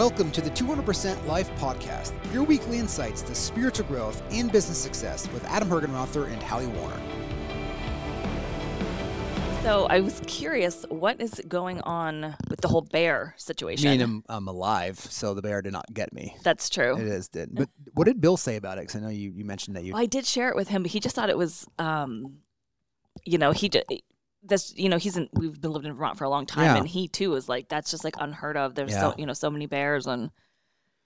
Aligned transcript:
Welcome 0.00 0.30
to 0.30 0.40
the 0.40 0.48
200% 0.48 1.26
Life 1.26 1.50
Podcast, 1.56 2.14
your 2.32 2.42
weekly 2.42 2.78
insights 2.78 3.20
to 3.20 3.34
spiritual 3.34 3.84
growth 3.84 4.22
and 4.30 4.50
business 4.50 4.78
success 4.78 5.30
with 5.30 5.44
Adam 5.44 5.68
Hergenrother 5.68 6.26
and 6.32 6.42
Hallie 6.42 6.68
Warner. 6.68 6.98
So 9.62 9.84
I 9.90 10.00
was 10.00 10.22
curious, 10.26 10.86
what 10.88 11.20
is 11.20 11.42
going 11.46 11.82
on 11.82 12.34
with 12.48 12.62
the 12.62 12.68
whole 12.68 12.80
bear 12.80 13.34
situation? 13.36 13.88
I 13.88 13.90
mean, 13.90 14.00
I'm, 14.00 14.24
I'm 14.30 14.48
alive, 14.48 14.98
so 14.98 15.34
the 15.34 15.42
bear 15.42 15.60
did 15.60 15.74
not 15.74 15.84
get 15.92 16.14
me. 16.14 16.34
That's 16.44 16.70
true. 16.70 16.96
It 16.96 17.06
is 17.06 17.28
did. 17.28 17.54
But 17.54 17.68
what 17.92 18.06
did 18.06 18.22
Bill 18.22 18.38
say 18.38 18.56
about 18.56 18.78
it? 18.78 18.84
Because 18.84 18.96
I 18.96 19.00
know 19.00 19.10
you, 19.10 19.32
you 19.32 19.44
mentioned 19.44 19.76
that 19.76 19.84
you. 19.84 19.92
Well, 19.92 20.02
I 20.02 20.06
did 20.06 20.24
share 20.24 20.48
it 20.48 20.56
with 20.56 20.68
him, 20.68 20.82
but 20.82 20.92
he 20.92 21.00
just 21.00 21.14
thought 21.14 21.28
it 21.28 21.36
was, 21.36 21.66
um, 21.78 22.38
you 23.26 23.36
know, 23.36 23.52
he 23.52 23.68
just. 23.68 23.84
That's 24.42 24.74
you 24.76 24.88
know 24.88 24.96
he's 24.96 25.16
in 25.16 25.28
we've 25.34 25.60
been 25.60 25.72
living 25.72 25.90
in 25.90 25.96
Vermont 25.96 26.16
for 26.18 26.24
a 26.24 26.30
long 26.30 26.46
time 26.46 26.64
Yeah. 26.64 26.76
and 26.76 26.88
he 26.88 27.08
too 27.08 27.34
is 27.34 27.48
like 27.48 27.68
that's 27.68 27.90
just 27.90 28.04
like 28.04 28.14
unheard 28.18 28.56
of. 28.56 28.74
There's 28.74 28.92
Yeah. 28.92 29.00
so 29.10 29.14
you 29.18 29.26
know 29.26 29.32
so 29.34 29.50
many 29.50 29.66
bears 29.66 30.06
and 30.06 30.30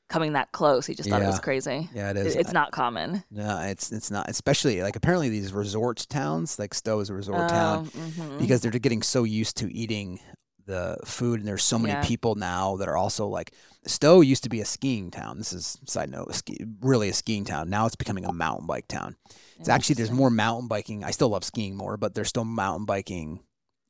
coming 0.09 0.35
that 0.35 0.53
close. 0.53 0.87
He 0.87 0.95
just 0.95 1.09
thought 1.09 1.23
it 1.23 1.27
was 1.27 1.41
crazy. 1.41 1.89
yeah, 1.95 2.11
it 2.11 2.17
It- 2.17 2.27
is. 2.27 2.37
It's 2.37 2.53
not 2.53 2.71
common. 2.73 3.25
No, 3.31 3.59
it's 3.63 3.91
it's 3.91 4.11
not. 4.11 4.29
Especially 4.29 4.83
like 4.83 4.95
apparently 4.97 5.31
these 5.31 5.53
resort 5.53 6.07
towns, 6.09 6.59
like 6.59 6.75
Stowe 6.75 7.01
is 7.01 7.11
a 7.11 7.15
resort 7.15 7.49
town, 7.49 7.91
Oh, 7.93 7.99
mhm. 7.99 8.39
because 8.39 8.61
they're 8.61 8.71
getting 8.73 9.03
so 9.03 9.25
used 9.25 9.57
to 9.57 9.75
eating 9.75 10.21
the 10.67 10.97
food, 11.05 11.41
and 11.41 11.49
there's 11.49 11.63
so 11.65 11.79
many 11.79 11.93
Yeah. 11.95 12.05
people 12.05 12.35
now 12.35 12.77
that 12.77 12.89
are 12.89 12.97
also 12.97 13.27
like 13.27 13.53
Stowe 13.87 14.21
used 14.23 14.43
to 14.45 14.49
be 14.49 14.61
a 14.61 14.65
skiing 14.65 15.11
town. 15.11 15.37
This 15.39 15.53
is 15.53 15.77
side 15.85 16.11
note, 16.11 16.35
ski, 16.35 16.65
really 16.81 17.11
a 17.11 17.13
skiing 17.13 17.45
town. 17.45 17.69
Now 17.69 17.85
it's 17.87 17.97
becoming 17.97 18.25
a 18.25 18.33
mountain 18.33 18.67
bike 18.67 18.89
town. 18.89 19.17
It's 19.59 19.69
actually 19.69 19.97
there's 19.97 20.11
more 20.11 20.31
mountain 20.31 20.69
biking. 20.69 21.05
I 21.05 21.11
still 21.11 21.29
love 21.29 21.45
skiing 21.45 21.77
more, 21.77 21.97
but 21.97 22.15
there's 22.15 22.29
still 22.29 22.45
mountain 22.45 22.87
biking. 22.87 23.41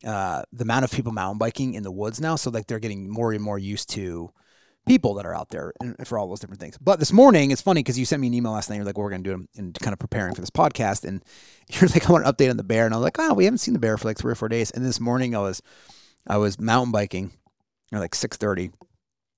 Uh, 0.05 0.42
the 0.52 0.62
amount 0.64 0.84
of 0.84 0.91
people 0.92 1.12
mountain 1.12 1.38
biking 1.38 1.74
in 1.74 1.83
the 1.84 1.92
woods 1.92 2.20
now, 2.20 2.37
so 2.37 2.50
like 2.50 2.66
they're 2.66 2.78
getting 2.80 3.09
more 3.09 3.33
and 3.33 3.42
more 3.42 3.59
used 3.59 3.88
to 3.91 4.30
people 4.86 5.14
that 5.14 5.25
are 5.25 5.34
out 5.34 5.48
there 5.48 5.72
and 5.81 6.06
for 6.06 6.19
all 6.19 6.28
those 6.28 6.41
different 6.41 6.61
things. 6.61 6.77
But 6.78 6.98
this 6.98 7.11
morning, 7.12 7.53
it's 7.53 7.62
funny 7.62 7.83
because 7.83 7.98
you 7.98 8.05
sent 8.05 8.20
me 8.20 8.27
an 8.27 8.34
email 8.34 8.53
last 8.53 8.69
night. 8.69 8.77
You're 8.77 8.84
like, 8.84 8.98
well, 8.98 9.05
"We're 9.05 9.11
going 9.11 9.25
to 9.25 9.31
do 9.36 9.42
it," 9.42 9.59
and 9.59 9.75
kind 9.81 9.94
of 9.94 9.98
preparing 9.98 10.34
for 10.34 10.42
this 10.42 10.50
podcast, 10.50 11.05
and 11.05 11.25
you're 11.70 11.88
like, 11.88 12.06
"I 12.06 12.12
want 12.12 12.27
an 12.27 12.33
update 12.33 12.50
on 12.50 12.59
the 12.59 12.64
bear," 12.64 12.84
and 12.84 12.92
I 12.92 12.98
was 12.98 13.05
like, 13.05 13.16
"Oh, 13.19 13.33
we 13.33 13.44
haven't 13.44 13.59
seen 13.59 13.72
the 13.75 13.81
bear 13.81 13.97
for 13.97 14.09
like 14.09 14.19
three 14.19 14.33
or 14.33 14.34
four 14.34 14.48
days." 14.48 14.70
And 14.72 14.84
this 14.84 15.00
morning, 15.00 15.34
I 15.34 15.38
was, 15.38 15.62
I 16.27 16.39
was 16.39 16.58
mountain 16.58 16.92
biking, 16.92 17.33
at 17.92 18.00
like 18.00 18.14
six 18.14 18.36
thirty, 18.36 18.70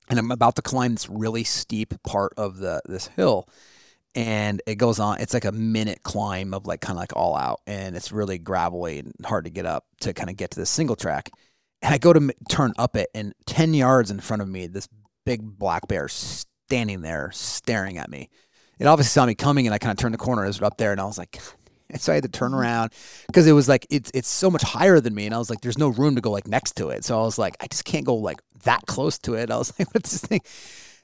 and 0.09 0.19
I'm 0.19 0.31
about 0.31 0.57
to 0.57 0.63
climb 0.63 0.95
this 0.95 1.09
really 1.09 1.45
steep 1.45 1.95
part 2.03 2.33
of 2.37 2.59
the 2.59 2.81
this 2.87 3.09
hill, 3.09 3.49
and 4.15 4.63
it 4.67 4.77
goes 4.77 4.99
on. 4.99 5.21
It's 5.21 5.35
like 5.35 5.45
a 5.45 5.53
minute 5.53 6.03
climb 6.03 6.55
of 6.55 6.67
like 6.67 6.81
kind 6.81 6.97
of 6.97 7.01
like 7.01 7.17
all 7.17 7.37
out, 7.37 7.61
and 7.67 7.97
it's 7.97 8.13
really 8.13 8.39
gravelly 8.39 8.99
and 9.01 9.13
hard 9.25 9.45
to 9.45 9.51
get 9.51 9.67
up 9.67 9.85
to 10.01 10.15
kind 10.15 10.31
of 10.31 10.37
get 10.37 10.53
to 10.53 10.61
this 10.61 10.71
single 10.71 10.97
track. 10.97 11.31
And 11.83 11.93
I 11.93 11.99
go 11.99 12.13
to 12.13 12.21
m- 12.21 12.31
turn 12.49 12.73
up 12.79 12.97
it, 12.97 13.11
and 13.15 13.35
ten 13.47 13.75
yards 13.75 14.11
in 14.11 14.21
front 14.21 14.43
of 14.43 14.49
me, 14.49 14.67
this 14.67 14.89
big 15.25 15.59
black 15.59 15.89
bear 15.89 16.09
standing 16.09 17.03
there 17.03 17.31
staring 17.33 17.99
at 17.99 18.11
me. 18.11 18.31
It 18.79 18.87
obviously 18.87 19.11
saw 19.11 19.27
me 19.27 19.35
coming, 19.35 19.67
and 19.67 19.75
I 19.75 19.79
kind 19.79 19.93
of 19.93 19.99
turned 19.99 20.15
the 20.15 20.19
corner. 20.19 20.45
It 20.45 20.49
was 20.49 20.63
up 20.63 20.79
there, 20.79 20.93
and 20.93 21.01
I 21.01 21.05
was 21.05 21.19
like, 21.19 21.41
and 21.91 22.01
so 22.01 22.13
I 22.13 22.17
had 22.17 22.25
to 22.25 22.31
turn 22.31 22.55
around 22.55 22.93
because 23.27 23.47
it 23.47 23.53
was 23.53 23.69
like 23.69 23.87
it's 23.91 24.11
it's 24.15 24.29
so 24.29 24.51
much 24.51 24.63
higher 24.63 25.01
than 25.01 25.15
me, 25.15 25.27
and 25.27 25.35
I 25.35 25.39
was 25.39 25.51
like, 25.51 25.61
there's 25.61 25.79
no 25.79 25.89
room 25.89 26.15
to 26.17 26.21
go 26.21 26.31
like 26.31 26.47
next 26.47 26.77
to 26.77 26.91
it. 26.91 27.05
So 27.05 27.19
I 27.19 27.23
was 27.23 27.39
like, 27.39 27.57
I 27.61 27.67
just 27.67 27.85
can't 27.85 28.05
go 28.05 28.17
like 28.17 28.41
that 28.65 28.87
close 28.87 29.19
to 29.21 29.35
it. 29.35 29.51
I 29.51 29.57
was 29.57 29.73
like, 29.79 29.93
what's 29.95 30.13
this 30.13 30.23
thing? 30.23 30.41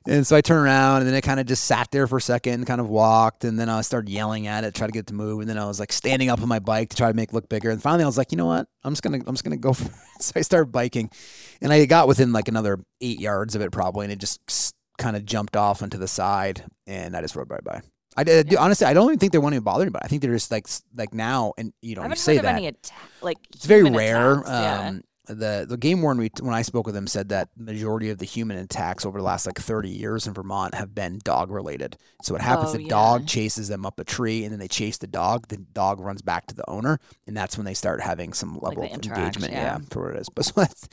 And 0.05 0.27
so 0.27 0.35
I 0.35 0.41
turned 0.41 0.65
around, 0.65 0.99
and 0.99 1.07
then 1.07 1.15
it 1.15 1.23
kind 1.23 1.39
of 1.39 1.47
just 1.47 1.65
sat 1.65 1.93
there 1.93 2.09
for 2.09 2.17
a 2.17 2.21
second, 2.21 2.67
kind 2.67 2.81
of 2.81 2.89
walked, 2.89 3.45
and 3.45 3.57
then 3.57 3.69
I 3.69 3.83
started 3.83 4.11
yelling 4.11 4.49
at 4.49 4.65
it, 4.65 4.75
try 4.75 4.89
to 4.89 4.93
get 4.93 5.01
it 5.01 5.07
to 5.09 5.15
move, 5.15 5.41
and 5.41 5.49
then 5.49 5.59
I 5.59 5.67
was 5.67 5.79
like 5.79 5.93
standing 5.93 6.29
up 6.29 6.43
on 6.43 6.49
my 6.49 6.59
bike 6.59 6.89
to 6.89 6.97
try 6.97 7.09
to 7.09 7.15
make 7.15 7.29
it 7.29 7.35
look 7.35 7.49
bigger. 7.49 7.71
And 7.71 7.81
finally, 7.81 8.03
I 8.03 8.09
was 8.09 8.19
like, 8.19 8.33
you 8.33 8.37
know 8.37 8.47
what? 8.47 8.67
I'm 8.83 8.93
just 8.93 9.03
gonna 9.03 9.19
I'm 9.27 9.35
just 9.35 9.45
gonna 9.45 9.57
go 9.57 9.73
for 9.75 9.85
it. 9.85 9.93
So 10.23 10.33
I 10.37 10.41
started 10.41 10.73
biking, 10.73 11.11
and 11.61 11.73
I 11.73 11.85
got 11.87 12.09
within 12.09 12.33
like 12.33 12.49
another 12.49 12.81
eight 13.01 13.21
yards 13.21 13.55
of 13.55 13.63
it 13.63 13.71
probably, 13.71 14.07
and 14.07 14.13
it 14.13 14.19
just 14.19 14.75
kind 14.99 15.17
of 15.17 15.25
jumped 15.25 15.57
off 15.57 15.83
onto 15.83 15.99
the 15.99 16.09
side, 16.09 16.65
and 16.87 17.17
I 17.17 17.21
just 17.21 17.37
rode 17.37 17.51
right 17.51 17.63
by. 17.63 17.83
I 18.17 18.25
did, 18.25 18.55
honestly, 18.57 18.87
I 18.87 18.95
don't 18.95 19.07
even 19.07 19.19
think 19.19 19.33
they 19.33 19.39
want 19.39 19.55
to 19.55 19.61
bother 19.61 19.83
anybody. 19.83 20.05
I 20.05 20.09
think 20.09 20.23
they're 20.23 20.35
just 20.35 20.51
like 20.51 20.67
like 20.95 21.15
now, 21.15 21.55
and 21.57 21.73
you 21.81 21.97
know, 21.97 22.03
I 22.03 22.09
you 22.09 22.17
say 22.17 22.39
that 22.39 22.57
any 22.57 22.67
attack 22.67 22.99
like 23.23 23.39
it's 23.55 23.65
very 23.65 23.91
rare. 23.91 24.41
attacks, 24.41 24.49
yeah. 24.49 24.89
Um, 24.89 25.03
the 25.27 25.65
the 25.69 25.77
game 25.77 26.03
warden 26.03 26.21
we, 26.21 26.31
when 26.41 26.55
I 26.55 26.63
spoke 26.63 26.87
with 26.87 26.95
them 26.95 27.07
said 27.07 27.29
that 27.29 27.49
majority 27.57 28.11
of 28.11 28.19
the 28.19 28.25
human 28.25 28.59
attacks 28.59 29.07
over 29.07 29.19
the 29.19 29.25
last 29.25 29.47
like 29.47 29.59
30 29.59 29.89
years 29.89 30.27
in 30.27 30.35
Vermont 30.35 30.75
have 30.75 30.95
been 30.95 31.21
dog 31.23 31.51
related. 31.51 31.97
So 32.23 32.35
what 32.35 32.43
happens? 32.43 32.71
Oh, 32.71 32.73
the 32.75 32.83
yeah. 32.83 32.89
dog 32.89 33.27
chases 33.27 33.69
them 33.69 33.87
up 33.87 34.01
a 34.01 34.05
tree, 34.05 34.45
and 34.45 34.53
then 34.53 34.59
they 34.59 34.69
chase 34.69 34.99
the 34.99 35.07
dog. 35.07 35.49
The 35.49 35.59
dog 35.59 36.01
runs 36.01 36.23
back 36.23 36.47
to 36.49 36.55
the 36.55 36.69
owner, 36.69 36.99
and 37.27 37.37
that's 37.37 37.57
when 37.57 37.65
they 37.65 37.75
start 37.75 38.01
having 38.01 38.33
some 38.33 38.59
level 38.59 38.83
they 38.83 38.91
of 38.91 38.95
engagement. 38.95 39.53
yeah. 39.53 39.79
for 39.91 40.07
what 40.07 40.17
it 40.17 40.21
is. 40.21 40.29
But 40.29 40.45
so 40.47 40.53
that's. 40.57 40.89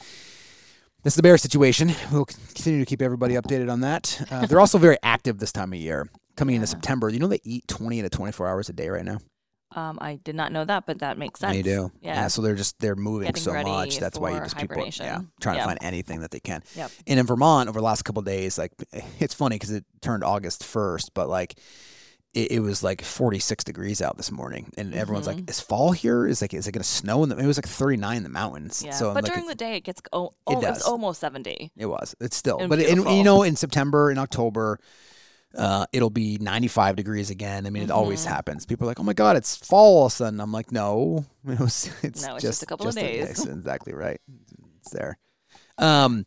That's 1.02 1.16
the 1.16 1.24
bear 1.24 1.38
situation. 1.38 1.96
We'll 2.12 2.26
continue 2.26 2.80
to 2.80 2.86
keep 2.86 3.02
everybody 3.02 3.36
updated 3.36 3.72
on 3.72 3.80
that. 3.80 4.22
Uh, 4.30 4.46
they're 4.46 4.60
also 4.60 4.78
very 4.78 4.98
active 5.02 5.40
this 5.40 5.54
time 5.54 5.72
of 5.72 5.80
year. 5.80 6.10
Coming 6.40 6.56
into. 6.56 6.68
September, 6.68 7.10
you 7.10 7.20
know 7.20 7.28
they 7.28 7.42
eat 7.44 7.68
20 7.68 8.02
to 8.02 8.10
24 8.10 8.48
hours 8.48 8.70
a 8.70 8.74
day 8.74 8.90
right 8.90 9.06
now. 9.06 9.20
Um, 9.76 10.00
I 10.02 10.16
did 10.16 10.34
not 10.36 10.52
know 10.52 10.66
that, 10.66 10.88
but 10.88 11.00
that 11.00 11.20
makes 11.20 11.40
sense. 11.40 11.56
They 11.56 11.62
do. 11.62 11.92
Yeah. 12.02 12.28
So 12.28 12.42
they're 12.42 12.56
just 12.56 12.80
they're 12.80 12.96
moving 12.96 13.28
Getting 13.28 13.44
so 13.44 13.52
ready 13.54 13.70
much. 13.70 14.00
That's 14.00 14.18
why 14.18 14.32
you 14.32 14.38
for 14.38 14.44
just 14.46 14.58
people 14.58 14.78
yeah 14.78 14.82
hibernation. 14.82 15.32
trying 15.40 15.56
Yep. 15.58 15.64
to 15.64 15.68
find 15.70 15.80
anything 15.84 16.22
that 16.22 16.32
they 16.32 16.40
can. 16.40 16.64
Yep. 16.76 16.92
And 17.06 17.20
in 17.20 17.26
Vermont 17.28 17.70
over 17.70 17.80
the 17.80 17.86
last 17.86 18.02
couple 18.04 18.22
of 18.22 18.26
days, 18.26 18.58
like 18.58 18.72
it's 19.20 19.36
funny 19.36 19.56
because 19.56 19.70
it 19.72 19.86
turned 20.02 20.24
August 20.24 20.64
first, 20.64 21.14
but 21.14 21.30
like 21.30 21.60
it, 22.34 22.52
it 22.54 22.60
was 22.62 22.82
like 22.84 23.04
46 23.04 23.64
degrees 23.64 24.02
out 24.02 24.18
this 24.18 24.32
morning, 24.32 24.72
and 24.78 24.96
everyone's 24.96 25.28
like, 25.28 25.38
Mhm. 25.38 25.50
"Is 25.50 25.60
fall 25.60 25.92
here? 25.92 26.26
Is 26.26 26.42
like 26.42 26.54
is 26.56 26.68
it 26.68 26.72
gonna 26.72 26.84
snow?" 26.84 27.22
In 27.24 27.30
the, 27.30 27.38
it 27.38 27.46
was 27.46 27.58
like 27.58 27.68
39 27.68 28.18
in 28.18 28.24
the 28.24 28.30
mountains. 28.30 28.82
Yeah. 28.84 28.92
So 28.92 29.10
I'm 29.10 29.14
but 29.16 29.24
like, 29.24 29.34
during 29.34 29.48
the 29.48 29.56
day, 29.56 29.76
it 29.78 29.82
gets 29.82 30.02
oh, 30.14 30.34
oh 30.48 30.58
it 30.58 30.62
does. 30.62 30.78
was 30.78 30.84
almost 30.84 31.20
seventy. 31.22 31.72
it 31.78 31.86
was. 31.86 32.16
It's 32.20 32.36
still, 32.38 32.58
and 32.60 32.70
but 32.70 32.80
in, 32.80 32.86
you 32.98 33.04
beautiful. 33.04 33.24
know, 33.24 33.44
in 33.44 33.56
September, 33.56 34.10
in 34.10 34.18
October. 34.18 34.80
Uh, 35.58 35.86
it'll 35.92 36.10
be 36.12 36.38
95 36.40 36.96
degrees 36.96 37.30
again. 37.32 37.66
I 37.66 37.72
mean, 37.72 37.82
it 37.84 37.90
always 37.92 38.24
Mhm. 38.24 38.30
happens. 38.30 38.66
People 38.68 38.86
are 38.86 38.92
like, 38.92 39.00
"Oh 39.00 39.04
my 39.04 39.14
god, 39.14 39.36
it's 39.36 39.56
fall 39.56 39.98
all 39.98 40.06
of 40.06 40.12
a 40.12 40.16
sudden." 40.16 40.40
I'm 40.40 40.52
like, 40.52 40.72
"No, 40.72 41.26
it 41.48 41.60
was. 41.60 41.90
It's, 42.04 42.22
No, 42.22 42.34
just, 42.34 42.36
it's 42.36 42.42
just 42.44 42.64
a 42.64 42.66
couple 42.68 42.88
of 42.88 42.96
days. 42.96 43.46
exactly 43.46 43.94
right. 43.94 44.22
It's 44.82 44.92
there." 44.92 45.18
Um, 45.80 46.26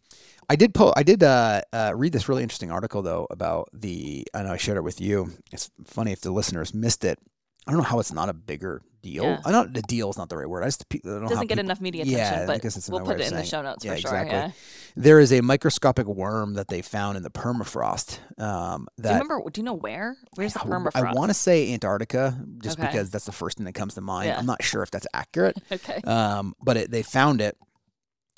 I 0.48 0.56
did 0.56 0.74
po- 0.74 0.92
I 0.96 1.02
did 1.04 1.22
uh, 1.22 1.62
uh, 1.72 1.92
read 1.94 2.12
this 2.12 2.28
really 2.28 2.42
interesting 2.42 2.72
article 2.72 3.00
though 3.02 3.26
about 3.30 3.68
the. 3.72 4.26
I 4.34 4.42
know 4.42 4.52
I 4.52 4.56
shared 4.56 4.76
it 4.78 4.82
with 4.82 5.00
you. 5.00 5.30
It's 5.52 5.70
funny 5.84 6.10
if 6.12 6.20
the 6.20 6.32
listeners 6.32 6.74
missed 6.74 7.04
it. 7.04 7.18
I 7.66 7.70
don't 7.70 7.78
know 7.80 7.86
how 7.88 8.00
it's 8.00 8.12
not 8.12 8.28
a 8.28 8.32
bigger 8.34 8.82
deal. 9.02 9.24
Yeah. 9.24 9.40
I 9.44 9.50
don't. 9.52 9.74
The 9.74 9.82
deal 9.82 10.08
is 10.10 10.16
not 10.16 10.28
the 10.28 10.36
right 10.36 10.48
word. 10.48 10.62
I 10.62 10.66
just 10.68 10.84
I 10.92 10.98
don't 11.04 11.22
Doesn't 11.28 11.46
get 11.48 11.56
peop- 11.58 11.64
enough 11.64 11.80
media 11.80 12.02
attention, 12.02 12.18
Yeah, 12.20 12.42
I 12.42 12.46
but 12.46 12.62
guess 12.62 12.76
it's 12.76 12.88
we'll 12.88 13.00
put 13.00 13.20
it 13.20 13.26
in 13.30 13.34
the 13.34 13.44
show 13.44 13.60
notes 13.62 13.84
Yeah, 13.84 13.94
for 13.94 14.00
sure. 14.00 14.10
exactly. 14.10 14.32
Yeah. 14.38 14.50
There 14.96 15.20
is 15.20 15.32
a 15.32 15.40
microscopic 15.40 16.06
worm 16.06 16.54
that 16.54 16.68
they 16.68 16.82
found 16.82 17.16
in 17.16 17.22
the 17.22 17.30
permafrost. 17.30 18.18
Um, 18.40 18.86
Do 19.00 19.08
you 19.08 19.14
remember? 19.14 19.40
Do 19.50 19.60
you 19.60 19.64
know 19.64 19.74
where? 19.74 20.16
Where's 20.36 20.54
the 20.54 20.60
I- 20.60 20.64
permafrost? 20.64 20.96
I 21.06 21.12
want 21.12 21.30
to 21.30 21.34
say 21.34 21.72
Antarctica, 21.72 22.38
just 22.62 22.78
Okay. 22.78 22.86
because 22.88 23.10
that's 23.10 23.24
the 23.26 23.32
first 23.32 23.56
thing 23.58 23.66
that 23.66 23.72
comes 23.74 23.94
to 23.94 24.00
mind. 24.00 24.28
Yeah. 24.28 24.38
I'm 24.38 24.46
not 24.46 24.62
sure 24.62 24.82
if 24.82 24.90
that's 24.90 25.06
accurate, 25.12 25.56
Okay. 25.72 26.00
um, 26.02 26.54
but 26.62 26.76
it, 26.76 26.90
they 26.90 27.02
found 27.02 27.40
it. 27.40 27.56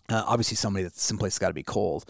Uh, 0.08 0.22
obviously, 0.26 0.56
somebody 0.56 0.82
that's 0.82 1.02
someplace 1.02 1.38
got 1.38 1.48
to 1.48 1.54
be 1.54 1.62
cold, 1.62 2.04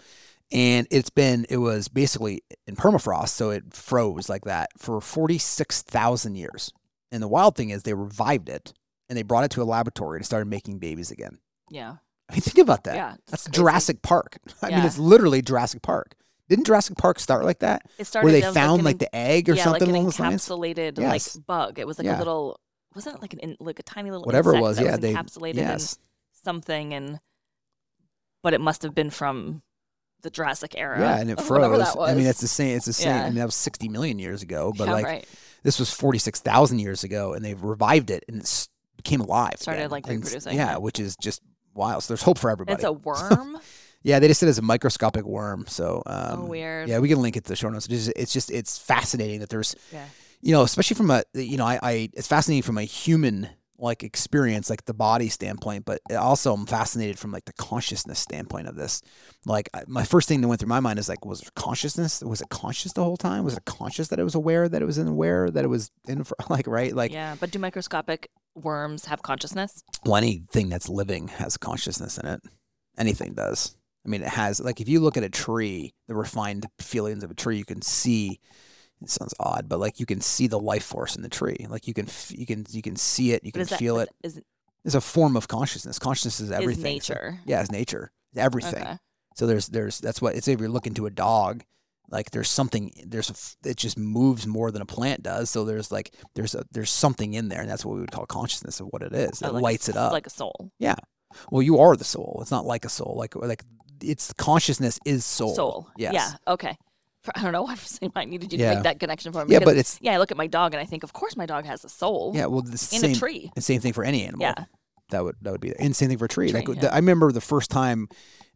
and 0.51 0.85
it's 0.91 1.09
been 1.09 1.45
it 1.49 1.57
was 1.57 1.87
basically 1.87 2.43
in 2.67 2.75
permafrost, 2.75 3.29
so 3.29 3.51
it 3.51 3.73
froze 3.73 4.27
like 4.27 4.43
that 4.43 4.69
for 4.77 4.99
46,000 5.01 6.35
years. 6.35 6.71
And 7.15 7.23
the 7.23 7.27
wild 7.29 7.55
thing 7.55 7.69
is, 7.69 7.83
they 7.83 7.93
revived 7.93 8.49
it 8.49 8.73
and 9.09 9.17
they 9.17 9.23
brought 9.23 9.45
it 9.45 9.51
to 9.51 9.61
a 9.61 9.63
laboratory 9.63 10.17
and 10.19 10.25
started 10.25 10.47
making 10.47 10.79
babies 10.79 11.11
again. 11.11 11.39
Yeah. 11.69 11.95
I 12.29 12.33
mean, 12.33 12.41
think 12.41 12.57
about 12.57 12.83
that. 12.83 12.95
Yeah. 12.95 13.15
That's 13.27 13.43
crazy. 13.47 13.55
Jurassic 13.55 14.01
Park. 14.01 14.37
I 14.61 14.71
mean, 14.71 14.79
it's 14.85 14.97
literally 14.97 15.41
Jurassic 15.41 15.81
Park. 15.81 16.15
Didn't 16.49 16.65
Jurassic 16.65 16.97
Park 16.97 17.19
start 17.19 17.45
like 17.45 17.59
that? 17.59 17.83
It 17.97 18.05
started 18.05 18.25
Where 18.25 18.33
they 18.33 18.53
found 18.53 18.79
an 18.79 18.85
like 18.85 18.99
the 18.99 19.15
egg 19.15 19.49
or 19.49 19.53
yeah, 19.55 19.63
something 19.63 19.81
like 19.81 19.89
an 19.89 19.95
along 19.95 20.05
those 20.05 20.19
lines? 20.19 20.47
encapsulated 20.47 20.99
Yes. 20.99 21.35
like 21.37 21.45
bug. 21.45 21.79
It 21.79 21.87
was 21.87 21.97
like 21.97 22.05
Yeah. 22.05 22.17
a 22.17 22.19
little. 22.19 22.59
Wasn't 22.93 23.15
it 23.15 23.21
like 23.21 23.33
an 23.33 23.39
in, 23.39 23.57
like 23.59 23.79
a 23.79 23.83
tiny 23.83 24.11
little 24.11 24.25
Whatever 24.25 24.53
it 24.55 24.59
was, 24.61 24.79
yeah, 24.79 24.91
was 24.91 24.99
they- 24.99 25.13
encapsulated 25.13 25.55
yes. 25.55 25.93
in 25.93 25.99
something 26.43 26.93
and. 26.93 27.19
But 28.43 28.53
it 28.53 28.61
must 28.61 28.83
have 28.83 28.93
been 28.93 29.09
from 29.09 29.63
the 30.21 30.29
Jurassic 30.29 30.75
era. 30.77 30.99
Yeah, 30.99 31.17
and 31.17 31.31
it 31.31 31.41
froze. 31.41 31.95
I 31.97 32.13
mean, 32.13 32.27
it's 32.27 32.41
the 32.41 32.47
same. 32.47 32.75
It's 32.77 32.85
the 32.85 32.93
same. 32.93 33.11
I 33.15 33.25
mean, 33.25 33.35
that 33.35 33.45
was 33.45 33.55
60 33.55 33.89
million 33.89 34.19
years 34.19 34.41
ago, 34.43 34.73
but 34.77 34.85
yeah, 34.87 34.93
like 34.93 35.05
right. 35.05 35.27
This 35.65 35.79
was 35.79 35.91
46,000 35.91 36.79
years 36.79 37.03
ago, 37.03 37.33
and 37.33 37.43
they've 37.43 37.61
revived 37.61 38.09
it 38.11 38.23
and 38.29 38.41
it 38.41 38.67
became 38.95 39.19
alive. 39.19 39.55
Started, 39.59 39.81
again. 39.81 39.89
like, 39.91 40.07
And 40.07 40.17
reproducing, 40.23 40.55
Yeah, 40.55 40.77
which 40.77 40.99
is 40.99 41.15
just 41.17 41.41
wild. 41.73 42.03
So 42.03 42.13
there's 42.13 42.21
hope 42.21 42.37
for 42.37 42.49
everybody. 42.49 42.75
It's 42.75 42.83
a 42.85 42.91
worm. 43.07 43.57
yeah, 44.03 44.19
they 44.19 44.27
just 44.27 44.39
said 44.39 44.47
it's 44.47 44.57
a 44.59 44.61
microscopic 44.61 45.25
worm. 45.25 45.65
So 45.67 46.01
um, 46.05 46.41
so 46.41 46.45
weird. 46.45 46.87
Yeah, 46.87 46.99
we 46.99 47.09
can 47.09 47.21
link 47.21 47.35
it 47.35 47.43
to 47.45 47.49
the 47.49 47.55
show 47.55 47.69
notes. 47.69 47.87
It's 47.87 48.05
just, 48.05 48.13
it's 48.17 48.31
just 48.33 48.51
it's 48.51 48.77
fascinating 48.77 49.39
that 49.41 49.49
there's 49.49 49.75
Yeah. 49.91 50.05
you 50.41 50.51
know, 50.53 50.61
especially 50.61 50.95
from 50.95 51.09
a 51.11 51.23
you 51.33 51.57
know, 51.57 51.65
I, 51.65 51.79
I 51.81 52.09
it's 52.13 52.27
fascinating 52.27 52.61
from 52.63 52.77
a 52.77 52.83
human 52.83 53.49
like 53.77 54.03
experience, 54.03 54.69
like 54.69 54.85
the 54.85 54.93
body 54.93 55.27
standpoint, 55.29 55.85
but 55.85 55.99
also 56.13 56.53
I'm 56.53 56.65
fascinated 56.65 57.19
from 57.19 57.31
like 57.31 57.45
the 57.45 57.53
consciousness 57.53 58.19
standpoint 58.19 58.67
of 58.67 58.75
this. 58.75 59.01
Like 59.45 59.69
I- 59.73 59.83
my 59.87 60.03
first 60.03 60.27
thing 60.27 60.41
that 60.41 60.47
went 60.47 60.59
through 60.61 60.69
my 60.69 60.79
mind 60.79 60.97
is 60.99 61.09
like, 61.09 61.25
was 61.25 61.49
consciousness? 61.55 62.21
Was 62.21 62.41
it 62.41 62.49
conscious 62.49 62.93
the 62.93 63.03
whole 63.03 63.17
time? 63.17 63.43
Was 63.43 63.57
it 63.57 63.65
conscious 63.65 64.07
that 64.09 64.19
it 64.19 64.23
was 64.23 64.35
aware 64.35 64.69
that 64.69 64.81
it 64.81 64.85
was 64.85 64.97
aware 64.97 65.49
that 65.51 65.63
it 65.65 65.67
was 65.67 65.91
in 66.07 66.23
for 66.23 66.37
like 66.49 66.67
right 66.67 66.95
like 66.95 67.11
yeah, 67.11 67.35
but 67.39 67.51
do 67.51 67.59
microscopic 67.59 68.29
worms 68.55 69.05
have 69.05 69.21
consciousness? 69.21 69.83
well 70.05 70.15
anything 70.15 70.69
that's 70.69 70.87
living 70.87 71.27
has 71.27 71.57
consciousness 71.57 72.17
in 72.17 72.25
it. 72.27 72.41
Anything 72.97 73.33
does. 73.33 73.75
I 74.05 74.09
mean, 74.09 74.21
it 74.21 74.29
has 74.29 74.59
like 74.61 74.79
if 74.79 74.87
you 74.87 74.99
look 75.01 75.17
at 75.17 75.23
a 75.23 75.29
tree, 75.29 75.93
the 76.07 76.15
refined 76.15 76.65
feelings 76.79 77.23
of 77.23 77.31
a 77.31 77.33
tree, 77.33 77.57
you 77.57 77.65
can 77.65 77.81
see. 77.81 78.39
It 79.05 79.11
sounds 79.11 79.33
odd, 79.39 79.69
but 79.69 79.79
like 79.79 79.99
you 79.99 80.05
can 80.05 80.19
see 80.21 80.47
the 80.47 80.59
life 80.59 80.83
force 80.83 81.15
in 81.15 81.21
the 81.21 81.29
tree. 81.29 81.65
Like 81.69 81.87
you 81.87 81.93
can 81.93 82.07
f- 82.07 82.31
you 82.35 82.45
can 82.45 82.65
you 82.69 82.81
can 82.81 82.95
see 82.95 83.31
it, 83.31 83.43
you 83.43 83.51
But 83.51 83.59
can 83.59 83.61
is 83.61 83.69
that 83.69 83.79
feel 83.79 83.95
but 83.95 84.09
it. 84.09 84.27
Is, 84.27 84.41
It's 84.83 84.95
a 84.95 85.01
form 85.01 85.35
of 85.37 85.47
consciousness. 85.47 85.97
Consciousness 85.99 86.39
is 86.39 86.47
is 86.49 86.51
everything. 86.51 86.99
So- 87.01 87.13
nature? 87.13 87.39
yeah, 87.45 87.61
it's 87.61 87.71
nature. 87.71 88.11
It's 88.33 88.41
everything. 88.41 88.81
Okay. 88.83 88.97
So 89.35 89.47
there's 89.47 89.67
there's 89.67 89.99
that's 89.99 90.21
what 90.21 90.35
it's 90.35 90.47
if 90.47 90.59
you're 90.59 90.69
looking 90.69 90.93
to 90.95 91.05
a 91.05 91.09
dog, 91.11 91.63
like 92.09 92.31
there's 92.31 92.49
something 92.49 92.91
there's 93.05 93.29
a 93.29 93.69
it 93.69 93.77
just 93.77 93.97
moves 93.97 94.45
more 94.47 94.71
than 94.71 94.81
a 94.81 94.85
plant 94.85 95.23
does. 95.23 95.49
So 95.49 95.65
there's 95.65 95.91
like 95.91 96.13
there's 96.35 96.55
a 96.55 96.63
there's 96.71 96.89
something 96.91 97.33
in 97.33 97.49
there, 97.49 97.61
and 97.61 97.69
that's 97.69 97.83
what 97.85 97.95
we 97.95 98.01
would 98.01 98.11
call 98.11 98.25
consciousness 98.25 98.79
of 98.79 98.87
what 98.91 99.01
it 99.01 99.13
is. 99.13 99.41
Oh, 99.43 99.47
It 99.49 99.53
like 99.53 99.61
a 99.61 99.63
lights 99.63 99.89
it 99.89 99.97
up. 99.97 100.11
like 100.13 100.27
a 100.27 100.29
soul. 100.31 100.71
Yeah. 100.79 100.95
Well, 101.51 101.61
you 101.61 101.79
are 101.79 101.95
the 101.95 102.03
soul. 102.05 102.39
It's 102.41 102.51
not 102.51 102.65
like 102.65 102.85
a 102.85 102.89
soul. 102.89 103.15
Like 103.17 103.35
like 103.35 103.63
it's 104.01 104.31
consciousness 104.33 104.99
is 105.05 105.25
soul. 105.25 105.53
Soul. 105.55 105.87
Yes. 105.97 106.13
Yeah. 106.13 106.53
Okay. 106.53 106.77
I 107.35 107.41
don't 107.41 107.51
know 107.53 107.63
why 107.67 107.75
for 107.75 107.85
saying 107.87 108.11
I 108.15 108.25
needed 108.25 108.51
you 108.51 108.57
to 108.59 108.63
Yeah. 108.63 108.73
make 108.75 108.83
that 108.83 108.99
connection 108.99 109.31
for 109.33 109.45
me. 109.45 109.53
Yeah, 109.53 109.59
because, 109.59 109.73
but 109.73 109.77
it's 109.79 109.97
yeah, 110.01 110.13
I 110.13 110.17
look 110.17 110.31
at 110.31 110.37
my 110.37 110.47
dog 110.47 110.73
and 110.73 110.81
I 110.81 110.85
think, 110.85 111.03
of 111.03 111.13
course, 111.13 111.35
my 111.37 111.45
dog 111.45 111.65
has 111.65 111.83
a 111.85 111.89
soul. 111.89 112.33
yeah. 112.35 112.45
Well, 112.45 112.61
the 112.61 112.71
In 112.71 112.77
same 112.77 113.11
a 113.11 113.15
tree. 113.15 113.51
the 113.55 113.61
same 113.61 113.81
thing 113.81 113.93
for 113.93 114.03
any 114.03 114.23
animal. 114.25 114.41
Yeah. 114.41 114.65
that 115.09 115.23
would 115.23 115.35
that 115.41 115.51
would 115.51 115.61
be. 115.61 115.73
And 115.79 115.95
same 115.95 116.09
thing 116.09 116.17
for 116.17 116.25
a 116.25 116.29
tree. 116.29 116.51
like 116.51 116.65
Tree, 116.65 116.75
the, 116.75 116.87
yeah. 116.87 116.93
I 116.93 116.97
remember 116.97 117.31
the 117.31 117.41
first 117.41 117.69
time. 117.71 118.07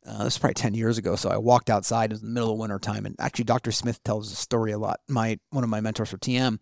Uh, 0.06 0.24
this 0.24 0.36
is 0.36 0.40
probably 0.40 0.54
ten 0.56 0.74
years 0.74 0.98
ago. 0.98 1.16
So 1.18 1.30
I 1.30 1.38
walked 1.38 1.70
outside. 1.70 2.12
In 2.14 2.20
the 2.20 2.26
middle 2.26 2.54
of 2.54 2.58
winter 2.58 2.80
time, 2.80 3.06
and 3.06 3.16
actually, 3.20 3.44
Dr. 3.46 3.72
Smith 3.72 4.02
tells 4.04 4.30
the 4.30 4.36
story 4.36 4.72
a 4.72 4.78
lot. 4.78 5.00
My 5.10 5.38
one 5.52 5.64
of 5.64 5.70
my 5.70 5.82
mentors 5.82 6.10
for 6.10 6.18
TM, 6.18 6.58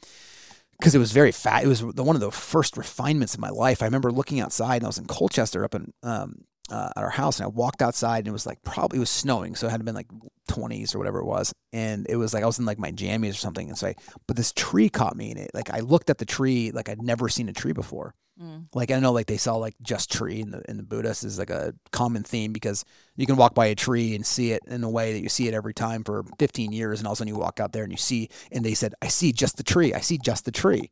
because 0.79 0.95
it 0.95 0.97
was 0.99 1.11
very 1.11 1.31
fat. 1.31 1.63
It 1.63 1.67
was 1.67 1.81
the, 1.81 2.03
one 2.03 2.15
of 2.15 2.19
the 2.21 2.31
first 2.31 2.75
refinements 2.77 3.35
of 3.35 3.39
my 3.39 3.49
life. 3.51 3.81
I 3.83 3.85
remember 3.85 4.11
looking 4.11 4.39
outside, 4.39 4.77
and 4.77 4.85
I 4.85 4.87
was 4.87 4.97
in 4.97 5.05
Colchester, 5.05 5.63
up 5.63 5.75
in 5.75 5.93
um, 6.01 6.45
uh, 6.71 6.89
at 6.97 7.03
our 7.03 7.11
house, 7.11 7.39
and 7.39 7.45
I 7.45 7.49
walked 7.49 7.81
outside, 7.83 8.19
and 8.19 8.27
it 8.29 8.31
was 8.31 8.47
like 8.47 8.63
probably 8.63 8.97
it 8.97 9.01
was 9.01 9.11
snowing, 9.11 9.55
so 9.55 9.67
it 9.67 9.69
had 9.69 9.85
been 9.85 9.95
like 9.95 10.07
twenties 10.47 10.95
or 10.95 10.97
whatever 10.97 11.19
it 11.19 11.25
was, 11.25 11.53
and 11.73 12.05
it 12.09 12.15
was 12.15 12.33
like 12.33 12.43
I 12.43 12.47
was 12.47 12.59
in 12.59 12.65
like 12.65 12.79
my 12.79 12.91
jammies 12.91 13.31
or 13.31 13.33
something, 13.35 13.69
and 13.69 13.77
so 13.77 13.87
I, 13.87 13.95
but 14.27 14.37
this 14.37 14.53
tree 14.53 14.89
caught 14.89 15.15
me, 15.15 15.31
and 15.31 15.39
it. 15.39 15.51
Like 15.53 15.69
I 15.69 15.79
looked 15.79 16.09
at 16.09 16.17
the 16.17 16.25
tree 16.25 16.71
like 16.71 16.89
I'd 16.89 17.01
never 17.01 17.29
seen 17.29 17.49
a 17.49 17.53
tree 17.53 17.73
before. 17.73 18.15
Mm. 18.39 18.67
like 18.75 18.91
I 18.91 18.99
know 18.99 19.13
like 19.13 19.25
they 19.25 19.37
saw 19.37 19.55
like 19.55 19.73
just 19.81 20.11
tree 20.11 20.41
in 20.41 20.51
the 20.51 20.61
in 20.69 20.77
the 20.77 20.83
Buddhist 20.83 21.23
is 21.23 21.39
like 21.39 21.49
a 21.49 21.73
common 21.91 22.21
theme 22.21 22.53
because 22.53 22.85
you 23.15 23.25
can 23.25 23.35
walk 23.35 23.55
by 23.55 23.65
a 23.65 23.73
tree 23.73 24.13
and 24.13 24.23
see 24.23 24.51
it 24.51 24.61
in 24.67 24.83
a 24.83 24.89
way 24.89 25.13
that 25.13 25.21
you 25.21 25.29
see 25.29 25.47
it 25.47 25.55
every 25.55 25.73
time 25.73 26.03
for 26.03 26.23
15 26.37 26.71
years 26.71 26.99
and 26.99 27.07
all 27.07 27.13
of 27.13 27.17
a 27.17 27.17
sudden 27.17 27.33
you 27.33 27.39
walk 27.39 27.59
out 27.59 27.73
there 27.73 27.81
and 27.81 27.91
you 27.91 27.97
see 27.97 28.29
and 28.51 28.63
they 28.63 28.75
said 28.75 28.93
I 29.01 29.07
see 29.07 29.31
just 29.31 29.57
the 29.57 29.63
tree. 29.63 29.91
I 29.91 30.01
see 30.01 30.19
just 30.19 30.45
the 30.45 30.51
tree. 30.51 30.91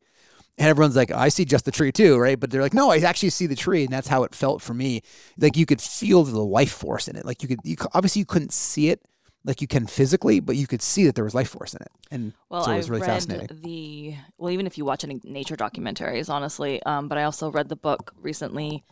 And 0.58 0.66
everyone's 0.66 0.96
like 0.96 1.12
I 1.12 1.28
see 1.28 1.44
just 1.44 1.66
the 1.66 1.70
tree 1.70 1.92
too 1.92 2.18
right? 2.18 2.40
But 2.40 2.50
they're 2.50 2.62
like 2.62 2.74
no 2.74 2.90
I 2.90 2.98
actually 2.98 3.30
see 3.30 3.46
the 3.46 3.54
tree 3.54 3.84
and 3.84 3.92
that's 3.92 4.08
how 4.08 4.24
it 4.24 4.34
felt 4.34 4.60
for 4.60 4.74
me. 4.74 5.02
Like 5.38 5.56
you 5.56 5.66
could 5.66 5.80
feel 5.80 6.24
the 6.24 6.42
life 6.42 6.72
force 6.72 7.06
in 7.06 7.14
it. 7.14 7.24
Like 7.24 7.42
you 7.44 7.48
could 7.48 7.60
you, 7.62 7.76
obviously 7.94 8.18
you 8.18 8.26
couldn't 8.26 8.52
see 8.52 8.88
it 8.88 9.02
like 9.46 9.60
you 9.62 9.66
can 9.66 9.86
physically 9.86 10.40
but 10.40 10.56
you 10.56 10.66
could 10.66 10.82
see 10.82 11.06
that 11.06 11.14
there 11.14 11.24
was 11.24 11.34
life 11.34 11.48
force 11.48 11.72
in 11.72 11.80
it 11.80 11.92
and 12.10 12.32
Well, 12.50 12.64
so 12.64 12.70
it 12.70 12.74
I 12.74 12.76
was 12.76 12.90
really 12.90 13.00
read 13.02 13.10
fascinating 13.10 13.48
the 13.62 14.14
well, 14.36 14.50
even 14.50 14.66
if 14.66 14.76
you 14.76 14.84
watch 14.84 15.04
any 15.04 15.20
nature 15.24 15.56
documentaries, 15.56 16.28
honestly. 16.28 16.82
Um, 16.82 17.08
but 17.08 17.16
I 17.16 17.22
also 17.24 17.50
read 17.50 17.68
the 17.68 17.76
book 17.76 18.12
recently. 18.20 18.84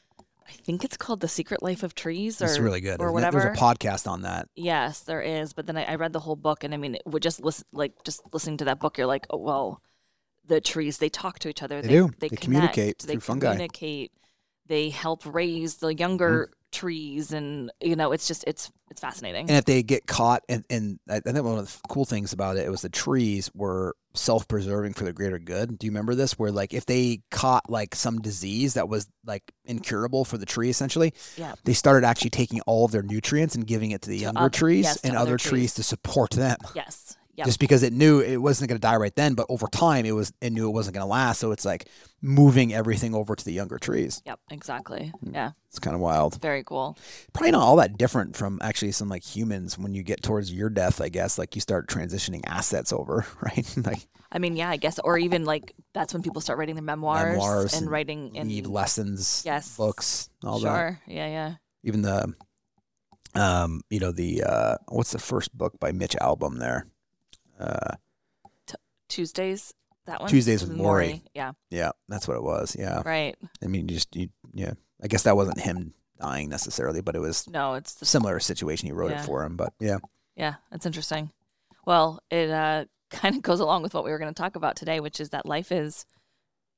I 0.49 0.53
think 0.53 0.85
it's 0.85 0.97
called 0.97 1.21
The 1.21 1.29
Secret 1.29 1.63
Life 1.63 1.83
of 1.83 1.95
Trees, 1.95 2.41
or 2.43 2.47
it's 2.47 2.59
really 2.59 2.81
good 2.81 3.01
or 3.01 3.07
isn't 3.07 3.09
it? 3.09 3.13
whatever. 3.13 3.41
there's 3.41 3.59
a 3.59 3.61
podcast 3.61 4.07
on 4.11 4.23
that 4.23 4.49
Yes, 4.55 5.01
there 5.01 5.23
is. 5.23 5.53
But 5.53 5.67
then 5.67 5.77
I, 5.77 5.85
I 5.85 5.95
read 5.97 6.13
the 6.13 6.21
whole 6.21 6.37
book, 6.37 6.65
and 6.65 6.75
I 6.75 6.77
mean, 6.77 6.95
it 6.97 7.03
would 7.07 7.23
just 7.23 7.43
listen, 7.43 7.67
like 7.73 7.93
just 8.05 8.21
listening 8.33 8.59
to 8.59 8.65
that 8.67 8.79
book, 8.81 8.99
you're 8.99 9.07
like, 9.07 9.27
oh 9.31 9.39
well, 9.39 9.81
the 10.47 10.61
trees 10.61 10.99
they 10.99 11.09
talk 11.09 11.39
to 11.41 11.49
each 11.49 11.63
other. 11.63 11.81
They 11.81 11.89
They, 11.89 11.95
do. 11.95 12.07
They, 12.19 12.29
They 12.29 12.37
connect, 12.37 12.43
communicate 12.43 12.99
They 13.01 13.13
through 13.15 13.21
fungi. 13.21 13.47
Mm-hmm. 13.47 13.53
communicate. 13.53 14.13
They 14.67 14.91
help 14.91 15.23
raise 15.27 15.77
the 15.77 15.95
younger 15.95 16.51
trees, 16.75 17.33
and 17.33 17.71
you 17.81 17.97
know, 17.97 18.13
it's 18.13 18.27
just 18.29 18.45
it's 18.47 18.71
it's 18.91 19.01
fascinating. 19.01 19.49
And 19.49 19.57
if 19.57 19.65
they 19.65 19.83
get 19.83 20.07
caught, 20.07 20.43
and, 20.49 20.65
and 20.69 20.99
I 21.09 21.21
think 21.21 21.37
one 21.45 21.59
of 21.59 21.67
the 21.67 21.79
cool 21.89 22.05
things 22.05 22.33
about 22.33 22.57
it, 22.57 22.67
it 22.67 22.71
was 22.71 22.83
the 22.83 22.89
trees 22.91 23.51
were 23.55 23.97
self-preserving 24.17 24.93
for 24.95 25.05
the 25.05 25.13
greater 25.13 25.39
good. 25.39 25.79
Do 25.79 25.87
you 25.87 25.91
remember 25.91 26.15
this? 26.15 26.39
Where 26.39 26.53
like 26.53 26.73
if 26.75 26.87
they 26.87 27.21
caught 27.31 27.69
like 27.71 27.95
some 27.95 28.21
disease 28.21 28.75
that 28.75 28.89
was 28.89 29.09
like 29.25 29.43
incurable 29.65 30.25
for 30.25 30.39
the 30.39 30.47
tree, 30.47 30.71
essentially, 30.71 31.13
Yeah. 31.37 31.55
they 31.65 31.73
started 31.73 32.07
actually 32.07 32.31
taking 32.31 32.61
all 32.63 32.85
of 32.85 32.93
their 32.93 33.03
nutrients 33.03 33.55
and 33.55 33.67
giving 33.67 33.91
it 33.91 34.03
to 34.03 34.11
the 34.11 34.19
To 34.19 34.23
younger 34.25 34.45
oth- 34.45 34.53
trees 34.53 34.85
yes, 34.85 35.01
and 35.03 35.13
other 35.17 35.23
other 35.33 35.39
trees. 35.39 35.51
trees. 35.51 35.75
to 35.75 35.83
support 35.83 36.31
them. 36.33 36.59
yes. 36.75 37.17
Yep. 37.37 37.47
Just 37.47 37.59
because 37.59 37.83
it 37.83 37.93
knew 37.93 38.21
it 38.21 38.37
wasn't 38.37 38.69
going 38.69 38.79
to 38.79 38.87
die 38.87 38.97
right 38.97 39.15
then, 39.17 39.35
but 39.35 39.47
over 39.49 39.67
time 39.67 40.07
it 40.07 40.13
was 40.13 40.33
it 40.41 40.53
knew 40.53 40.69
it 40.69 40.73
wasn't 40.73 40.95
going 40.95 41.05
to 41.05 41.11
last. 41.11 41.41
So 41.41 41.51
it's 41.51 41.65
like 41.65 41.89
moving 42.23 42.73
everything 42.73 43.15
over 43.15 43.35
to 43.35 43.45
the 43.45 43.53
younger 43.53 43.79
trees. 43.79 44.23
Yep. 44.25 44.41
Exactly. 44.51 45.13
Mm. 45.25 45.35
Yeah. 45.35 45.51
It's 45.69 45.79
kind 45.81 45.95
of 45.95 46.01
wild. 46.01 46.41
Very 46.41 46.63
cool. 46.63 46.97
probably 47.33 47.51
not 47.51 47.63
all 47.63 47.77
that 47.77 47.99
different 47.99 48.37
from 48.37 48.59
actually 48.63 48.93
some 48.93 49.09
like 49.09 49.25
humans 49.25 49.77
when 49.77 49.95
you 49.95 50.03
get 50.05 50.23
towards 50.23 50.53
your 50.53 50.71
death 50.71 51.01
i 51.01 51.09
guess 51.09 51.39
like 51.39 51.55
you 51.57 51.61
start 51.61 51.89
transitioning 51.89 52.43
assets 52.47 52.93
over 52.93 53.27
right 53.43 53.77
like 53.85 54.07
I 54.35 54.39
mean, 54.41 54.57
yeah, 54.57 54.69
I 54.69 54.79
guess, 54.79 54.99
or 54.99 55.17
even 55.17 55.45
like 55.45 55.73
that's 55.93 56.13
when 56.13 56.23
people 56.23 56.41
start 56.41 56.59
writing 56.59 56.75
their 56.75 56.83
memoirs, 56.83 57.37
Memoirs 57.37 57.73
and, 57.75 57.83
and 57.83 57.91
writing 57.91 58.33
and 58.37 58.67
lessons 58.67 59.45
yes. 59.47 59.77
books 59.77 60.29
all 60.43 60.59
that 60.59 60.67
sure. 60.67 61.01
Yeah. 61.07 61.29
Yeah. 61.29 61.55
even 61.85 62.03
the 62.03 62.35
um 63.37 63.83
you 63.91 64.01
know 64.01 64.11
the 64.11 64.43
uh 64.43 64.77
what's 64.89 65.13
the 65.13 65.19
first 65.21 65.57
book 65.57 65.79
by 65.79 65.93
Mitch 65.93 66.17
Albom 66.21 66.59
there 66.59 66.87
uh 67.59 67.95
Tuesdays. 69.09 69.73
That 70.07 70.21
one. 70.21 70.29
Tuesdays 70.31 70.63
with 70.63 70.73
it 70.73 70.77
Morrie. 70.79 71.23
Yeah. 71.35 71.53
yeah 71.71 71.93
that's 72.09 72.29
what 72.29 72.37
it 72.37 72.43
was 72.43 72.77
yeah 72.79 73.01
Right. 73.07 73.37
i 73.63 73.67
mean 73.67 73.89
you 73.89 73.95
just 73.95 74.15
you, 74.15 74.29
yeah 74.53 74.73
i 75.03 75.07
guess 75.07 75.23
that 75.23 75.35
wasn't 75.37 75.61
him 75.61 75.95
dying 76.21 76.51
necessarily 76.51 77.01
but 77.01 77.17
it 77.17 77.21
was 77.21 77.49
No, 77.49 77.75
it's 77.75 77.95
the 77.95 78.05
similar 78.05 78.39
situation 78.41 78.87
he 78.87 78.93
wrote 78.93 79.13
Yeah. 79.13 79.23
it 79.23 79.27
for 79.27 79.43
him 79.45 79.57
but 79.57 79.73
yeah 79.81 79.99
Yeah, 80.37 80.55
that's 80.71 80.85
interesting. 80.87 81.31
Well, 81.87 82.21
it 82.31 82.51
uh, 82.51 82.85
kind 83.11 83.37
of 83.37 83.43
goes 83.43 83.61
along 83.61 83.83
with 83.83 83.95
what 83.95 84.05
we 84.05 84.11
were 84.11 84.19
going 84.19 84.33
to 84.35 84.43
talk 84.43 84.57
about 84.57 84.75
today, 84.77 85.01
which 85.01 85.21
is 85.21 85.31
that 85.31 85.47
life 85.47 85.71
is 85.71 86.05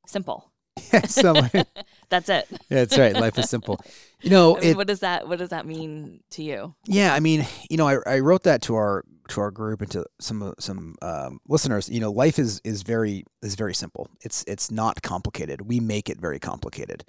simple. 0.07 0.53
so 1.07 1.33
That's 2.11 2.29
it. 2.29 2.47
Yeah, 2.51 2.85
that's 2.85 2.99
right 2.99 3.15
life 3.15 3.39
is 3.39 3.49
simple 3.51 3.81
you 4.23 4.31
know 4.31 4.57
I 4.57 4.61
mean, 4.61 4.71
it, 4.71 4.77
what 4.77 4.87
does 4.87 5.01
that 5.01 5.27
What 5.27 5.39
does 5.39 5.49
that 5.49 5.65
mean 5.67 6.21
to 6.33 6.43
you? 6.45 6.75
Yeah, 6.87 7.13
I 7.15 7.19
mean, 7.21 7.45
you 7.71 7.77
know, 7.77 7.89
I, 7.89 7.97
I 8.07 8.19
wrote 8.21 8.45
that 8.45 8.63
to 8.63 8.77
our 8.77 9.03
to 9.29 9.41
our 9.41 9.51
group 9.51 9.81
and 9.81 9.91
to 9.91 10.05
some 10.21 10.55
some 10.59 10.95
um, 11.03 11.41
listeners. 11.49 11.89
You 11.89 12.01
know, 12.01 12.11
life 12.11 12.39
is 12.39 12.61
is 12.65 12.83
very 12.83 13.25
is 13.43 13.55
very 13.55 13.75
simple. 13.75 14.09
It's 14.21 14.45
it's 14.47 14.71
not 14.71 15.03
complicated. 15.03 15.63
We 15.63 15.81
make 15.81 16.09
it 16.09 16.21
very 16.21 16.39
complicated. 16.39 17.05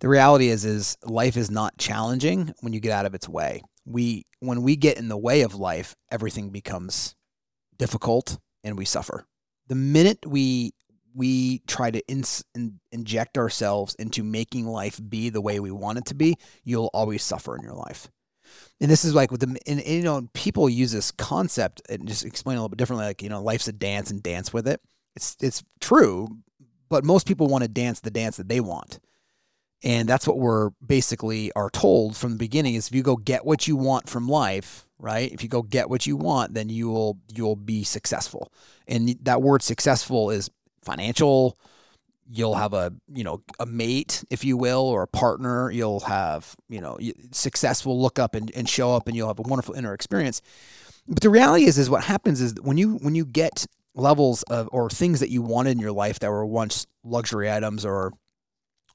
The 0.00 0.08
reality 0.08 0.48
is 0.48 0.64
is 0.64 0.96
life 1.04 1.36
is 1.36 1.50
not 1.50 1.78
challenging 1.78 2.54
when 2.60 2.72
you 2.72 2.80
get 2.80 2.92
out 2.92 3.06
of 3.06 3.14
its 3.14 3.28
way. 3.28 3.62
We 3.84 4.26
when 4.40 4.62
we 4.62 4.76
get 4.76 4.98
in 4.98 5.08
the 5.08 5.18
way 5.18 5.42
of 5.42 5.54
life, 5.54 5.94
everything 6.10 6.50
becomes 6.50 7.14
difficult 7.78 8.38
and 8.64 8.76
we 8.76 8.84
suffer. 8.84 9.26
The 9.68 9.74
minute 9.74 10.18
we 10.26 10.72
we 11.12 11.58
try 11.66 11.90
to 11.90 12.06
ins- 12.06 12.44
in, 12.54 12.78
inject 12.92 13.36
ourselves 13.36 13.96
into 13.96 14.22
making 14.22 14.66
life 14.66 15.00
be 15.08 15.28
the 15.28 15.40
way 15.40 15.58
we 15.58 15.72
want 15.72 15.98
it 15.98 16.04
to 16.06 16.14
be, 16.14 16.36
you'll 16.62 16.90
always 16.94 17.22
suffer 17.22 17.56
in 17.56 17.62
your 17.62 17.74
life 17.74 18.08
and 18.80 18.90
this 18.90 19.04
is 19.04 19.14
like 19.14 19.30
with 19.30 19.40
the 19.40 19.46
and, 19.66 19.80
and, 19.80 19.86
you 19.86 20.02
know 20.02 20.28
people 20.32 20.68
use 20.68 20.92
this 20.92 21.10
concept 21.10 21.82
and 21.88 22.06
just 22.06 22.24
explain 22.24 22.56
a 22.56 22.60
little 22.60 22.68
bit 22.68 22.78
differently 22.78 23.06
like 23.06 23.22
you 23.22 23.28
know 23.28 23.42
life's 23.42 23.68
a 23.68 23.72
dance 23.72 24.10
and 24.10 24.22
dance 24.22 24.52
with 24.52 24.66
it. 24.66 24.80
It's 25.16 25.36
it's 25.40 25.62
true 25.80 26.28
but 26.90 27.04
most 27.04 27.26
people 27.26 27.46
want 27.46 27.62
to 27.62 27.68
dance 27.68 28.00
the 28.00 28.10
dance 28.10 28.36
that 28.36 28.48
they 28.48 28.60
want. 28.60 28.98
And 29.82 30.06
that's 30.06 30.26
what 30.26 30.38
we're 30.38 30.70
basically 30.84 31.50
are 31.54 31.70
told 31.70 32.16
from 32.16 32.32
the 32.32 32.38
beginning 32.38 32.74
is 32.74 32.88
if 32.88 32.94
you 32.94 33.02
go 33.02 33.16
get 33.16 33.46
what 33.46 33.66
you 33.66 33.76
want 33.76 34.10
from 34.10 34.28
life 34.28 34.86
right 34.98 35.32
if 35.32 35.42
you 35.42 35.48
go 35.48 35.62
get 35.62 35.88
what 35.88 36.06
you 36.06 36.14
want 36.14 36.52
then 36.52 36.68
you 36.68 36.90
will 36.90 37.18
you'll 37.32 37.56
be 37.56 37.84
successful. 37.84 38.52
And 38.86 39.16
that 39.22 39.40
word 39.40 39.62
successful 39.62 40.30
is 40.30 40.50
financial 40.82 41.58
you'll 42.32 42.54
have 42.54 42.72
a 42.72 42.92
you 43.12 43.24
know 43.24 43.42
a 43.58 43.66
mate 43.66 44.24
if 44.30 44.44
you 44.44 44.56
will 44.56 44.82
or 44.82 45.02
a 45.02 45.08
partner. 45.08 45.70
You'll 45.70 46.00
have 46.00 46.54
you 46.68 46.80
know 46.80 46.96
y- 47.00 47.12
success 47.32 47.84
will 47.84 48.00
look 48.00 48.18
up 48.18 48.34
and, 48.34 48.50
and 48.54 48.68
show 48.68 48.94
up 48.94 49.08
and 49.08 49.16
you'll 49.16 49.28
have 49.28 49.38
a 49.38 49.42
wonderful 49.42 49.74
inner 49.74 49.92
experience. 49.92 50.40
But 51.08 51.22
the 51.22 51.30
reality 51.30 51.64
is 51.64 51.78
is 51.78 51.90
what 51.90 52.04
happens 52.04 52.40
is 52.40 52.54
when 52.62 52.76
you 52.76 52.96
when 52.96 53.14
you 53.14 53.24
get 53.24 53.66
levels 53.94 54.42
of 54.44 54.68
or 54.72 54.88
things 54.88 55.20
that 55.20 55.30
you 55.30 55.42
wanted 55.42 55.72
in 55.72 55.78
your 55.80 55.92
life 55.92 56.20
that 56.20 56.30
were 56.30 56.46
once 56.46 56.86
luxury 57.02 57.50
items 57.50 57.84
or 57.84 58.12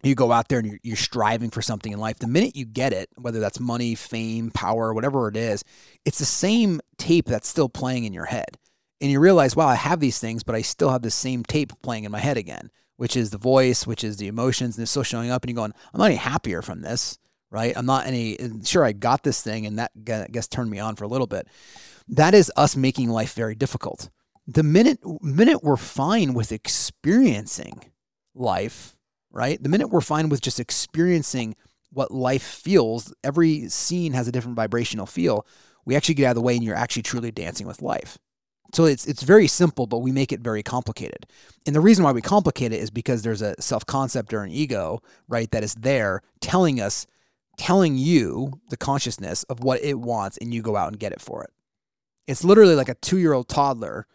you 0.04 0.13
go 0.13 0.32
out 0.32 0.48
there 0.48 0.60
and 0.60 0.68
you're, 0.68 0.80
you're 0.84 0.96
striving 0.96 1.50
for 1.50 1.62
something 1.62 1.92
in 1.92 2.00
life 2.00 2.20
the 2.20 2.27
minute 2.27 2.56
you 2.56 2.65
get 2.65 2.94
it 2.94 3.10
whether 3.18 3.42
that's 3.42 3.60
money 3.60 3.94
fame 3.96 4.51
power 4.51 4.94
whatever 4.94 5.27
it 5.27 5.36
is 5.36 5.63
it's 6.06 6.20
the 6.20 6.25
same 6.25 6.80
tape 6.98 7.25
that's 7.25 7.48
still 7.48 7.68
playing 7.68 8.06
in 8.06 8.13
your 8.13 8.25
head. 8.25 8.58
And 9.01 9.12
you 9.12 9.20
realize 9.20 9.56
wow 9.56 9.68
i 9.68 9.75
have 9.75 10.00
these 10.00 10.18
things 10.18 10.44
but 10.44 10.56
i 10.56 10.62
still 10.62 10.92
have 10.92 11.01
the 11.01 11.12
same 11.12 11.44
tape 11.44 11.74
playing 11.82 12.06
in 12.06 12.12
my 12.12 12.20
head 12.20 12.38
again 12.38 12.72
which 12.98 13.16
is 13.16 13.30
the 13.30 13.38
voice 13.38 13.86
which 13.86 14.04
is 14.04 14.18
the 14.18 14.28
emotions 14.28 14.78
and 14.78 14.84
it's 14.84 14.92
still 14.92 15.04
showing 15.04 15.30
up 15.30 15.44
and 15.44 15.50
you're 15.50 15.56
going 15.56 15.74
i'm 15.94 16.00
not 16.00 16.06
any 16.06 16.16
happier 16.16 16.62
from 16.62 16.82
this 16.82 17.18
right 17.52 17.74
i'm 17.75 17.86
not 17.86 18.08
any 18.08 18.38
sure 18.64 18.84
i 18.84 18.92
got 18.92 19.24
this 19.24 19.42
thing 19.42 19.66
and 19.66 19.80
that 19.80 19.92
I 20.08 20.28
guess 20.32 20.48
turned 20.48 20.70
me 20.70 20.80
on 20.80 20.96
for 20.96 21.04
a 21.04 21.10
little 21.10 21.28
bit 21.28 21.48
that 22.08 22.34
is 22.34 22.52
us 22.56 22.75
making 22.75 23.10
life 23.10 23.34
very 23.34 23.56
difficult 23.56 24.10
the 24.48 24.64
minute 24.64 25.00
minute 25.22 25.64
we're 25.64 25.78
fine 25.78 26.34
with 26.34 26.52
experiencing 26.52 27.92
life 28.34 28.96
right 29.32 29.62
the 29.62 29.70
minute 29.70 29.88
we're 29.88 30.02
fine 30.02 30.30
with 30.30 30.42
just 30.42 30.60
experiencing 30.60 31.56
what 31.96 32.12
life 32.12 32.44
feels. 32.44 33.14
Every 33.24 33.70
scene 33.70 34.14
has 34.14 34.28
a 34.28 34.32
different 34.32 34.58
vibrational 34.58 35.06
feel. 35.06 35.48
We 35.86 35.96
actually 35.96 36.16
get 36.16 36.25
out 36.25 36.32
of 36.32 36.36
the 36.36 36.42
way 36.42 36.56
and 36.56 36.64
you're 36.64 36.75
actually 36.75 37.04
truly 37.04 37.32
dancing 37.32 37.66
with 37.66 37.82
life. 37.82 38.18
So 38.74 38.86
it's 38.86 39.06
it's 39.06 39.24
very 39.24 39.48
simple, 39.48 39.88
but 39.88 40.00
we 40.00 40.12
make 40.12 40.32
it 40.32 40.42
very 40.42 40.64
complicated. 40.64 41.26
And 41.66 41.76
the 41.76 41.82
reason 41.82 42.04
why 42.04 42.12
we 42.12 42.22
complicate 42.22 42.74
it 42.74 42.82
is 42.82 42.90
because 42.90 43.22
there's 43.22 43.42
a 43.42 43.56
self-concept 43.62 44.34
or 44.34 44.44
an 44.44 44.52
ego, 44.52 45.02
right, 45.28 45.50
that 45.52 45.64
is 45.64 45.76
there 45.76 46.22
telling 46.42 46.82
us 46.82 47.08
telling 47.58 47.98
you 47.98 48.60
the 48.70 48.78
consciousness 48.78 49.44
of 49.44 49.64
what 49.64 49.82
it 49.82 50.00
wants 50.00 50.38
and 50.38 50.54
you 50.54 50.62
go 50.62 50.76
out 50.76 50.90
and 50.90 51.00
get 51.00 51.14
it 51.14 51.22
for 51.22 51.44
it. 51.44 51.52
It's 52.28 52.44
literally 52.44 52.76
like 52.76 52.90
a 52.90 52.96
2-year-old 52.96 53.48
toddler, 53.48 54.08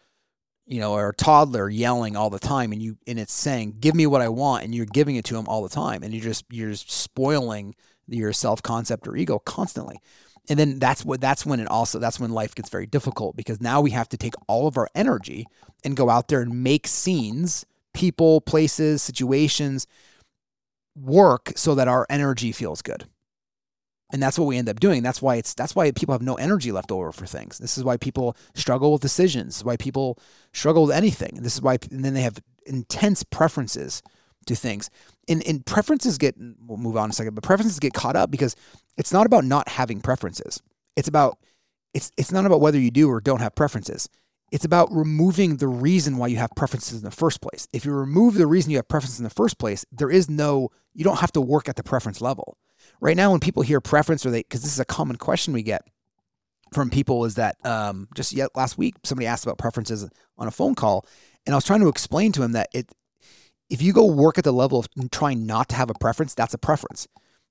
you 0.66 0.78
know, 0.78 0.92
or 0.92 1.08
a 1.08 1.14
toddler 1.14 1.70
yelling 1.70 2.16
all 2.16 2.28
the 2.28 2.38
time 2.38 2.72
and 2.72 2.82
you 2.82 2.98
and 3.06 3.18
it's 3.18 3.32
saying, 3.32 3.76
"Give 3.80 3.94
me 3.94 4.06
what 4.06 4.20
I 4.20 4.28
want," 4.28 4.64
and 4.64 4.74
you're 4.74 4.86
giving 4.86 5.16
it 5.16 5.24
to 5.26 5.36
him 5.36 5.46
all 5.48 5.62
the 5.62 5.68
time 5.68 6.02
and 6.02 6.12
you're 6.12 6.22
just 6.22 6.44
you're 6.50 6.70
just 6.70 6.90
spoiling 6.90 7.74
your 8.08 8.32
self-concept 8.32 9.06
or 9.06 9.16
ego 9.16 9.38
constantly 9.38 10.00
and 10.50 10.58
then 10.58 10.78
that's 10.78 11.04
what 11.04 11.20
that's 11.20 11.46
when 11.46 11.60
it 11.60 11.68
also 11.68 11.98
that's 11.98 12.20
when 12.20 12.32
life 12.32 12.54
gets 12.54 12.68
very 12.68 12.86
difficult 12.86 13.36
because 13.36 13.60
now 13.60 13.80
we 13.80 13.92
have 13.92 14.08
to 14.10 14.16
take 14.16 14.34
all 14.48 14.66
of 14.66 14.76
our 14.76 14.88
energy 14.94 15.46
and 15.84 15.96
go 15.96 16.10
out 16.10 16.28
there 16.28 16.42
and 16.42 16.62
make 16.62 16.86
scenes 16.86 17.64
people 17.94 18.40
places 18.40 19.00
situations 19.00 19.86
work 20.96 21.52
so 21.56 21.74
that 21.74 21.88
our 21.88 22.06
energy 22.10 22.52
feels 22.52 22.82
good. 22.82 23.06
And 24.12 24.20
that's 24.20 24.38
what 24.38 24.46
we 24.46 24.56
end 24.56 24.68
up 24.68 24.80
doing. 24.80 25.04
That's 25.04 25.22
why 25.22 25.36
it's 25.36 25.54
that's 25.54 25.76
why 25.76 25.92
people 25.92 26.12
have 26.12 26.22
no 26.22 26.34
energy 26.34 26.72
left 26.72 26.90
over 26.90 27.12
for 27.12 27.26
things. 27.26 27.58
This 27.58 27.78
is 27.78 27.84
why 27.84 27.96
people 27.96 28.36
struggle 28.54 28.92
with 28.92 29.02
decisions. 29.02 29.64
Why 29.64 29.76
people 29.76 30.18
struggle 30.52 30.86
with 30.86 30.96
anything. 30.96 31.38
This 31.42 31.54
is 31.54 31.62
why 31.62 31.78
and 31.92 32.04
then 32.04 32.14
they 32.14 32.22
have 32.22 32.42
intense 32.66 33.22
preferences 33.22 34.02
to 34.50 34.56
things. 34.56 34.90
And, 35.28 35.46
and 35.46 35.64
preferences 35.64 36.18
get 36.18 36.36
we'll 36.38 36.78
move 36.78 36.96
on 36.96 37.10
a 37.10 37.12
second 37.12 37.34
but 37.34 37.44
preferences 37.44 37.78
get 37.78 37.94
caught 37.94 38.16
up 38.16 38.30
because 38.30 38.54
it's 38.96 39.12
not 39.12 39.26
about 39.26 39.44
not 39.44 39.68
having 39.68 40.00
preferences. 40.00 40.62
It's 40.96 41.08
about 41.08 41.38
it's 41.94 42.12
it's 42.16 42.32
not 42.32 42.46
about 42.46 42.60
whether 42.60 42.78
you 42.78 42.90
do 42.90 43.08
or 43.08 43.20
don't 43.20 43.40
have 43.40 43.54
preferences. 43.54 44.08
It's 44.52 44.64
about 44.64 44.92
removing 44.92 45.56
the 45.58 45.68
reason 45.68 46.16
why 46.16 46.26
you 46.26 46.36
have 46.38 46.50
preferences 46.56 46.98
in 46.98 47.04
the 47.04 47.10
first 47.12 47.40
place. 47.40 47.68
If 47.72 47.84
you 47.84 47.92
remove 47.92 48.34
the 48.34 48.46
reason 48.46 48.72
you 48.72 48.78
have 48.78 48.88
preferences 48.88 49.20
in 49.20 49.24
the 49.24 49.30
first 49.30 49.58
place 49.58 49.84
there 49.90 50.10
is 50.10 50.28
no 50.28 50.70
you 50.94 51.04
don't 51.04 51.20
have 51.20 51.32
to 51.32 51.40
work 51.40 51.68
at 51.68 51.76
the 51.76 51.84
preference 51.84 52.20
level. 52.20 52.56
Right 53.00 53.16
now 53.16 53.30
when 53.30 53.40
people 53.40 53.62
hear 53.62 53.80
preference 53.80 54.26
or 54.26 54.30
they 54.30 54.42
because 54.42 54.62
this 54.62 54.72
is 54.72 54.80
a 54.80 54.84
common 54.84 55.16
question 55.16 55.54
we 55.54 55.62
get 55.62 55.82
from 56.72 56.90
people 56.90 57.24
is 57.24 57.34
that 57.34 57.56
um, 57.64 58.08
just 58.14 58.32
yet 58.32 58.50
last 58.54 58.78
week 58.78 58.94
somebody 59.04 59.26
asked 59.26 59.44
about 59.44 59.58
preferences 59.58 60.08
on 60.38 60.46
a 60.46 60.50
phone 60.50 60.74
call 60.74 61.06
and 61.46 61.54
i 61.54 61.56
was 61.56 61.64
trying 61.64 61.80
to 61.80 61.88
explain 61.88 62.32
to 62.32 62.42
him 62.42 62.52
that 62.52 62.68
it 62.72 62.90
if 63.70 63.80
you 63.80 63.92
go 63.92 64.04
work 64.06 64.36
at 64.38 64.44
the 64.44 64.52
level 64.52 64.78
of 64.78 64.88
trying 65.10 65.46
not 65.46 65.68
to 65.70 65.76
have 65.76 65.90
a 65.90 65.94
preference, 65.94 66.34
that's 66.34 66.54
a 66.54 66.58
preference. 66.58 67.06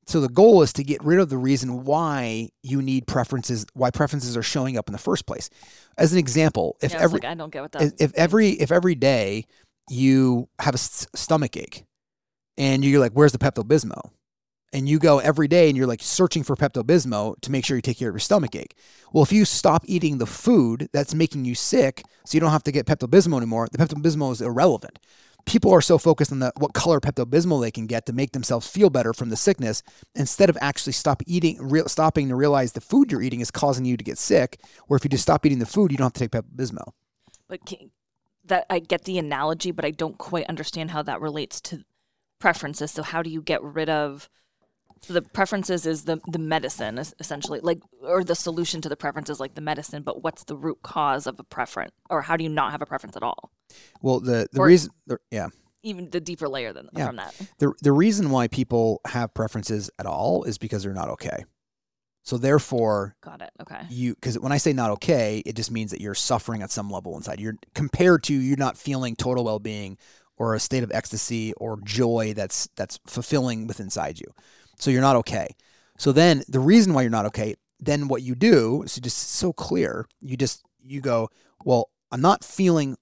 So 0.06 0.20
the 0.20 0.30
goal 0.30 0.64
is 0.64 0.74
to 0.74 0.84
get 0.84 1.04
rid 1.04 1.20
of 1.20 1.30
the 1.30 1.38
reason 1.38 1.84
why 1.86 2.50
you 2.64 2.82
need 2.82 3.06
preferences, 3.06 3.66
why 3.74 3.92
preferences 3.92 4.36
are 4.36 4.44
showing 4.44 4.78
up 4.78 4.90
in 4.90 4.94
the 4.94 4.98
first 5.00 5.28
place. 5.28 5.50
As 5.98 6.12
an 6.14 6.20
example, 6.20 6.78
if 6.82 6.94
Yeah, 6.94 7.00
every 7.02 7.20
like, 7.22 7.26
I 7.26 7.36
don't 7.36 7.52
get 7.52 7.62
what 7.62 7.72
that. 7.74 7.82
if, 7.84 7.94
if 8.00 8.14
every 8.16 8.50
if 8.50 8.72
every 8.72 8.96
day 8.96 9.46
you 9.90 10.50
have 10.60 10.74
a 10.74 10.78
s- 10.78 11.08
stomach 11.16 11.56
ache 11.56 11.86
and 12.58 12.84
you're 12.84 13.00
like, 13.00 13.14
"Where's 13.14 13.34
the 13.34 13.38
Pepto 13.38 13.64
Bismol?" 13.64 14.12
and 14.74 14.88
you 14.88 15.00
go 15.00 15.20
every 15.20 15.48
day 15.48 15.68
and 15.68 15.78
you're 15.78 15.88
like 15.88 16.02
searching 16.02 16.44
for 16.44 16.56
Pepto 16.56 16.84
Bismol 16.84 17.40
to 17.42 17.52
make 17.52 17.66
sure 17.66 17.76
you 17.76 17.82
take 17.82 17.98
care 17.98 18.10
of 18.10 18.14
your 18.14 18.20
stomach 18.20 18.56
ache. 18.56 18.76
Well, 19.12 19.24
if 19.24 19.32
you 19.32 19.46
stop 19.46 19.84
eating 19.88 20.18
the 20.18 20.28
food 20.28 20.90
that's 20.94 21.16
making 21.16 21.46
you 21.46 21.56
sick, 21.56 22.04
so 22.26 22.36
you 22.36 22.40
don't 22.40 22.52
have 22.52 22.64
to 22.64 22.72
get 22.72 22.86
Pepto 22.86 23.08
Bismol 23.08 23.38
anymore, 23.38 23.68
the 23.72 23.78
Pepto 23.78 24.02
Bismol 24.02 24.32
is 24.32 24.42
irrelevant. 24.42 25.00
People 25.50 25.74
are 25.74 25.82
so 25.82 25.98
focused 25.98 26.32
on 26.32 26.38
the 26.38 26.54
what 26.58 26.74
color 26.74 27.00
Pepto 27.00 27.26
Bismol 27.26 27.60
they 27.60 27.72
can 27.72 27.88
get 27.88 28.06
to 28.06 28.14
make 28.14 28.34
themselves 28.34 28.68
feel 28.68 28.92
better 28.92 29.14
from 29.14 29.30
the 29.30 29.36
sickness 29.36 29.82
instead 30.14 30.48
of 30.48 30.56
actually 30.62 30.94
stop 30.94 31.24
eating, 31.26 31.58
real, 31.60 31.88
stopping 31.88 32.30
to 32.30 32.36
realize 32.36 32.74
the 32.74 32.82
food 32.82 33.12
you're 33.12 33.24
eating 33.24 33.40
is 33.40 33.50
causing 33.50 33.84
you 33.84 33.98
to 33.98 34.04
get 34.04 34.20
sick. 34.20 34.62
Or 34.88 34.96
if 34.96 35.04
you 35.04 35.10
just 35.10 35.24
stop 35.24 35.48
eating 35.48 35.58
the 35.58 35.66
food, 35.66 35.92
you 35.92 35.98
don't 35.98 36.06
have 36.06 36.14
to 36.14 36.20
take 36.20 36.32
Pepto 36.32 36.56
Bismol. 36.56 36.92
But 37.48 37.66
can, 37.66 37.90
that 38.46 38.68
I 38.70 38.78
get 38.78 39.06
the 39.06 39.18
analogy, 39.18 39.72
but 39.72 39.86
I 39.86 39.90
don't 39.90 40.20
quite 40.20 40.46
understand 40.46 40.92
how 40.92 41.02
that 41.02 41.20
relates 41.20 41.60
to 41.62 41.84
preferences. 42.38 42.92
So 42.92 43.02
how 43.02 43.24
do 43.24 43.32
you 43.32 43.42
get 43.42 43.64
rid 43.64 43.90
of? 43.90 44.30
So 45.02 45.14
the 45.14 45.24
preferences 45.24 45.88
is 45.88 46.04
the 46.04 46.20
the 46.28 46.38
medicine 46.38 47.00
essentially, 47.00 47.60
like 47.60 47.80
or 48.04 48.24
the 48.24 48.36
solution 48.36 48.82
to 48.82 48.90
the 48.90 48.96
preferences, 48.96 49.40
like 49.40 49.56
the 49.56 49.62
medicine. 49.62 50.04
But 50.04 50.22
what's 50.22 50.44
the 50.44 50.56
root 50.56 50.84
cause 50.84 51.26
of 51.26 51.40
a 51.40 51.44
preference, 51.44 51.94
or 52.08 52.22
how 52.22 52.38
do 52.38 52.44
you 52.44 52.52
not 52.52 52.72
have 52.72 52.84
a 52.84 52.86
preference 52.86 53.18
at 53.18 53.24
all? 53.24 53.50
Well, 54.02 54.20
the 54.20 54.48
the 54.52 54.60
Or- 54.60 54.68
reason, 54.68 54.92
the, 55.08 55.18
yeah, 55.32 55.48
Even 55.84 56.10
the 56.10 56.20
deeper 56.20 56.48
layer 56.50 56.74
than 56.74 56.90
Yeah. 56.96 57.08
from 57.08 57.16
that. 57.18 57.34
the 57.60 57.74
the 57.82 57.92
reason 57.92 58.30
why 58.32 58.48
people 58.48 59.02
have 59.08 59.34
preferences 59.34 59.90
at 60.00 60.06
all 60.06 60.44
is 60.44 60.58
because 60.58 60.84
they're 60.84 60.94
not 60.94 61.10
okay. 61.10 61.46
So 62.24 62.38
therefore, 62.38 63.16
Got 63.22 63.42
it. 63.42 63.50
Okay. 63.62 63.82
you 63.90 64.14
because 64.16 64.38
when 64.38 64.52
I 64.52 64.58
say 64.58 64.74
not 64.74 64.92
okay, 64.92 65.42
it 65.46 65.56
just 65.56 65.72
means 65.72 65.92
that 65.92 66.02
you're 66.02 66.16
suffering 66.16 66.62
at 66.62 66.70
some 66.72 66.90
level 66.92 67.16
inside. 67.16 67.40
You're 67.40 67.56
compared 67.74 68.24
to 68.24 68.34
you're 68.34 68.58
not 68.58 68.78
feeling 68.78 69.16
total 69.16 69.46
well 69.46 69.60
being 69.60 69.98
or 70.38 70.54
a 70.54 70.60
state 70.60 70.84
of 70.84 70.92
ecstasy 70.94 71.54
or 71.54 71.80
joy 71.84 72.34
that's 72.36 72.68
that's 72.76 73.00
fulfilling 73.08 73.68
within 73.68 73.88
inside 73.88 74.20
you. 74.20 74.28
So 74.78 74.92
you're 74.92 75.02
not 75.02 75.16
okay. 75.18 75.48
So 75.98 76.12
then 76.12 76.44
the 76.48 76.60
reason 76.60 76.94
why 76.94 77.02
you're 77.02 77.10
not 77.12 77.26
okay, 77.28 77.56
then 77.80 78.08
what 78.08 78.22
you 78.22 78.36
do 78.36 78.84
is 78.84 78.96
just 78.96 79.18
so 79.32 79.52
clear. 79.54 80.06
You 80.22 80.38
just 80.38 80.62
you 80.82 81.02
go, 81.02 81.30
well, 81.66 81.90
I'm 82.12 82.22
not 82.22 82.44
feeling 82.44 82.98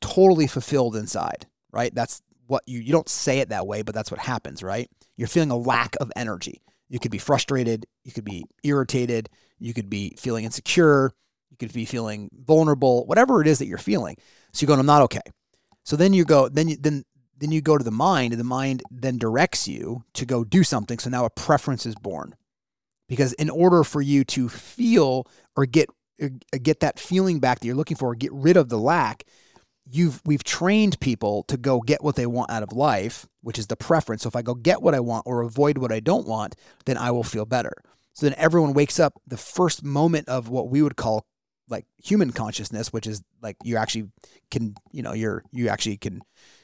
totally 0.00 0.46
fulfilled 0.46 0.96
inside, 0.96 1.46
right? 1.72 1.94
That's 1.94 2.22
what 2.46 2.62
you 2.66 2.80
you 2.80 2.92
don't 2.92 3.08
say 3.08 3.40
it 3.40 3.48
that 3.48 3.66
way, 3.66 3.82
but 3.82 3.94
that's 3.94 4.10
what 4.10 4.20
happens, 4.20 4.62
right? 4.62 4.88
You're 5.16 5.28
feeling 5.28 5.50
a 5.50 5.56
lack 5.56 5.96
of 6.00 6.12
energy. 6.16 6.62
You 6.88 6.98
could 6.98 7.10
be 7.10 7.18
frustrated, 7.18 7.86
you 8.04 8.12
could 8.12 8.24
be 8.24 8.44
irritated, 8.62 9.28
you 9.58 9.74
could 9.74 9.90
be 9.90 10.14
feeling 10.16 10.44
insecure, 10.44 11.12
you 11.50 11.56
could 11.56 11.72
be 11.72 11.84
feeling 11.84 12.30
vulnerable, 12.32 13.06
whatever 13.06 13.40
it 13.40 13.48
is 13.48 13.58
that 13.58 13.66
you're 13.66 13.78
feeling. 13.78 14.16
So 14.52 14.62
you're 14.62 14.68
going, 14.68 14.80
I'm 14.80 14.86
not 14.86 15.02
okay. 15.02 15.20
So 15.84 15.96
then 15.96 16.12
you 16.12 16.24
go, 16.24 16.48
then 16.48 16.68
you 16.68 16.76
then 16.76 17.04
then 17.38 17.52
you 17.52 17.60
go 17.60 17.76
to 17.76 17.84
the 17.84 17.90
mind, 17.90 18.32
and 18.32 18.40
the 18.40 18.44
mind 18.44 18.82
then 18.90 19.18
directs 19.18 19.68
you 19.68 20.04
to 20.14 20.24
go 20.24 20.44
do 20.44 20.62
something. 20.64 20.98
So 20.98 21.10
now 21.10 21.24
a 21.24 21.30
preference 21.30 21.86
is 21.86 21.94
born. 21.94 22.34
Because 23.08 23.34
in 23.34 23.50
order 23.50 23.84
for 23.84 24.02
you 24.02 24.24
to 24.24 24.48
feel 24.48 25.28
or 25.54 25.66
get 25.66 25.88
or 26.20 26.30
get 26.58 26.80
that 26.80 26.98
feeling 26.98 27.40
back 27.40 27.60
that 27.60 27.66
you're 27.66 27.76
looking 27.76 27.96
for, 27.96 28.10
or 28.10 28.14
get 28.14 28.32
rid 28.32 28.56
of 28.56 28.68
the 28.68 28.78
lack, 28.78 29.24
you've 29.90 30.20
we've 30.24 30.44
trained 30.44 30.98
people 31.00 31.44
to 31.44 31.56
go 31.56 31.80
get 31.80 32.02
what 32.02 32.16
they 32.16 32.26
want 32.26 32.50
out 32.50 32.62
of 32.62 32.72
life, 32.72 33.26
which 33.42 33.58
is 33.58 33.68
the 33.68 33.76
preference. 33.76 34.22
So 34.22 34.28
if 34.28 34.36
I 34.36 34.42
go 34.42 34.54
get 34.54 34.82
what 34.82 34.94
I 34.94 35.00
want 35.00 35.24
or 35.26 35.42
avoid 35.42 35.78
what 35.78 35.92
I 35.92 36.00
don't 36.00 36.26
want, 36.26 36.56
then 36.84 36.98
I 36.98 37.10
will 37.10 37.22
feel 37.22 37.44
better. 37.44 37.72
So 38.12 38.26
then 38.26 38.34
everyone 38.38 38.72
wakes 38.72 38.98
up 38.98 39.20
the 39.26 39.36
first 39.36 39.84
moment 39.84 40.28
of 40.28 40.48
what 40.48 40.68
we 40.68 40.82
would 40.82 40.96
call 40.96 41.26
like 41.68 41.84
human 42.02 42.32
consciousness, 42.32 42.92
which 42.92 43.06
is 43.06 43.22
like 43.42 43.56
you 43.62 43.76
actually 43.76 44.08
can, 44.50 44.74
you 44.92 45.02
know, 45.02 45.12
you're 45.12 45.42
you 45.52 45.68
actually 45.68 45.96
can 45.96 46.22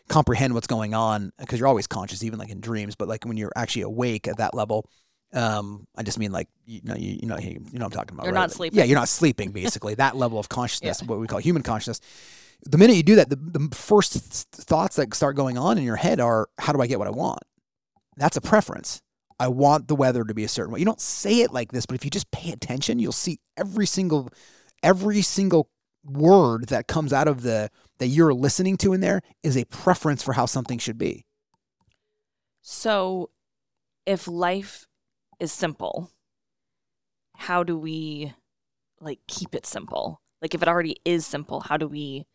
comprehend 0.09 0.55
what's 0.55 0.67
going 0.67 0.95
on 0.95 1.33
because 1.39 1.59
you're 1.59 1.69
always 1.69 1.87
conscious, 1.87 2.25
even 2.25 2.39
like 2.39 2.51
in 2.51 2.61
dreams. 2.61 2.95
But 2.97 3.09
like 3.09 3.25
when 3.25 3.37
you're 3.37 3.53
actually 3.57 3.83
awake 3.83 4.29
at 4.29 4.39
that 4.39 4.55
level, 4.55 4.89
um, 5.33 5.87
I 5.97 6.03
just 6.03 6.19
mean 6.19 6.33
like 6.33 6.49
you 6.67 6.81
know 6.85 6.95
you, 6.95 7.19
you 7.23 7.27
know 7.27 7.39
you 7.39 7.61
know 7.73 7.85
I'm 7.85 7.91
talking 7.91 8.15
about. 8.15 8.25
You're 8.25 8.35
right? 8.35 8.41
not 8.41 8.53
sleeping. 8.53 8.79
Yeah, 8.79 8.85
you're 8.85 8.99
not 8.99 9.09
sleeping. 9.09 9.51
Basically, 9.51 9.95
that 9.95 10.17
level 10.17 10.39
of 10.39 10.49
consciousness, 10.49 11.03
what 11.03 11.19
we 11.19 11.27
call 11.27 11.39
human 11.39 11.63
consciousness. 11.63 12.01
The 12.65 12.79
minute 12.79 12.97
you 12.97 13.03
do 13.03 13.17
that, 13.17 13.29
the, 13.29 13.37
the 13.37 13.75
first 13.75 14.15
thoughts 14.53 14.97
that 14.97 15.13
start 15.15 15.37
going 15.37 15.59
on 15.59 15.79
in 15.79 15.85
your 15.85 15.97
head 15.97 16.21
are, 16.21 16.49
"How 16.59 16.73
do 16.73 16.81
I 16.81 16.87
get 16.87 16.99
what 16.99 17.09
I 17.09 17.13
want?" 17.13 17.41
That's 18.17 18.37
a 18.37 18.41
preference. 18.41 19.03
I 19.41 19.49
want 19.49 19.89
the 19.89 19.97
weather 19.97 20.23
to 20.25 20.35
be 20.35 20.45
a 20.45 20.49
certain 20.49 20.73
way. 20.73 20.79
You 20.79 20.87
don't 20.87 21.01
say 21.01 21.41
it 21.41 21.53
like 21.53 21.73
this, 21.73 21.87
but 21.87 21.97
if 21.97 22.05
you 22.05 22.11
just 22.11 22.31
pay 22.31 22.53
attention, 22.53 22.99
you'll 22.99 23.13
see 23.13 23.41
every 23.57 23.87
single 23.87 24.29
every 24.83 25.23
single 25.23 25.69
word 26.05 26.69
that 26.69 26.89
comes 26.89 27.13
out 27.13 27.29
of 27.29 27.43
the 27.43 27.71
that 27.99 28.09
you're 28.09 28.35
listening 28.35 28.77
to 28.77 28.93
in 28.93 29.01
there 29.01 29.21
is 29.43 29.57
a 29.57 29.65
preference 29.67 30.23
for 30.23 30.33
how 30.33 30.47
something 30.47 30.79
should 30.79 30.99
be. 30.99 31.25
So, 32.61 33.31
if 34.07 34.29
life 34.29 34.87
is 35.41 35.53
simple, 35.53 36.11
how 37.37 37.65
do 37.65 37.77
we 37.77 38.35
like 39.01 39.21
keep 39.27 39.55
it 39.55 39.67
simple? 39.67 40.21
Like 40.41 40.55
if 40.55 40.63
it 40.63 40.69
already 40.69 40.97
is 41.05 41.27
simple, 41.27 41.61
how 41.61 41.77
do 41.77 41.89
we 41.89 42.27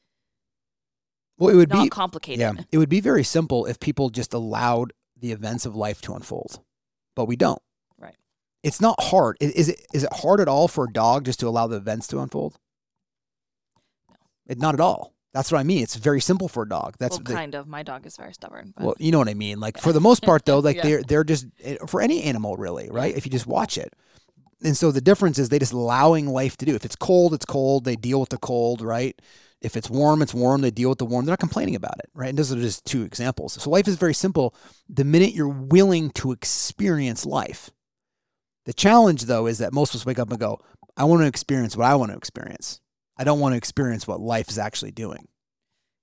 Well, 1.38 1.54
it 1.54 1.56
would 1.56 1.70
not 1.70 1.84
be 1.84 1.90
complicate 1.90 2.40
yeah, 2.40 2.54
it? 2.72 2.78
would 2.78 2.90
be 2.90 3.00
very 3.00 3.24
simple 3.24 3.66
if 3.66 3.80
people 3.80 4.10
just 4.10 4.34
allowed 4.34 4.94
the 5.20 5.32
events 5.32 5.66
of 5.66 5.76
life 5.76 6.02
to 6.02 6.14
unfold, 6.14 6.62
but 7.16 7.26
we 7.26 7.36
don't. 7.36 7.62
Right. 8.00 8.16
It's 8.64 8.82
not 8.82 9.02
hard. 9.02 9.38
Is 9.40 9.70
it? 9.70 9.86
Is 9.94 10.04
it 10.04 10.14
hard 10.14 10.40
at 10.40 10.48
all 10.48 10.68
for 10.68 10.86
a 10.86 10.92
dog 10.92 11.26
just 11.26 11.40
to 11.42 11.48
allow 11.48 11.68
the 11.68 11.78
events 11.78 12.08
to 12.08 12.20
unfold? 12.20 12.58
It, 14.48 14.58
not 14.58 14.74
at 14.74 14.80
all. 14.80 15.14
That's 15.34 15.52
what 15.52 15.60
I 15.60 15.64
mean. 15.64 15.84
It's 15.84 15.96
very 15.96 16.22
simple 16.22 16.48
for 16.48 16.64
a 16.64 16.70
dog. 16.70 16.96
That's 16.98 17.18
well, 17.18 17.24
the, 17.24 17.34
kind 17.34 17.54
of. 17.54 17.68
My 17.68 17.84
dog 17.84 18.08
is 18.08 18.18
very 18.18 18.34
stubborn. 18.34 18.74
But 18.76 18.86
Well, 18.86 18.96
you 18.98 19.12
know 19.12 19.20
what 19.20 19.30
I 19.30 19.36
mean. 19.36 19.60
Like 19.60 19.78
for 19.78 19.94
the 19.94 20.02
most 20.02 20.24
part, 20.24 20.46
though, 20.46 20.60
like 20.68 20.78
Yeah. 20.78 20.84
they're 20.84 21.04
they're 21.04 21.24
just 21.24 21.46
eh, 21.64 21.78
for 21.86 22.02
any 22.02 22.24
animal 22.24 22.58
really, 22.58 22.90
right? 22.90 23.16
If 23.16 23.26
you 23.26 23.32
just 23.32 23.46
watch 23.46 23.78
it, 23.78 23.94
and 24.64 24.76
so 24.76 24.92
the 24.92 25.02
difference 25.02 25.38
is 25.38 25.50
they 25.50 25.60
just 25.60 25.74
allowing 25.74 26.28
life 26.28 26.58
to 26.58 26.66
do. 26.66 26.74
If 26.74 26.86
it's 26.86 26.96
cold, 26.96 27.34
it's 27.34 27.46
cold. 27.46 27.86
They 27.86 27.96
deal 27.96 28.20
with 28.20 28.30
the 28.30 28.40
cold, 28.40 28.82
right? 28.82 29.20
If 29.62 29.76
it's 29.76 29.90
warm, 29.90 30.22
it's 30.22 30.34
warm. 30.34 30.62
They 30.62 30.72
deal 30.72 30.90
with 30.90 31.00
the 31.00 31.06
warm. 31.06 31.26
They're 31.26 31.34
not 31.34 31.40
complaining 31.40 31.76
about 31.76 31.98
it, 32.00 32.10
right? 32.14 32.30
And 32.30 32.38
those 32.38 32.52
are 32.52 32.56
just 32.56 32.86
two 32.86 33.04
examples. 33.04 33.54
So 33.54 33.70
life 33.70 33.88
is 33.88 33.96
very 33.96 34.14
simple. 34.14 34.54
The 34.88 35.04
minute 35.04 35.34
you're 35.34 35.48
willing 35.48 36.12
to 36.12 36.32
experience 36.32 37.26
life, 37.26 37.72
the 38.66 38.74
challenge 38.74 39.24
though 39.24 39.48
is 39.48 39.58
that 39.58 39.74
most 39.74 39.96
of 39.96 40.02
us 40.02 40.06
wake 40.06 40.20
up 40.20 40.30
and 40.30 40.40
go, 40.40 40.60
I 40.96 41.06
want 41.06 41.22
to 41.22 41.28
experience 41.28 41.76
what 41.76 41.88
I 41.88 41.96
want 41.96 42.12
to 42.12 42.18
experience. 42.18 42.82
I 43.18 43.24
don't 43.24 43.40
want 43.40 43.54
to 43.54 43.58
experience 43.58 44.08
what 44.08 44.22
life 44.22 44.50
is 44.50 44.60
actually 44.60 44.92
doing. 44.92 45.28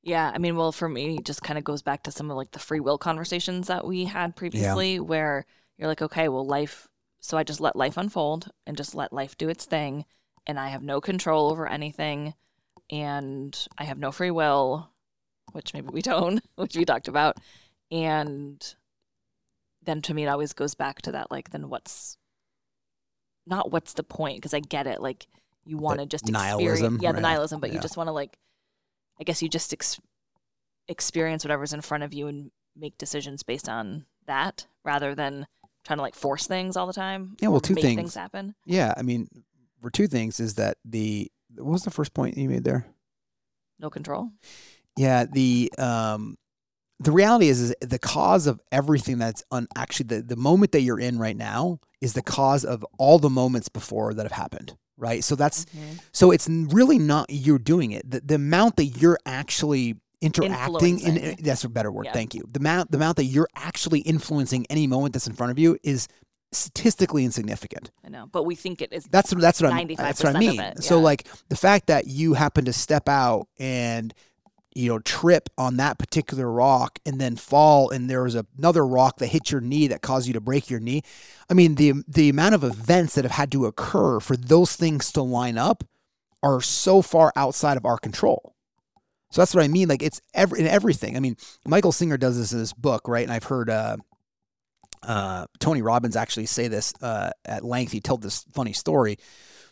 Yeah, 0.02 0.30
I 0.34 0.38
mean, 0.38 0.56
well, 0.56 0.72
for 0.72 0.88
me, 0.88 1.16
it 1.16 1.24
just 1.24 1.42
kind 1.42 1.56
of 1.58 1.64
goes 1.64 1.80
back 1.80 2.02
to 2.02 2.10
some 2.10 2.30
of 2.30 2.36
like 2.36 2.50
the 2.50 2.58
free 2.58 2.80
will 2.80 2.98
conversations 2.98 3.68
that 3.68 3.86
we 3.86 4.04
had 4.04 4.36
previously, 4.36 5.00
where 5.00 5.46
you're 5.78 5.88
like, 5.88 6.02
okay, 6.02 6.28
well, 6.28 6.44
life. 6.44 6.88
So 7.20 7.38
I 7.38 7.42
just 7.42 7.60
let 7.60 7.74
life 7.74 7.96
unfold 7.96 8.50
and 8.66 8.76
just 8.76 8.94
let 8.94 9.14
life 9.14 9.38
do 9.38 9.48
its 9.48 9.64
thing, 9.64 10.04
and 10.46 10.60
I 10.60 10.68
have 10.68 10.82
no 10.82 11.00
control 11.00 11.50
over 11.50 11.66
anything, 11.66 12.34
and 12.90 13.66
I 13.78 13.84
have 13.84 13.98
no 13.98 14.12
free 14.12 14.30
will, 14.30 14.90
which 15.52 15.74
maybe 15.74 15.88
we 15.88 16.02
don't, 16.02 16.42
which 16.56 16.76
we 16.76 16.84
talked 16.84 17.08
about, 17.08 17.38
and 17.90 18.74
then 19.82 20.00
to 20.02 20.14
me, 20.14 20.24
it 20.24 20.28
always 20.28 20.52
goes 20.52 20.74
back 20.74 21.02
to 21.02 21.12
that, 21.12 21.30
like, 21.30 21.50
then 21.50 21.68
what's 21.68 22.16
not 23.46 23.70
what's 23.70 23.92
the 23.92 24.02
point? 24.02 24.38
Because 24.38 24.54
I 24.54 24.60
get 24.60 24.86
it, 24.86 25.00
like 25.02 25.26
you 25.66 25.76
want 25.76 26.00
to 26.00 26.06
just 26.06 26.26
nihilism, 26.28 26.70
experience, 26.72 27.02
yeah, 27.02 27.10
the 27.12 27.14
right. 27.16 27.22
nihilism, 27.22 27.60
but 27.60 27.70
Yeah. 27.70 27.76
you 27.76 27.80
just 27.82 27.96
want 27.96 28.08
to 28.08 28.12
like, 28.12 28.38
I 29.20 29.24
guess 29.24 29.42
you 29.42 29.48
just 29.48 29.72
ex- 29.72 30.00
experience 30.88 31.44
whatever's 31.44 31.72
in 31.72 31.80
front 31.80 32.04
of 32.04 32.12
you 32.14 32.26
and 32.26 32.50
make 32.76 32.96
decisions 32.98 33.42
based 33.42 33.68
on 33.68 34.06
that, 34.26 34.66
rather 34.84 35.14
than 35.14 35.46
trying 35.84 35.98
to 35.98 36.02
like 36.02 36.14
force 36.14 36.46
things 36.46 36.76
all 36.76 36.86
the 36.86 36.92
time. 36.94 37.36
Yeah, 37.40 37.48
well, 37.48 37.60
two 37.60 37.74
things. 37.74 37.96
things 37.96 38.14
happen. 38.14 38.54
Yeah, 38.64 38.94
I 38.96 39.02
mean, 39.02 39.28
for 39.80 39.90
two 39.90 40.06
things 40.06 40.40
is 40.40 40.54
that 40.54 40.78
the 40.84 41.30
what 41.56 41.72
was 41.72 41.82
the 41.82 41.90
first 41.90 42.14
point 42.14 42.36
you 42.36 42.48
made 42.48 42.64
there? 42.64 42.86
No 43.78 43.90
control. 43.90 44.30
Yeah, 44.96 45.24
the 45.30 45.72
um 45.78 46.36
the 47.00 47.10
reality 47.10 47.48
is, 47.48 47.60
is 47.60 47.74
the 47.80 47.98
cause 47.98 48.46
of 48.46 48.60
everything 48.70 49.18
that's 49.18 49.42
un, 49.50 49.66
actually 49.76 50.06
the, 50.06 50.22
the 50.22 50.36
moment 50.36 50.70
that 50.72 50.80
you're 50.82 51.00
in 51.00 51.18
right 51.18 51.36
now 51.36 51.80
is 52.00 52.12
the 52.12 52.22
cause 52.22 52.64
of 52.64 52.86
all 52.98 53.18
the 53.18 53.28
moments 53.30 53.68
before 53.68 54.14
that 54.14 54.22
have 54.22 54.32
happened 54.32 54.76
right 54.96 55.24
so 55.24 55.34
that's 55.34 55.64
Mhm. 55.64 55.98
so 56.12 56.30
it's 56.30 56.48
really 56.48 57.00
not 57.00 57.26
you're 57.30 57.58
doing 57.58 57.90
it 57.90 58.08
the, 58.08 58.20
the 58.20 58.36
amount 58.36 58.76
that 58.76 58.84
you're 58.84 59.18
actually 59.26 59.96
interacting 60.20 61.00
in 61.00 61.36
that's 61.42 61.64
a 61.64 61.68
better 61.68 61.90
word 61.90 62.04
Yeah. 62.06 62.12
thank 62.12 62.32
you 62.32 62.44
the 62.48 62.60
amount 62.60 62.92
the 62.92 62.96
amount 62.98 63.16
that 63.16 63.24
you're 63.24 63.48
actually 63.56 64.00
influencing 64.00 64.64
any 64.70 64.86
moment 64.86 65.14
that's 65.14 65.26
in 65.26 65.34
front 65.34 65.50
of 65.50 65.58
you 65.58 65.76
is 65.82 66.06
statistically 66.56 67.24
insignificant 67.24 67.90
I 68.04 68.08
know, 68.08 68.26
but 68.30 68.44
we 68.44 68.54
think 68.54 68.82
it 68.82 68.92
is. 68.92 69.04
that's 69.04 69.30
that's 69.34 69.60
what 69.60 69.72
I'm. 69.72 69.88
That's 69.88 70.22
what 70.22 70.36
I 70.36 70.38
mean. 70.38 70.60
it, 70.60 70.82
So 70.82 71.00
like 71.00 71.26
the 71.48 71.56
fact 71.56 71.86
that 71.88 72.06
you 72.06 72.34
happen 72.34 72.64
to 72.66 72.72
step 72.72 73.08
out 73.08 73.48
and 73.58 74.14
you 74.74 74.88
know 74.88 74.98
trip 74.98 75.48
on 75.56 75.76
that 75.76 75.98
particular 75.98 76.50
rock 76.50 76.98
and 77.06 77.20
then 77.20 77.36
fall 77.36 77.90
and 77.90 78.10
there 78.10 78.24
was 78.24 78.34
another 78.34 78.86
rock 78.86 79.18
that 79.18 79.28
hit 79.28 79.50
your 79.50 79.60
knee 79.60 79.86
that 79.88 80.02
caused 80.02 80.26
you 80.26 80.32
to 80.34 80.40
break 80.40 80.68
your 80.70 80.80
knee. 80.80 81.02
I 81.48 81.54
mean 81.54 81.76
the 81.76 81.94
the 82.08 82.28
amount 82.28 82.54
of 82.54 82.64
events 82.64 83.14
that 83.14 83.24
have 83.24 83.32
had 83.32 83.52
to 83.52 83.66
occur 83.66 84.20
for 84.20 84.36
those 84.36 84.76
things 84.76 85.12
to 85.12 85.22
line 85.22 85.58
up 85.58 85.84
are 86.42 86.60
so 86.60 87.02
far 87.02 87.32
outside 87.36 87.76
of 87.76 87.86
our 87.86 87.98
control. 87.98 88.54
So 89.30 89.40
that's 89.40 89.54
what 89.54 89.64
I 89.64 89.68
mean. 89.68 89.88
Like 89.88 90.02
it's 90.02 90.20
every 90.32 90.60
in 90.60 90.66
everything. 90.68 91.16
I 91.16 91.20
mean, 91.20 91.36
Michael 91.66 91.90
Singer 91.90 92.16
does 92.16 92.38
this 92.38 92.52
in 92.52 92.58
his 92.60 92.72
book, 92.72 93.08
right? 93.08 93.24
And 93.24 93.32
I've 93.32 93.44
heard 93.44 93.68
uh, 93.68 93.96
uh, 95.06 95.46
Tony 95.58 95.82
Robbins 95.82 96.16
actually 96.16 96.46
say 96.46 96.68
this 96.68 96.92
uh, 97.02 97.30
at 97.44 97.64
length. 97.64 97.92
He 97.92 98.00
told 98.00 98.22
this 98.22 98.44
funny 98.52 98.72
story, 98.72 99.18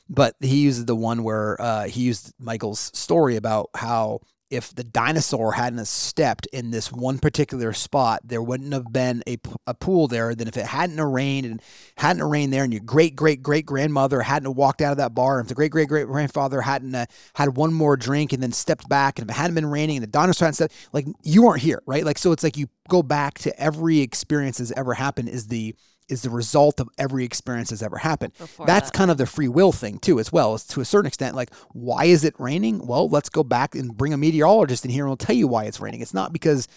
but 0.09 0.35
he 0.41 0.63
uses 0.63 0.85
the 0.85 0.97
one 0.97 1.23
where 1.23 1.61
uh, 1.61 1.85
he 1.85 2.03
used 2.03 2.33
Michael's 2.39 2.91
story 2.95 3.37
about 3.37 3.71
how 3.75 4.21
if 4.53 4.75
the 4.75 4.85
dinosaur 4.85 5.53
hadn't 5.53 5.87
stepped 5.87 6.47
in 6.53 6.71
this 6.71 6.93
one 6.93 7.19
particular 7.19 7.73
spot, 7.73 8.21
there 8.23 8.43
wouldn't 8.43 8.73
have 8.75 8.93
been 8.93 9.23
a, 9.27 9.39
a 9.67 9.73
pool 9.73 10.09
there. 10.09 10.35
Then 10.35 10.47
if 10.47 10.59
it 10.59 10.67
hadn't 10.67 11.01
rained 11.01 11.47
and 11.47 11.63
hadn't 11.97 12.23
rained 12.23 12.53
there, 12.53 12.63
and 12.63 12.73
your 12.73 12.83
great 12.83 13.17
great 13.17 13.43
great 13.43 13.65
grandmother 13.65 14.21
hadn't 14.21 14.55
walked 14.55 14.83
out 14.83 14.93
of 14.93 14.99
that 14.99 15.15
bar, 15.15 15.39
and 15.39 15.47
if 15.47 15.49
the 15.49 15.55
great 15.55 15.73
great 15.73 15.89
great 15.89 16.07
grandfather 16.07 16.61
hadn't 16.61 16.95
uh, 16.95 17.07
had 17.35 17.57
one 17.57 17.73
more 17.73 17.97
drink 17.97 18.35
and 18.35 18.43
then 18.43 18.53
stepped 18.53 18.89
back, 18.89 19.19
and 19.19 19.29
if 19.29 19.35
it 19.35 19.39
hadn't 19.39 19.55
been 19.55 19.67
raining 19.67 19.97
and 19.97 20.03
the 20.03 20.09
dinosaur 20.11 20.47
hadn't 20.47 20.57
stepped, 20.57 20.89
like 20.93 21.07
you 21.23 21.45
weren't 21.45 21.63
here, 21.63 21.83
right? 21.87 22.05
Like 22.05 22.19
so, 22.19 22.31
it's 22.31 22.45
like 22.45 22.59
you 22.59 22.69
go 22.89 23.03
back 23.03 23.39
to 23.39 23.59
every 23.59 24.01
experience 24.01 24.59
that's 24.59 24.73
ever 24.73 24.93
happened 24.93 25.31
is 25.31 25.47
the 25.47 25.75
is 26.09 26.23
the 26.23 26.31
result 26.31 26.81
of 26.81 26.89
every 26.99 27.25
experience 27.25 27.71
that's 27.71 27.83
ever 27.83 27.99
happened. 27.99 28.33
Before 28.39 28.67
That's 28.67 28.91
that. 28.91 28.97
kind 28.97 29.11
of 29.11 29.17
the 29.17 29.27
free 29.27 29.49
will 29.49 29.73
thing 29.73 29.99
too, 29.99 30.19
as 30.19 30.33
well. 30.33 30.55
Is 30.55 30.65
to 30.69 30.81
a 30.81 30.85
certain 30.85 31.07
extent, 31.07 31.35
like 31.35 31.55
why 31.73 32.05
is 32.05 32.25
it 32.25 32.35
raining? 32.39 32.87
Well, 32.87 33.09
let's 33.09 33.29
go 33.29 33.43
back 33.43 33.75
and 33.75 33.97
bring 33.97 34.13
a 34.13 34.17
meteorologist 34.17 34.85
in 34.85 34.91
here 34.91 35.05
and 35.05 35.11
we'll 35.11 35.17
tell 35.17 35.37
you 35.37 35.49
why 35.49 35.65
it's 35.65 35.81
raining. 35.81 36.01
It's 36.01 36.15
not 36.15 36.33
because 36.33 36.69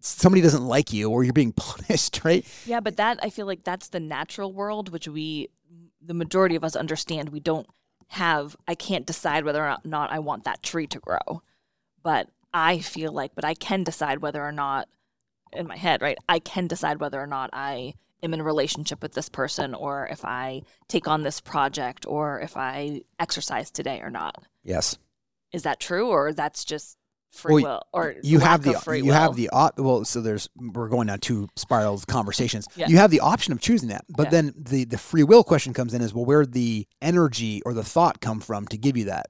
somebody 0.00 0.42
doesn't 0.42 0.66
like 0.66 0.92
you 0.92 1.10
or 1.10 1.24
you're 1.24 1.32
being 1.32 1.52
punished, 1.56 2.20
right? 2.24 2.44
Yeah, 2.66 2.80
but 2.80 2.96
that 2.96 3.18
I 3.22 3.30
feel 3.30 3.46
like 3.46 3.64
that's 3.64 3.88
the 3.88 4.00
natural 4.00 4.52
world, 4.52 4.90
which 4.90 5.08
we, 5.08 5.50
the 6.04 6.14
majority 6.14 6.56
of 6.56 6.64
us 6.64 6.76
understand. 6.76 7.30
We 7.30 7.40
don't 7.40 7.66
have. 8.08 8.56
I 8.68 8.74
can't 8.74 9.06
decide 9.06 9.44
whether 9.44 9.64
or 9.64 9.78
not 9.84 10.12
I 10.12 10.18
want 10.18 10.44
that 10.44 10.62
tree 10.62 10.86
to 10.88 11.00
grow, 11.00 11.42
but 12.02 12.28
I 12.52 12.78
feel 12.78 13.12
like, 13.12 13.34
but 13.34 13.44
I 13.44 13.54
can 13.54 13.82
decide 13.82 14.20
whether 14.20 14.42
or 14.42 14.52
not, 14.52 14.88
in 15.52 15.66
my 15.66 15.76
head, 15.76 16.02
right? 16.02 16.18
I 16.28 16.38
can 16.38 16.66
decide 16.66 17.00
whether 17.00 17.20
or 17.20 17.26
not 17.26 17.50
I 17.52 17.94
am 18.24 18.34
in 18.34 18.40
a 18.40 18.44
relationship 18.44 19.02
with 19.02 19.12
this 19.12 19.28
person, 19.28 19.74
or 19.74 20.08
if 20.08 20.24
I 20.24 20.62
take 20.88 21.06
on 21.06 21.22
this 21.22 21.40
project, 21.40 22.06
or 22.06 22.40
if 22.40 22.56
I 22.56 23.02
exercise 23.20 23.70
today 23.70 24.00
or 24.00 24.10
not. 24.10 24.42
Yes. 24.64 24.98
Is 25.52 25.62
that 25.62 25.78
true, 25.78 26.08
or 26.08 26.32
that's 26.32 26.64
just 26.64 26.96
free 27.30 27.62
Well, 27.62 27.62
will, 27.92 28.00
or 28.00 28.14
You 28.22 28.38
have 28.40 28.62
the 28.62 29.00
you 29.02 29.12
have 29.12 29.36
the 29.36 29.50
op- 29.50 29.78
well. 29.78 30.04
So 30.04 30.20
there's 30.20 30.48
we're 30.56 30.88
going 30.88 31.08
down 31.08 31.18
two 31.20 31.48
spirals 31.56 32.04
conversations. 32.04 32.66
Yeah. 32.76 32.88
You 32.88 32.96
have 32.96 33.10
the 33.10 33.20
option 33.20 33.52
of 33.52 33.60
choosing 33.60 33.88
that, 33.90 34.04
but 34.08 34.24
Yeah. 34.24 34.30
then 34.30 34.54
the 34.56 34.84
the 34.84 34.98
free 34.98 35.22
will 35.24 35.44
question 35.44 35.72
comes 35.74 35.94
in 35.94 36.00
is 36.02 36.14
well, 36.14 36.24
where 36.24 36.46
the 36.46 36.86
energy 37.02 37.60
or 37.66 37.74
the 37.74 37.84
thought 37.84 38.20
come 38.20 38.40
from 38.40 38.66
to 38.68 38.76
give 38.78 38.96
you 38.96 39.04
that? 39.06 39.26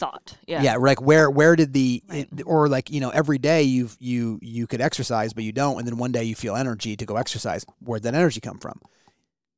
Thought. 0.00 0.36
Yeah. 0.46 0.62
yeah 0.62 0.76
like 0.76 1.00
where 1.00 1.30
where 1.30 1.54
did 1.56 1.72
the 1.72 2.02
Right. 2.08 2.28
it- 2.36 2.42
or 2.46 2.68
like 2.68 2.90
you 2.90 3.00
know 3.00 3.10
every 3.10 3.38
day 3.38 3.62
you've 3.62 3.96
you 4.00 4.38
you 4.42 4.66
could 4.66 4.80
exercise 4.80 5.32
but 5.34 5.44
you 5.44 5.52
don't 5.52 5.78
and 5.78 5.86
then 5.86 5.96
one 5.98 6.10
day 6.12 6.24
you 6.24 6.34
feel 6.34 6.56
energy 6.56 6.96
to 6.96 7.04
go 7.06 7.16
exercise 7.16 7.64
where'd 7.80 8.02
that 8.04 8.14
energy 8.14 8.40
come 8.40 8.58
from 8.58 8.80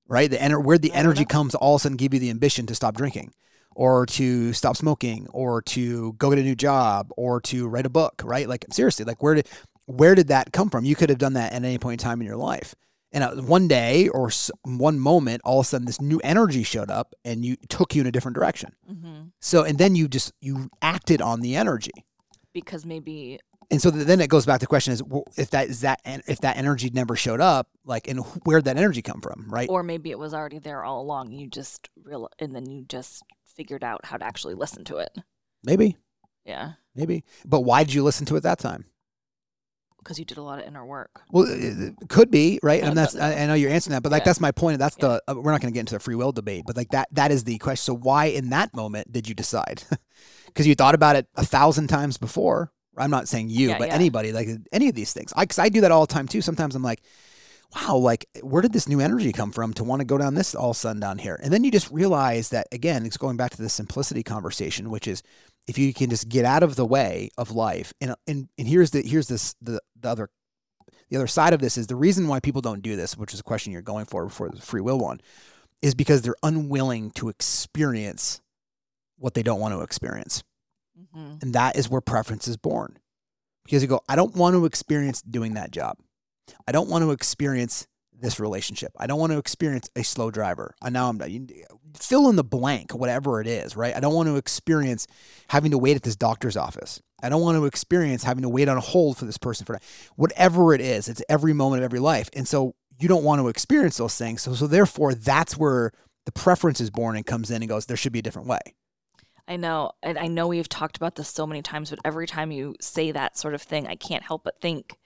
right 0.08 0.30
the 0.30 0.36
ener- 0.36 0.62
where'd 0.62 0.82
the 0.82 0.92
energy 0.92 1.20
know. 1.22 1.26
come 1.34 1.50
all 1.60 1.76
of 1.76 1.80
a 1.80 1.82
sudden 1.82 1.96
give 1.96 2.12
you 2.12 2.20
the 2.20 2.30
ambition 2.30 2.66
to 2.66 2.74
stop 2.74 2.96
drinking 2.96 3.32
or 3.74 4.04
to 4.04 4.52
stop 4.52 4.76
smoking 4.76 5.26
or 5.32 5.62
to 5.62 6.12
go 6.14 6.28
get 6.30 6.38
a 6.38 6.42
new 6.42 6.56
job 6.56 7.10
or 7.16 7.40
to 7.40 7.66
write 7.68 7.86
a 7.86 7.90
book 7.90 8.20
right 8.24 8.48
like 8.48 8.64
seriously 8.70 9.04
like 9.04 9.22
where 9.22 9.34
did 9.36 9.48
where 9.86 10.14
did 10.14 10.28
that 10.28 10.52
come 10.52 10.68
from 10.68 10.84
you 10.84 10.94
could 10.96 11.08
have 11.08 11.18
done 11.18 11.34
that 11.34 11.52
at 11.52 11.64
any 11.64 11.78
point 11.78 12.00
in 12.02 12.04
time 12.04 12.20
in 12.20 12.26
your 12.26 12.36
life 12.36 12.74
and 13.12 13.22
uh, 13.24 13.34
one 13.42 13.68
day 13.68 14.08
or 14.08 14.30
one 14.64 14.98
moment 14.98 15.40
all 15.44 15.60
of 15.60 15.66
a 15.66 15.68
sudden 15.68 15.86
this 15.86 16.00
new 16.00 16.20
energy 16.24 16.62
showed 16.62 16.90
up 16.90 17.14
and 17.24 17.44
you 17.44 17.56
took 17.68 17.94
you 17.94 18.00
in 18.00 18.06
a 18.06 18.12
different 18.12 18.34
direction 18.34 18.72
hmm 18.86 19.22
so 19.40 19.64
and 19.64 19.78
then 19.78 19.94
you 19.94 20.08
just 20.08 20.32
you 20.40 20.68
acted 20.80 21.20
on 21.20 21.40
the 21.40 21.56
energy, 21.56 21.92
Because 22.52 22.86
maybe 22.86 23.40
and 23.70 23.80
so 23.80 23.90
then 23.90 24.20
it 24.20 24.28
goes 24.28 24.44
back 24.44 24.60
to 24.60 24.64
the 24.64 24.68
question 24.68 24.92
is 24.92 25.02
well, 25.02 25.24
if 25.36 25.50
that 25.50 25.68
is 25.68 25.80
that 25.80 26.00
if 26.04 26.40
that 26.40 26.56
energy 26.56 26.90
never 26.92 27.16
showed 27.16 27.40
up, 27.40 27.68
like 27.84 28.06
and 28.06 28.20
where'd 28.44 28.64
that 28.66 28.76
energy 28.76 29.02
come 29.02 29.20
from, 29.20 29.46
right? 29.48 29.68
or 29.68 29.82
maybe 29.82 30.10
it 30.10 30.18
was 30.18 30.34
already 30.34 30.58
there 30.58 30.84
all 30.84 31.00
along. 31.00 31.32
You 31.32 31.48
just 31.48 31.88
real 32.04 32.28
and 32.38 32.54
then 32.54 32.66
you 32.68 32.84
just 32.84 33.22
figured 33.56 33.82
out 33.82 34.04
how 34.04 34.16
to 34.16 34.24
actually 34.24 34.54
listen 34.54 34.84
to 34.84 34.98
it. 34.98 35.16
maybe, 35.64 35.96
Yeah, 36.44 36.72
maybe. 36.94 37.24
But 37.44 37.60
why 37.60 37.84
did 37.84 37.94
you 37.94 38.04
listen 38.04 38.26
to 38.26 38.36
it 38.36 38.42
that 38.42 38.58
time? 38.58 38.84
Because 40.02 40.18
you 40.18 40.24
did 40.24 40.36
a 40.38 40.42
lot 40.42 40.58
of 40.60 40.66
inner 40.66 40.84
work. 40.84 41.22
Well, 41.30 41.46
it 41.48 41.94
could 42.08 42.30
be 42.30 42.58
right, 42.62 42.82
and 42.82 42.96
that's 42.96 43.14
I, 43.16 43.34
I 43.42 43.46
know 43.46 43.54
you're 43.54 43.70
answering 43.70 43.92
that, 43.92 44.02
but 44.02 44.12
like 44.12 44.20
Yeah. 44.22 44.26
that's 44.26 44.40
my 44.40 44.52
point. 44.52 44.78
That's 44.78 44.96
Yeah. 45.00 45.18
the 45.26 45.32
uh, 45.32 45.34
we're 45.40 45.52
not 45.52 45.60
going 45.60 45.72
to 45.72 45.74
get 45.74 45.80
into 45.80 45.94
the 45.94 46.00
free 46.00 46.14
will 46.14 46.32
debate, 46.32 46.64
but 46.66 46.76
like 46.76 46.90
that 46.90 47.08
that 47.12 47.30
is 47.30 47.44
the 47.44 47.58
question. 47.58 47.82
So 47.82 47.94
why 47.96 48.26
in 48.26 48.50
that 48.50 48.74
moment 48.74 49.12
did 49.12 49.28
you 49.28 49.34
decide? 49.34 49.82
Because 50.46 50.66
you 50.66 50.74
thought 50.74 50.94
about 50.94 51.16
it 51.16 51.26
a 51.34 51.46
thousand 51.46 51.86
times 51.86 52.18
before. 52.18 52.70
I'm 52.98 53.10
not 53.10 53.26
saying 53.26 53.48
you, 53.48 53.70
Yeah, 53.70 53.78
but 53.78 53.90
anybody 53.90 54.32
like 54.32 54.48
any 54.70 54.90
of 54.90 54.94
these 54.94 55.14
things. 55.14 55.32
I 55.34 55.44
because 55.44 55.58
I 55.58 55.70
do 55.70 55.80
that 55.80 55.90
all 55.90 56.04
the 56.06 56.12
time 56.12 56.28
too. 56.28 56.42
Sometimes 56.42 56.74
I'm 56.74 56.82
like, 56.82 57.00
wow, 57.74 57.96
like 57.96 58.26
where 58.42 58.60
did 58.60 58.74
this 58.74 58.86
new 58.86 59.00
energy 59.00 59.32
come 59.32 59.50
from 59.50 59.72
to 59.74 59.84
want 59.84 60.00
to 60.00 60.04
go 60.04 60.18
down 60.18 60.34
this 60.34 60.54
all 60.54 60.74
sudden 60.74 61.00
down 61.00 61.16
here? 61.16 61.40
And 61.42 61.50
then 61.50 61.64
you 61.64 61.70
just 61.70 61.90
realize 61.90 62.50
that 62.50 62.66
again, 62.70 63.06
it's 63.06 63.16
going 63.16 63.38
back 63.38 63.52
to 63.52 63.62
the 63.62 63.70
simplicity 63.70 64.22
conversation, 64.22 64.90
which 64.90 65.08
is 65.08 65.22
if 65.66 65.78
you 65.78 65.94
can 65.94 66.10
just 66.10 66.28
get 66.28 66.44
out 66.44 66.62
of 66.62 66.76
the 66.76 66.84
way 66.84 67.30
of 67.38 67.50
life, 67.52 67.94
and 68.02 68.14
and 68.26 68.48
and 68.58 68.68
here's 68.68 68.90
the 68.90 69.00
here's 69.00 69.28
this 69.28 69.54
the 69.62 69.80
the 70.02 70.08
other 70.08 70.30
the 71.08 71.16
other 71.16 71.26
side 71.26 71.52
of 71.52 71.60
this 71.60 71.76
is 71.76 71.86
the 71.86 71.96
reason 71.96 72.26
why 72.26 72.40
people 72.40 72.60
don't 72.62 72.82
do 72.82 72.96
this, 72.96 73.16
which 73.16 73.34
is 73.34 73.40
a 73.40 73.44
question 73.44 73.72
you're 73.72 73.82
going 73.82 74.04
for 74.06 74.24
before 74.24 74.48
the 74.48 74.60
free 74.60 74.80
will 74.80 74.98
one, 74.98 75.20
is 75.82 75.94
because 75.94 76.22
they're 76.22 76.34
unwilling 76.42 77.10
to 77.12 77.28
experience 77.28 78.40
what 79.18 79.34
they 79.34 79.42
don't 79.42 79.60
want 79.60 79.74
to 79.74 79.82
experience. 79.82 80.42
hmm 81.14 81.34
And 81.42 81.54
that 81.54 81.76
is 81.76 81.88
where 81.88 82.00
preference 82.00 82.48
is 82.48 82.56
born. 82.56 82.98
Because 83.64 83.82
you 83.82 83.88
go, 83.88 84.00
I 84.08 84.16
don't 84.16 84.34
want 84.34 84.54
to 84.56 84.64
experience 84.64 85.22
doing 85.22 85.54
that 85.54 85.70
job. 85.70 85.98
I 86.66 86.72
don't 86.72 86.88
want 86.88 87.02
to 87.04 87.12
experience 87.12 87.86
this 88.12 88.40
relationship. 88.40 88.92
I 88.98 89.06
don't 89.06 89.20
want 89.20 89.32
to 89.32 89.38
experience 89.38 89.90
a 89.96 90.02
slow 90.02 90.30
driver. 90.30 90.74
I 90.82 90.90
now 90.90 91.08
I'm 91.08 91.20
you- 91.28 91.46
fill 91.96 92.28
in 92.28 92.36
the 92.36 92.44
blank, 92.44 92.92
whatever 92.94 93.40
it 93.40 93.46
is, 93.46 93.76
right? 93.76 93.94
I 93.94 94.00
don't 94.00 94.14
want 94.14 94.28
to 94.28 94.36
experience 94.36 95.06
having 95.48 95.72
to 95.72 95.78
wait 95.78 95.96
at 95.96 96.02
this 96.02 96.16
doctor's 96.16 96.56
office. 96.56 97.02
I 97.22 97.28
don't 97.28 97.42
want 97.42 97.56
to 97.56 97.64
experience 97.66 98.24
having 98.24 98.42
to 98.42 98.48
wait 98.48 98.68
on 98.68 98.76
a 98.76 98.80
hold 98.80 99.16
for 99.16 99.24
this 99.24 99.38
person 99.38 99.64
for 99.64 99.78
whatever 100.16 100.74
it 100.74 100.80
is. 100.80 101.08
It's 101.08 101.22
every 101.28 101.52
moment 101.52 101.82
of 101.82 101.84
every 101.84 102.00
life, 102.00 102.28
and 102.34 102.46
so 102.46 102.74
you 102.98 103.08
don't 103.08 103.24
want 103.24 103.40
to 103.40 103.48
experience 103.48 103.96
those 103.96 104.16
things. 104.16 104.42
So 104.42 104.54
so 104.54 104.66
therefore, 104.66 105.14
that's 105.14 105.56
where 105.56 105.92
the 106.24 106.32
preference 106.32 106.80
is 106.80 106.90
born 106.90 107.16
and 107.16 107.26
comes 107.26 107.50
in 107.50 107.62
and 107.62 107.68
goes. 107.68 107.86
There 107.86 107.96
should 107.96 108.12
be 108.12 108.20
a 108.20 108.22
different 108.22 108.48
way. 108.48 108.60
I 109.48 109.56
know, 109.56 109.92
and 110.02 110.18
I 110.18 110.28
know 110.28 110.46
we've 110.48 110.68
talked 110.68 110.96
about 110.96 111.16
this 111.16 111.28
so 111.28 111.46
many 111.46 111.62
times, 111.62 111.90
but 111.90 111.98
every 112.04 112.26
time 112.26 112.52
you 112.52 112.76
say 112.80 113.10
that 113.10 113.36
sort 113.36 113.54
of 113.54 113.62
thing, 113.62 113.86
I 113.88 113.96
can't 113.96 114.22
help 114.22 114.44
but 114.44 114.60
think. 114.60 114.96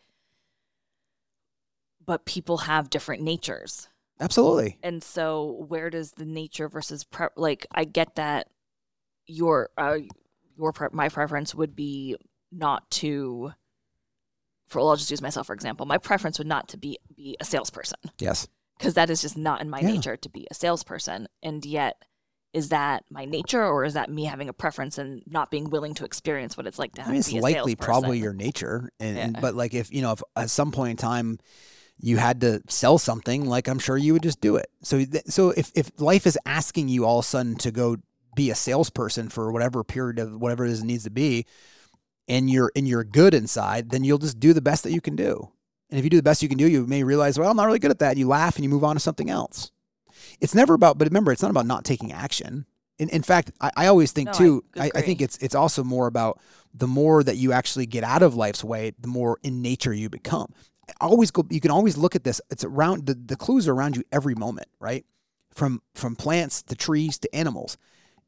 But 2.04 2.26
people 2.26 2.58
have 2.58 2.90
different 2.90 3.22
natures, 3.22 3.88
Absolutely. 4.20 4.78
and 4.82 5.02
so 5.02 5.64
where 5.68 5.90
does 5.90 6.12
the 6.12 6.24
nature 6.24 6.68
versus 6.68 7.02
prep, 7.02 7.32
like 7.36 7.66
I 7.72 7.84
get 7.84 8.14
that 8.14 8.46
your 9.26 9.70
uh, 9.76 9.98
your 10.58 10.72
pre- 10.72 10.88
my 10.92 11.08
preference 11.08 11.54
would 11.54 11.74
be 11.76 12.16
not 12.52 12.90
to. 12.92 13.52
For 14.68 14.78
well, 14.80 14.90
I'll 14.90 14.96
just 14.96 15.10
use 15.10 15.22
myself 15.22 15.46
for 15.46 15.52
example. 15.54 15.86
My 15.86 15.98
preference 15.98 16.38
would 16.38 16.46
not 16.48 16.68
to 16.70 16.76
be 16.76 16.98
be 17.16 17.36
a 17.40 17.44
salesperson 17.44 17.98
Yes. 18.18 18.48
because 18.78 18.94
that 18.94 19.10
is 19.10 19.22
just 19.22 19.36
not 19.36 19.60
in 19.60 19.70
my 19.70 19.80
Yeah. 19.80 19.92
nature 19.92 20.16
to 20.16 20.28
be 20.28 20.46
a 20.50 20.54
salesperson. 20.54 21.28
And 21.42 21.64
yet, 21.64 22.02
is 22.52 22.70
that 22.70 23.04
my 23.10 23.26
nature, 23.26 23.64
or 23.64 23.84
is 23.84 23.94
that 23.94 24.10
me 24.10 24.24
having 24.24 24.48
a 24.48 24.52
preference 24.52 24.98
and 24.98 25.22
not 25.26 25.50
being 25.50 25.68
willing 25.70 25.94
to 25.94 26.04
experience 26.04 26.56
what 26.56 26.66
it's 26.66 26.78
like 26.78 26.94
to 26.94 27.02
have 27.02 27.10
I 27.10 27.12
mean, 27.12 27.20
it's 27.20 27.32
likely 27.32 27.76
probably 27.76 28.18
your 28.18 28.32
nature, 28.32 28.90
and, 28.98 29.18
and 29.18 29.38
but 29.40 29.54
like 29.54 29.74
if 29.74 29.92
you 29.92 30.02
know 30.02 30.12
if 30.12 30.22
at 30.34 30.50
some 30.50 30.72
point 30.72 30.92
in 30.92 30.96
time 30.96 31.38
you 31.98 32.16
had 32.16 32.40
to 32.40 32.60
sell 32.68 32.98
something, 32.98 33.46
like 33.46 33.68
I'm 33.68 33.78
sure 33.78 33.96
you 33.96 34.14
would 34.14 34.22
just 34.22 34.40
do 34.40 34.56
it. 34.56 34.66
So 34.82 35.04
th- 35.04 35.24
so 35.26 35.50
if 35.50 35.70
if 35.74 35.90
life 36.00 36.26
is 36.26 36.38
asking 36.44 36.88
you 36.88 37.04
all 37.04 37.18
of 37.20 37.24
a 37.24 37.28
sudden 37.28 37.56
to 37.56 37.70
go 37.70 37.96
be 38.36 38.50
a 38.50 38.54
salesperson 38.54 39.28
for 39.28 39.50
whatever 39.50 39.82
period 39.82 40.20
of 40.20 40.40
whatever 40.40 40.64
it 40.64 40.70
is 40.70 40.82
it 40.82 40.86
needs 40.86 41.02
to 41.04 41.10
be, 41.10 41.46
and 42.28 42.48
you're 42.48 42.70
and 42.76 42.86
you're 42.86 43.02
good 43.02 43.34
inside, 43.34 43.90
then 43.90 44.04
you'll 44.04 44.18
just 44.18 44.38
do 44.38 44.52
the 44.52 44.62
best 44.62 44.84
that 44.84 44.92
you 44.92 45.00
can 45.00 45.16
do. 45.16 45.50
And 45.90 45.98
if 45.98 46.04
you 46.04 46.10
do 46.10 46.16
the 46.16 46.22
best 46.22 46.42
you 46.42 46.48
can 46.48 46.58
do, 46.58 46.68
you 46.68 46.86
may 46.86 47.02
realize, 47.02 47.38
well, 47.38 47.50
I'm 47.50 47.56
not 47.56 47.66
really 47.66 47.78
good 47.78 47.90
at 47.90 48.00
that. 48.00 48.16
You 48.16 48.28
laugh 48.28 48.56
and 48.56 48.64
you 48.64 48.68
move 48.68 48.84
on 48.84 48.96
to 48.96 49.00
something 49.00 49.30
else. 49.30 49.70
It's 50.40 50.54
never 50.54 50.74
about, 50.74 50.98
but 50.98 51.06
remember, 51.08 51.32
it's 51.32 51.42
not 51.42 51.50
about 51.50 51.66
not 51.66 51.84
taking 51.84 52.12
action. 52.12 52.66
In, 52.98 53.08
in 53.10 53.22
fact, 53.22 53.52
I, 53.60 53.70
I 53.76 53.86
always 53.86 54.12
think 54.12 54.28
No, 54.28 54.32
too. 54.32 54.64
I, 54.76 54.90
I 54.94 55.02
think 55.02 55.20
it's 55.20 55.36
it's 55.38 55.54
also 55.54 55.84
more 55.84 56.06
about 56.06 56.40
the 56.74 56.86
more 56.86 57.22
that 57.22 57.36
you 57.36 57.52
actually 57.52 57.86
get 57.86 58.04
out 58.04 58.22
of 58.22 58.34
life's 58.34 58.64
way, 58.64 58.92
the 58.98 59.08
more 59.08 59.38
in 59.42 59.62
nature 59.62 59.92
you 59.92 60.08
become. 60.08 60.52
Always 61.00 61.30
go. 61.30 61.44
You 61.50 61.60
can 61.60 61.70
always 61.70 61.96
look 61.96 62.14
at 62.16 62.24
this. 62.24 62.40
It's 62.50 62.64
around 62.64 63.06
the, 63.06 63.14
the 63.14 63.36
clues 63.36 63.68
are 63.68 63.72
around 63.72 63.96
you 63.96 64.04
every 64.12 64.34
moment, 64.34 64.68
right? 64.80 65.04
From 65.52 65.82
from 65.94 66.16
plants 66.16 66.62
to 66.64 66.74
trees 66.74 67.18
to 67.18 67.34
animals. 67.34 67.76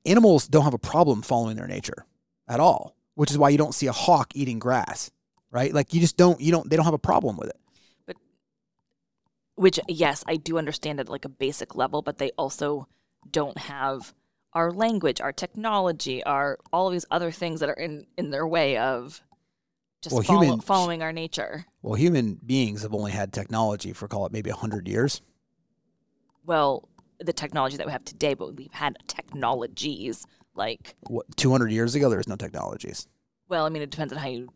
Animals 0.08 0.48
don't 0.48 0.64
have 0.64 0.74
a 0.74 0.78
problem 0.78 1.22
following 1.22 1.56
their 1.56 1.66
nature 1.66 2.06
at 2.48 2.60
all, 2.60 2.96
which 3.14 3.30
is 3.30 3.36
why 3.36 3.50
you 3.50 3.58
don't 3.58 3.74
see 3.74 3.86
a 3.86 3.92
hawk 3.92 4.32
eating 4.34 4.58
grass, 4.58 5.10
right? 5.50 5.72
Like 5.72 5.92
you 5.92 6.00
just 6.00 6.16
don't. 6.16 6.40
You 6.40 6.50
don't. 6.50 6.68
They 6.68 6.76
don't 6.76 6.86
have 6.86 6.94
a 6.94 6.98
problem 6.98 7.36
with 7.36 7.50
it. 7.50 7.56
But, 8.06 8.16
which, 9.54 9.78
yes, 9.86 10.24
I 10.26 10.36
do 10.36 10.56
understand 10.56 10.98
at 10.98 11.08
like 11.10 11.24
a 11.26 11.28
basic 11.28 11.74
level, 11.74 12.00
but 12.00 12.18
they 12.18 12.30
also 12.38 12.88
don't 13.30 13.58
have 13.58 14.14
our 14.54 14.72
language, 14.72 15.20
our 15.20 15.32
technology, 15.32 16.24
our 16.24 16.58
all 16.72 16.86
of 16.86 16.92
these 16.94 17.04
other 17.10 17.30
things 17.30 17.60
that 17.60 17.68
are 17.68 17.74
in 17.74 18.06
in 18.16 18.30
their 18.30 18.46
way 18.46 18.78
of 18.78 19.20
just 20.00 20.14
Well, 20.14 20.22
follow, 20.22 20.40
human- 20.42 20.60
following 20.60 21.02
our 21.02 21.12
nature. 21.12 21.66
Well, 21.82 21.94
human 21.94 22.34
beings 22.46 22.82
have 22.82 22.94
only 22.94 23.12
had 23.12 23.32
technology 23.32 23.92
for 23.92 24.08
call 24.08 24.24
it 24.24 24.32
maybe 24.32 24.50
hundred 24.50 24.88
years. 24.88 25.20
Well, 26.46 26.88
the 27.20 27.32
technology 27.32 27.76
that 27.76 27.86
we 27.86 27.92
have 27.92 28.04
today, 28.04 28.34
but 28.34 28.56
we've 28.56 28.72
had 28.72 28.96
technologies 29.06 30.26
like 30.54 30.94
What 31.08 31.26
two 31.36 31.50
hundred 31.50 31.72
years 31.72 31.94
ago 31.94 32.08
there 32.08 32.18
was 32.18 32.28
no 32.28 32.36
technologies. 32.36 33.06
Well, 33.48 33.64
I 33.64 33.68
mean, 33.68 33.82
it 33.82 33.90
depends 33.90 34.12
on 34.12 34.18
how 34.18 34.28
you 34.28 34.48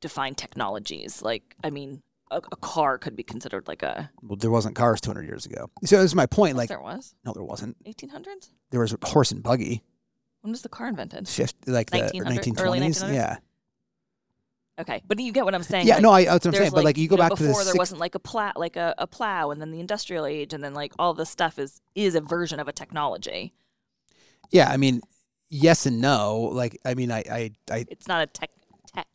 define 0.00 0.34
technologies. 0.34 1.22
Like, 1.22 1.56
I 1.64 1.70
mean, 1.70 2.00
a, 2.30 2.36
a 2.36 2.56
car 2.56 2.98
could 2.98 3.16
be 3.16 3.22
considered 3.22 3.66
like 3.66 3.82
a. 3.82 4.10
Well, 4.22 4.36
there 4.36 4.50
wasn't 4.50 4.74
cars 4.76 5.00
two 5.00 5.10
hundred 5.10 5.26
years 5.26 5.46
ago. 5.46 5.70
So 5.84 5.96
this 5.96 6.06
is 6.06 6.14
my 6.14 6.26
point. 6.26 6.50
Yes, 6.50 6.56
Like, 6.58 6.68
there 6.68 6.80
was 6.80 7.14
no, 7.24 7.32
there 7.32 7.42
wasn't. 7.44 7.82
1800s. 7.84 8.50
There 8.70 8.80
was 8.80 8.92
a 8.92 8.98
horse 9.06 9.32
and 9.32 9.42
buggy. 9.42 9.82
When 10.42 10.50
was 10.50 10.62
the 10.62 10.68
car 10.68 10.88
invented? 10.88 11.28
50, 11.28 11.70
like 11.70 11.90
the 11.90 11.98
1900 11.98 12.34
nineteen 12.34 12.58
early 12.58 12.80
1900s? 12.80 13.14
Yeah, 13.14 13.36
Okay, 14.80 15.02
but 15.06 15.18
you 15.20 15.32
get 15.32 15.44
what 15.44 15.54
I'm 15.54 15.62
saying. 15.62 15.86
yeah. 15.86 15.94
like, 15.94 16.02
no, 16.02 16.10
I 16.10 16.24
that's 16.24 16.46
what 16.46 16.54
I'm 16.54 16.58
saying. 16.60 16.72
but 16.74 16.82
like 16.84 16.96
you 16.96 17.06
go 17.08 17.16
know, 17.16 17.22
back 17.28 17.34
to 17.36 17.42
the 17.42 17.48
before 17.50 17.62
there 17.64 17.72
six- 17.72 17.78
wasn't 17.78 18.00
like 18.00 18.14
a 18.14 18.18
plow, 18.18 18.52
like 18.56 18.76
a, 18.76 18.94
a 18.98 19.06
plow, 19.06 19.50
and 19.50 19.60
then 19.60 19.70
the 19.70 19.80
industrial 19.80 20.24
age, 20.26 20.54
and 20.54 20.64
then 20.64 20.72
like 20.74 20.92
all 20.98 21.12
this 21.14 21.28
stuff 21.30 21.58
is 21.58 21.80
is 21.94 22.14
a 22.14 22.20
version 22.20 22.58
of 22.58 22.68
a 22.68 22.72
technology. 22.72 23.52
yeah. 24.50 24.70
I 24.70 24.76
mean, 24.78 25.02
yes 25.50 25.84
and 25.86 26.00
no. 26.00 26.40
Like 26.52 26.78
I 26.86 26.94
mean, 26.94 27.10
I 27.12 27.22
I, 27.30 27.50
I 27.70 27.84
It's 27.90 28.08
not 28.08 28.22
a 28.22 28.26
tech 28.26 28.50
tech 28.94 29.06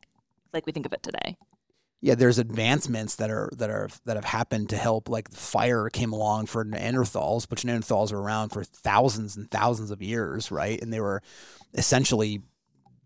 like 0.54 0.66
we 0.68 0.72
think 0.72 0.86
of 0.86 0.94
it 0.94 1.02
today. 1.02 1.36
yeah. 2.02 2.14
There's 2.14 2.38
advancements 2.38 3.16
that 3.16 3.32
are 3.32 3.50
that 3.58 3.72
are 3.72 3.90
that 4.06 4.16
have 4.16 4.26
happened 4.26 4.70
to 4.70 4.78
help. 4.78 5.10
Like 5.10 5.32
fire 5.32 5.90
came 5.90 6.14
along 6.14 6.46
for 6.46 6.64
Neanderthals, 6.66 7.48
but 7.50 7.58
Neanderthals 7.60 8.12
were 8.12 8.22
around 8.22 8.50
for 8.50 8.64
thousands 8.64 9.36
and 9.36 9.50
thousands 9.50 9.90
of 9.90 10.04
years, 10.04 10.52
right? 10.52 10.80
And 10.80 10.94
they 10.94 11.02
were 11.02 11.24
essentially 11.74 12.42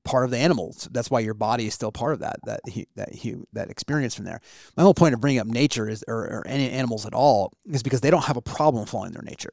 part 0.03 0.25
of 0.25 0.31
the 0.31 0.37
animals. 0.37 0.87
That's 0.91 1.11
why 1.11 1.19
your 1.19 1.33
body 1.33 1.67
is 1.67 1.73
still 1.73 1.91
part 1.91 2.13
of 2.13 2.19
that 2.19 2.39
that 2.45 2.61
that 2.95 3.09
that 3.53 3.69
experience 3.69 4.15
from 4.15 4.25
there. 4.25 4.41
My 4.75 4.83
whole 4.83 4.93
point 4.93 5.13
of 5.13 5.21
bringing 5.21 5.39
up 5.39 5.47
nature 5.47 5.87
is 5.89 6.03
or, 6.07 6.25
or 6.25 6.47
any 6.47 6.69
animals 6.69 7.05
at 7.05 7.13
all 7.13 7.53
is 7.65 7.83
because 7.83 8.01
they 8.01 8.09
don't 8.09 8.25
have 8.25 8.37
a 8.37 8.41
problem 8.41 8.85
following 8.85 9.11
their 9.11 9.21
nature. 9.23 9.51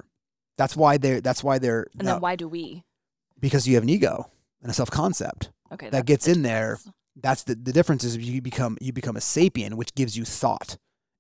That's 0.57 0.77
why 0.77 0.99
they're 0.99 1.21
that's 1.21 1.45
why 1.45 1.59
they're 1.59 1.87
And 1.99 2.05
no, 2.07 2.13
then 2.13 2.21
why 2.21 2.37
do 2.37 2.49
we? 2.49 2.85
because 3.41 3.69
you 3.69 3.75
have 3.75 3.85
an 3.85 3.89
ego 3.89 4.31
and 4.63 4.71
a 4.71 4.75
self 4.75 4.91
concept. 4.91 5.51
Okay, 5.73 5.91
That 5.91 6.07
gets 6.07 6.25
the 6.25 6.33
in 6.33 6.43
there. 6.43 6.79
That's 7.17 7.43
the 7.45 7.55
the 7.55 7.73
difference 7.73 8.05
is 8.05 8.17
you 8.17 8.41
become 8.43 8.79
you 8.81 8.93
become 8.93 9.17
a 9.17 9.21
sapien, 9.21 9.75
which 9.75 9.95
gives 9.95 10.17
you 10.17 10.25
thought. 10.25 10.77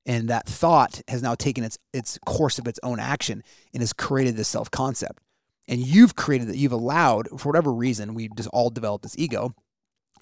And 0.06 0.28
that 0.28 0.46
thought 0.46 1.02
has 1.08 1.22
now 1.22 1.34
taken 1.34 1.64
its 1.64 1.78
its 1.92 2.18
course 2.24 2.58
of 2.58 2.66
its 2.66 2.80
own 2.82 2.98
action 2.98 3.42
and 3.74 3.82
has 3.82 3.92
created 3.92 4.36
this 4.36 4.48
self 4.48 4.70
concept. 4.70 5.22
And 5.68 5.80
you've 5.80 6.16
created 6.16 6.48
that 6.48 6.56
you've 6.56 6.72
allowed 6.72 7.28
for 7.38 7.48
whatever 7.48 7.72
reason 7.72 8.14
we 8.14 8.28
just 8.36 8.48
all 8.52 8.70
developed 8.70 9.02
this 9.02 9.18
ego 9.18 9.54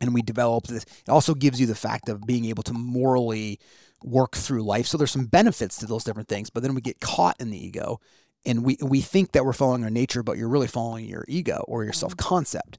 and 0.00 0.12
we 0.12 0.20
developed 0.20 0.68
this 0.68 0.82
it 0.84 1.08
also 1.08 1.34
gives 1.34 1.58
you 1.60 1.66
the 1.66 1.74
fact 1.74 2.08
of 2.08 2.26
being 2.26 2.44
able 2.46 2.62
to 2.64 2.72
morally 2.74 3.58
work 4.02 4.36
through 4.36 4.62
life 4.62 4.86
so 4.86 4.98
there's 4.98 5.10
some 5.10 5.26
benefits 5.26 5.78
to 5.78 5.86
those 5.86 6.04
different 6.04 6.28
things 6.28 6.50
but 6.50 6.62
then 6.62 6.74
we 6.74 6.80
get 6.82 7.00
caught 7.00 7.36
in 7.40 7.50
the 7.50 7.64
ego 7.64 7.98
and 8.44 8.62
we 8.62 8.76
we 8.82 9.00
think 9.00 9.32
that 9.32 9.44
we're 9.44 9.54
following 9.54 9.82
our 9.84 9.90
nature 9.90 10.22
but 10.22 10.36
you're 10.36 10.48
really 10.50 10.66
following 10.66 11.06
your 11.06 11.24
ego 11.28 11.64
or 11.66 11.82
your 11.84 11.92
Mhm. 11.92 11.96
self-concept 12.00 12.78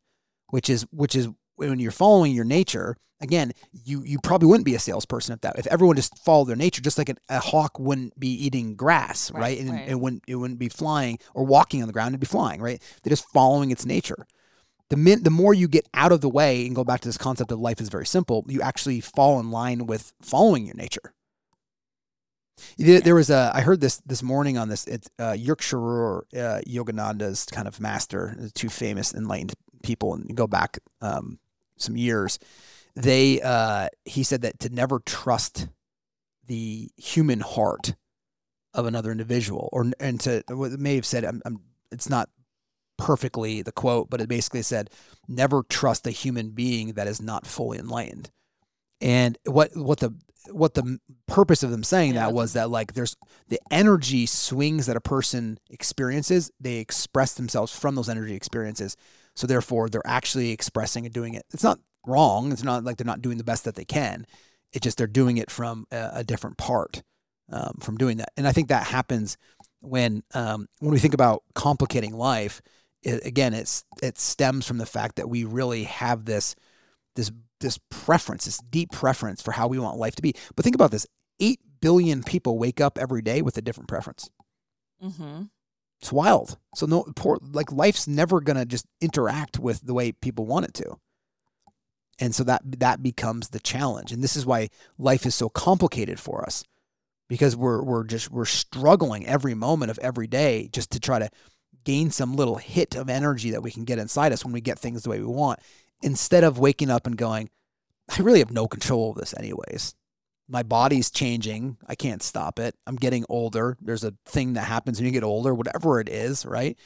which 0.49 0.69
is 0.69 0.83
which 0.91 1.15
is 1.15 1.27
when 1.57 1.79
you're 1.79 1.91
following 1.91 2.33
your 2.33 2.45
nature 2.45 2.95
again 3.19 3.51
you 3.71 4.03
you 4.03 4.19
probably 4.21 4.47
wouldn't 4.47 4.65
be 4.65 4.75
a 4.75 4.79
salesperson 4.79 5.33
if 5.33 5.41
that. 5.41 5.57
If 5.57 5.67
everyone 5.67 5.95
just 5.95 6.17
followed 6.23 6.45
their 6.45 6.55
nature 6.55 6.81
just 6.81 6.97
like 6.97 7.09
a, 7.09 7.15
a 7.29 7.39
hawk 7.39 7.79
wouldn't 7.79 8.17
be 8.19 8.29
eating 8.29 8.75
grass 8.75 9.31
right, 9.31 9.41
Right, 9.41 9.59
and 9.59 9.71
right. 9.71 9.89
it 9.89 9.99
wouldn't 9.99 10.23
it 10.27 10.35
wouldn't 10.35 10.59
be 10.59 10.69
flying 10.69 11.17
or 11.33 11.43
walking 11.45 11.81
on 11.81 11.87
the 11.87 11.93
ground 11.93 12.11
it'd 12.13 12.19
be 12.19 12.27
flying 12.27 12.61
right? 12.61 12.81
They're 13.03 13.11
just 13.11 13.27
following 13.33 13.71
its 13.71 13.85
nature. 13.85 14.25
The 14.89 14.95
min, 14.95 15.23
the 15.23 15.29
more 15.31 15.53
you 15.53 15.67
get 15.67 15.85
out 15.93 16.13
of 16.13 16.21
the 16.21 16.29
way 16.29 16.65
and 16.65 16.73
go 16.73 16.85
back 16.85 17.01
to 17.01 17.09
this 17.09 17.17
concept 17.17 17.51
of 17.51 17.59
life 17.59 17.81
is 17.81 17.89
very 17.89 18.05
simple, 18.05 18.45
you 18.47 18.61
actually 18.61 19.01
fall 19.01 19.37
in 19.37 19.51
line 19.51 19.85
with 19.85 20.13
following 20.21 20.65
your 20.65 20.75
nature. 20.75 21.13
There, 22.77 23.01
there 23.01 23.15
was 23.15 23.29
a 23.29 23.51
I 23.53 23.61
heard 23.61 23.81
this 23.81 23.97
this 24.05 24.23
morning 24.23 24.57
on 24.57 24.69
this 24.69 24.85
it's 24.87 25.09
uh, 25.19 25.33
Yukteswar 25.33 26.21
uh, 26.33 26.61
Yogananda's 26.67 27.45
kind 27.51 27.67
of 27.67 27.79
master, 27.79 28.37
two 28.53 28.69
famous 28.69 29.13
enlightened 29.13 29.53
people, 29.83 30.13
and 30.13 30.25
you 30.27 30.35
go 30.35 30.47
back 30.47 30.79
um, 31.01 31.37
some 31.77 31.97
years. 31.97 32.39
They 32.95 33.41
uh, 33.41 33.89
he 34.05 34.23
said 34.23 34.41
that 34.41 34.59
to 34.59 34.69
never 34.69 34.99
trust 34.99 35.67
the 36.47 36.89
human 36.97 37.41
heart 37.41 37.95
of 38.73 38.85
another 38.85 39.11
individual, 39.11 39.69
or 39.71 39.91
and 39.99 40.19
to 40.21 40.43
what 40.49 40.71
may 40.71 40.95
have 40.95 41.05
said 41.05 41.23
I'm, 41.23 41.41
I'm, 41.45 41.59
it's 41.91 42.09
not 42.09 42.29
perfectly 42.97 43.61
the 43.61 43.71
quote, 43.71 44.09
but 44.09 44.21
it 44.21 44.29
basically 44.29 44.63
said, 44.63 44.89
"Never 45.27 45.63
trust 45.63 46.07
a 46.07 46.11
human 46.11 46.49
being 46.51 46.93
that 46.93 47.07
is 47.07 47.21
not 47.21 47.45
fully 47.45 47.77
enlightened." 47.77 48.31
And 48.99 49.37
what 49.45 49.75
what 49.75 49.99
the 49.99 50.15
what 50.51 50.73
the 50.73 50.99
purpose 51.27 51.63
of 51.63 51.71
them 51.71 51.83
saying 51.83 52.13
Yeah, 52.13 52.27
that 52.27 52.33
was 52.33 52.53
that 52.53 52.69
like 52.69 52.93
there's 52.93 53.15
the 53.49 53.59
energy 53.69 54.25
swings 54.25 54.85
that 54.85 54.95
a 54.95 55.01
person 55.01 55.59
experiences, 55.69 56.51
they 56.59 56.77
express 56.77 57.33
themselves 57.33 57.77
from 57.77 57.95
those 57.95 58.09
energy 58.09 58.35
experiences. 58.35 58.95
So 59.37 59.45
therefore, 59.45 59.87
they're 59.87 60.01
actually 60.05 60.49
expressing 60.49 61.05
and 61.05 61.13
doing 61.13 61.35
it. 61.35 61.45
It's 61.53 61.63
not 61.63 61.79
wrong. 62.07 62.51
It's 62.51 62.63
not 62.63 62.83
like 62.83 62.97
they're 62.97 63.05
not 63.05 63.21
doing 63.21 63.37
the 63.37 63.43
best 63.43 63.65
that 63.65 63.75
they 63.75 63.85
can. 63.85 64.25
It's 64.73 64.83
just 64.83 64.97
they're 64.97 65.05
doing 65.05 65.37
it 65.37 65.51
from 65.51 65.85
a, 65.91 66.09
a 66.15 66.23
different 66.23 66.57
part 66.57 67.03
um, 67.51 67.77
from 67.79 67.97
doing 67.97 68.17
that. 68.17 68.29
And 68.35 68.47
I 68.47 68.51
think 68.51 68.69
that 68.69 68.87
happens 68.87 69.37
when 69.79 70.23
um, 70.33 70.67
when 70.79 70.91
we 70.91 70.97
think 70.97 71.13
about 71.13 71.43
complicating 71.53 72.15
life. 72.17 72.63
It, 73.03 73.23
again, 73.25 73.53
it's 73.53 73.83
it 74.01 74.17
stems 74.17 74.65
from 74.65 74.79
the 74.79 74.87
fact 74.87 75.17
that 75.17 75.29
we 75.29 75.43
really 75.43 75.83
have 75.83 76.25
this 76.25 76.55
this 77.15 77.31
this 77.59 77.79
preference, 77.91 78.45
this 78.45 78.57
deep 78.57 78.91
preference 78.91 79.41
for 79.41 79.51
how 79.51 79.67
we 79.67 79.77
want 79.77 79.99
life 79.99 80.15
to 80.15 80.23
be. 80.23 80.33
But 80.55 80.63
think 80.63 80.75
about 80.75 80.89
this: 80.89 81.05
eight 81.39 81.59
billion 81.79 82.23
people 82.23 82.57
wake 82.57 82.81
up 82.81 82.97
every 82.97 83.21
day 83.21 83.43
with 83.43 83.55
a 83.55 83.61
different 83.61 83.87
preference. 83.87 84.31
Mm-hmm. 85.03 85.43
It's 85.99 86.11
wild. 86.11 86.57
So 86.75 86.85
no 86.85 87.05
poor 87.15 87.39
like 87.41 87.71
life's 87.71 88.07
never 88.07 88.39
gonna 88.41 88.65
just 88.65 88.85
interact 89.01 89.59
with 89.59 89.81
the 89.81 89.93
way 89.93 90.11
people 90.11 90.45
want 90.45 90.65
it 90.65 90.73
to. 90.75 90.97
And 92.19 92.33
so 92.33 92.43
that 92.43 92.61
that 92.79 93.03
becomes 93.03 93.49
the 93.49 93.59
challenge. 93.59 94.11
And 94.11 94.23
this 94.23 94.35
is 94.35 94.45
why 94.45 94.69
life 94.97 95.25
is 95.25 95.35
so 95.35 95.49
complicated 95.49 96.19
for 96.19 96.43
us. 96.43 96.63
Because 97.27 97.55
we're 97.55 97.83
we're 97.83 98.03
just 98.03 98.31
we're 98.31 98.45
struggling 98.45 99.25
every 99.25 99.53
moment 99.53 99.91
of 99.91 99.99
every 99.99 100.27
day 100.27 100.69
just 100.71 100.91
to 100.91 100.99
try 100.99 101.19
to 101.19 101.29
gain 101.83 102.11
some 102.11 102.35
little 102.35 102.55
hit 102.57 102.95
of 102.95 103.09
energy 103.09 103.51
that 103.51 103.63
we 103.63 103.71
can 103.71 103.85
get 103.85 103.99
inside 103.99 104.33
us 104.33 104.43
when 104.43 104.53
we 104.53 104.61
get 104.61 104.79
things 104.79 105.03
the 105.03 105.09
way 105.09 105.19
we 105.19 105.25
want, 105.25 105.59
instead 106.01 106.43
of 106.43 106.59
waking 106.59 106.89
up 106.89 107.07
and 107.07 107.17
going, 107.17 107.49
I 108.09 108.21
really 108.21 108.39
have 108.39 108.51
no 108.51 108.67
control 108.67 109.11
of 109.11 109.17
this 109.17 109.33
anyways 109.37 109.95
my 110.47 110.63
body's 110.63 111.11
changing. 111.11 111.77
I 111.87 111.95
can't 111.95 112.23
stop 112.23 112.59
it. 112.59 112.75
I'm 112.85 112.95
getting 112.95 113.25
older. 113.29 113.77
There's 113.81 114.03
a 114.03 114.13
thing 114.25 114.53
that 114.53 114.61
happens 114.61 114.97
when 114.97 115.05
you 115.05 115.11
get 115.11 115.23
older, 115.23 115.53
whatever 115.53 115.99
it 115.99 116.09
is, 116.09 116.45
right? 116.45 116.77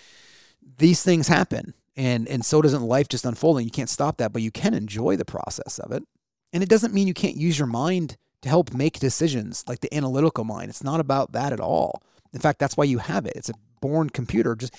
These 0.77 1.03
things 1.03 1.27
happen. 1.27 1.73
And 1.95 2.27
and 2.27 2.45
so 2.45 2.61
doesn't 2.61 2.81
life 2.81 3.09
just 3.09 3.25
unfolding. 3.25 3.65
You 3.65 3.71
can't 3.71 3.89
stop 3.89 4.17
that, 4.17 4.31
but 4.31 4.41
you 4.41 4.51
can 4.51 4.73
enjoy 4.73 5.17
the 5.17 5.25
process 5.25 5.77
of 5.77 5.91
it. 5.91 6.03
And 6.53 6.63
it 6.63 6.69
doesn't 6.69 6.93
mean 6.93 7.07
you 7.07 7.13
can't 7.13 7.35
use 7.35 7.59
your 7.59 7.67
mind 7.67 8.17
to 8.41 8.49
help 8.49 8.73
make 8.73 8.99
decisions, 8.99 9.63
like 9.67 9.81
the 9.81 9.93
analytical 9.93 10.43
mind. 10.43 10.69
It's 10.69 10.83
not 10.83 10.99
about 10.99 11.33
that 11.33 11.53
at 11.53 11.59
all. 11.59 12.01
In 12.33 12.39
fact, 12.39 12.59
that's 12.59 12.77
why 12.77 12.85
you 12.85 12.97
have 12.97 13.25
it. 13.25 13.33
It's 13.35 13.49
a 13.49 13.53
born 13.81 14.09
computer. 14.09 14.55
Just 14.55 14.75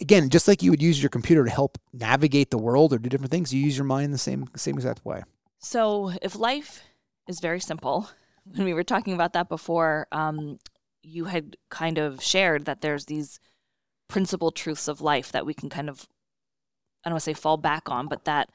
again, 0.00 0.30
just 0.30 0.48
like 0.48 0.62
you 0.62 0.70
would 0.70 0.82
use 0.82 1.00
your 1.00 1.10
computer 1.10 1.44
to 1.44 1.50
help 1.50 1.78
navigate 1.92 2.50
the 2.50 2.58
world 2.58 2.92
or 2.92 2.98
do 2.98 3.08
different 3.08 3.30
things, 3.30 3.52
you 3.52 3.62
use 3.62 3.76
your 3.76 3.84
mind 3.84 4.12
the 4.12 4.18
same 4.18 4.48
same 4.56 4.76
exact 4.76 5.04
way. 5.04 5.22
So 5.58 6.12
if 6.22 6.36
life 6.36 6.82
is 7.26 7.40
very 7.40 7.60
simple. 7.60 8.10
When 8.48 8.64
we 8.64 8.74
were 8.74 8.84
talking 8.84 9.12
about 9.12 9.32
that 9.32 9.48
before, 9.48 10.06
um, 10.12 10.58
you 11.02 11.24
had 11.24 11.56
kind 11.68 11.98
of 11.98 12.22
shared 12.22 12.64
that 12.66 12.80
there's 12.80 13.06
these 13.06 13.40
principal 14.08 14.52
truths 14.52 14.86
of 14.86 15.00
life 15.00 15.32
that 15.32 15.44
we 15.44 15.52
can 15.52 15.68
kind 15.68 15.88
of, 15.88 16.06
I 17.04 17.08
don't 17.08 17.14
want 17.14 17.24
to 17.24 17.30
say 17.30 17.34
fall 17.34 17.56
back 17.56 17.90
on, 17.90 18.06
but 18.06 18.24
that 18.24 18.50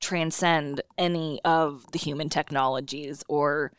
transcend 0.00 0.80
any 0.96 1.40
of 1.44 1.84
the 1.92 1.98
human 1.98 2.30
technologies 2.30 3.22
or 3.28 3.72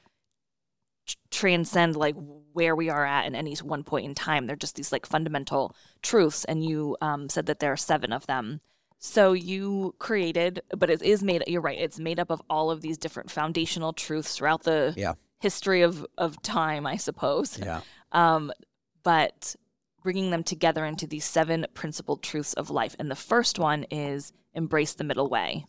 transcend 1.31 1.95
like 1.95 2.15
where 2.53 2.75
we 2.75 2.89
are 2.89 3.05
at 3.05 3.25
in 3.25 3.35
any 3.35 3.55
one 3.55 3.83
point 3.83 4.05
in 4.05 4.15
time. 4.15 4.47
They're 4.47 4.55
just 4.55 4.75
these 4.75 4.91
like 4.91 5.05
fundamental 5.05 5.75
truths. 6.01 6.45
And 6.45 6.63
you 6.63 6.97
um, 7.01 7.29
said 7.29 7.45
that 7.47 7.59
there 7.59 7.71
are 7.71 7.77
seven 7.77 8.13
of 8.13 8.25
them. 8.27 8.61
So 9.05 9.33
you 9.33 9.95
created, 9.99 10.61
but 10.77 10.89
it 10.89 11.01
is 11.01 11.21
made. 11.21 11.43
You're 11.45 11.59
right. 11.59 11.77
It's 11.77 11.99
made 11.99 12.21
up 12.21 12.31
of 12.31 12.41
all 12.49 12.71
of 12.71 12.79
these 12.79 12.97
different 12.97 13.29
foundational 13.29 13.91
truths 13.91 14.37
throughout 14.37 14.63
the 14.63 14.93
yeah. 14.95 15.15
history 15.41 15.81
of 15.81 16.05
of 16.17 16.41
time, 16.41 16.87
I 16.87 16.95
suppose. 16.95 17.59
Yeah. 17.59 17.81
Um, 18.13 18.53
but 19.03 19.57
bringing 20.03 20.31
them 20.31 20.41
together 20.41 20.85
into 20.85 21.05
these 21.05 21.25
seven 21.25 21.67
principal 21.73 22.15
truths 22.15 22.53
of 22.53 22.69
life, 22.69 22.95
and 22.97 23.11
the 23.11 23.15
first 23.15 23.59
one 23.59 23.83
is 23.91 24.31
embrace 24.53 24.93
the 24.93 25.03
middle 25.03 25.27
way. 25.27 25.65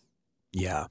Yeah, 0.53 0.87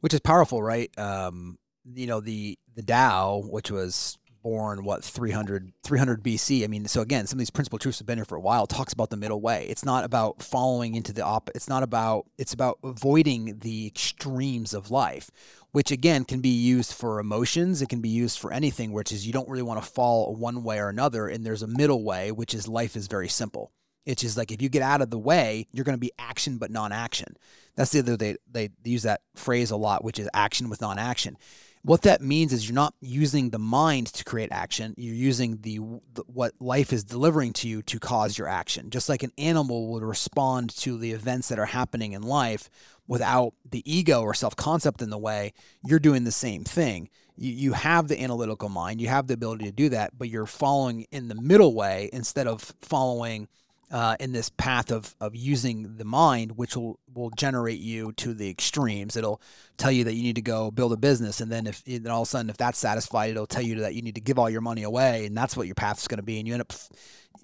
which 0.00 0.12
is 0.12 0.20
powerful, 0.20 0.62
right? 0.62 0.90
Um, 0.98 1.58
you 1.94 2.06
know 2.06 2.20
the 2.20 2.58
the 2.74 2.82
Tao, 2.82 3.42
which 3.42 3.70
was 3.70 4.18
born 4.44 4.84
what 4.84 5.02
300 5.02 5.72
300 5.82 6.22
BC. 6.22 6.62
I 6.62 6.68
mean, 6.68 6.86
so 6.86 7.00
again, 7.00 7.26
some 7.26 7.38
of 7.38 7.40
these 7.40 7.50
principal 7.50 7.78
truths 7.80 7.98
have 7.98 8.06
been 8.06 8.18
here 8.18 8.24
for 8.24 8.36
a 8.36 8.40
while. 8.40 8.68
Talks 8.68 8.92
about 8.92 9.10
the 9.10 9.16
middle 9.16 9.40
way. 9.40 9.66
It's 9.68 9.84
not 9.84 10.04
about 10.04 10.42
following 10.42 10.94
into 10.94 11.12
the 11.12 11.24
op. 11.24 11.50
It's 11.54 11.68
not 11.68 11.82
about. 11.82 12.26
It's 12.38 12.52
about 12.52 12.78
avoiding 12.84 13.58
the 13.60 13.86
extremes 13.88 14.74
of 14.74 14.92
life, 14.92 15.30
which 15.72 15.90
again 15.90 16.24
can 16.24 16.40
be 16.40 16.50
used 16.50 16.92
for 16.92 17.18
emotions. 17.18 17.82
It 17.82 17.88
can 17.88 18.02
be 18.02 18.10
used 18.10 18.38
for 18.38 18.52
anything, 18.52 18.92
which 18.92 19.10
is 19.10 19.26
you 19.26 19.32
don't 19.32 19.48
really 19.48 19.62
want 19.62 19.82
to 19.82 19.90
fall 19.90 20.36
one 20.36 20.62
way 20.62 20.78
or 20.78 20.90
another. 20.90 21.26
And 21.26 21.44
there's 21.44 21.62
a 21.62 21.66
middle 21.66 22.04
way, 22.04 22.30
which 22.30 22.54
is 22.54 22.68
life 22.68 22.94
is 22.94 23.08
very 23.08 23.28
simple. 23.28 23.72
It's 24.04 24.20
just 24.20 24.36
like 24.36 24.52
if 24.52 24.60
you 24.60 24.68
get 24.68 24.82
out 24.82 25.00
of 25.00 25.08
the 25.08 25.18
way, 25.18 25.66
you're 25.72 25.84
going 25.86 25.96
to 25.96 25.98
be 25.98 26.12
action 26.18 26.58
but 26.58 26.70
non-action. 26.70 27.38
That's 27.74 27.92
the 27.92 28.00
other 28.00 28.16
they 28.18 28.36
they 28.48 28.68
use 28.84 29.04
that 29.04 29.22
phrase 29.34 29.70
a 29.70 29.76
lot, 29.76 30.04
which 30.04 30.18
is 30.18 30.28
action 30.34 30.68
with 30.68 30.82
non-action 30.82 31.38
what 31.84 32.00
that 32.02 32.22
means 32.22 32.54
is 32.54 32.66
you're 32.66 32.74
not 32.74 32.94
using 33.02 33.50
the 33.50 33.58
mind 33.58 34.06
to 34.06 34.24
create 34.24 34.50
action. 34.50 34.94
You're 34.96 35.14
using 35.14 35.58
the, 35.60 35.78
the, 36.14 36.22
what 36.26 36.54
life 36.58 36.94
is 36.94 37.04
delivering 37.04 37.52
to 37.54 37.68
you 37.68 37.82
to 37.82 38.00
cause 38.00 38.38
your 38.38 38.48
action. 38.48 38.88
Just 38.88 39.10
like 39.10 39.22
an 39.22 39.32
animal 39.36 39.88
would 39.88 40.02
respond 40.02 40.74
to 40.78 40.96
the 40.96 41.12
events 41.12 41.48
that 41.48 41.58
are 41.58 41.66
happening 41.66 42.12
in 42.12 42.22
life 42.22 42.70
without 43.06 43.52
the 43.70 43.82
ego 43.84 44.22
or 44.22 44.32
self-concept 44.32 45.02
in 45.02 45.10
the 45.10 45.18
way 45.18 45.52
you're 45.86 45.98
doing 45.98 46.24
the 46.24 46.32
same 46.32 46.64
thing. 46.64 47.10
You, 47.36 47.52
you 47.52 47.72
have 47.74 48.08
the 48.08 48.18
analytical 48.18 48.70
mind. 48.70 49.02
You 49.02 49.08
have 49.08 49.26
the 49.26 49.34
ability 49.34 49.66
to 49.66 49.72
do 49.72 49.90
that 49.90 50.16
but 50.16 50.30
you're 50.30 50.46
following 50.46 51.06
in 51.12 51.28
the 51.28 51.34
middle 51.34 51.74
way 51.74 52.08
instead 52.14 52.46
of 52.46 52.62
following 52.80 53.46
uh, 53.94 54.16
in 54.18 54.32
this 54.32 54.50
path 54.50 54.90
of 54.90 55.14
of 55.20 55.36
using 55.36 55.98
the 55.98 56.04
mind, 56.04 56.58
which 56.58 56.76
will 56.76 56.98
will 57.14 57.30
generate 57.30 57.78
you 57.78 58.10
to 58.14 58.34
the 58.34 58.50
extremes. 58.50 59.16
It'll 59.16 59.40
tell 59.76 59.92
you 59.92 60.02
that 60.02 60.14
you 60.14 60.22
need 60.24 60.34
to 60.34 60.42
go 60.42 60.72
build 60.72 60.92
a 60.92 60.96
business, 60.96 61.40
and 61.40 61.50
then 61.50 61.68
if 61.68 61.84
then 61.84 62.08
all 62.08 62.22
of 62.22 62.28
a 62.28 62.30
sudden 62.30 62.50
if 62.50 62.56
that's 62.56 62.76
satisfied, 62.76 63.30
it'll 63.30 63.46
tell 63.46 63.62
you 63.62 63.76
that 63.76 63.94
you 63.94 64.02
need 64.02 64.16
to 64.16 64.20
give 64.20 64.36
all 64.36 64.50
your 64.50 64.62
money 64.62 64.82
away, 64.82 65.26
and 65.26 65.36
that's 65.36 65.56
what 65.56 65.68
your 65.68 65.76
path 65.76 66.00
is 66.00 66.08
going 66.08 66.18
to 66.18 66.24
be. 66.24 66.40
And 66.40 66.48
you 66.48 66.54
end 66.54 66.62
up. 66.62 66.72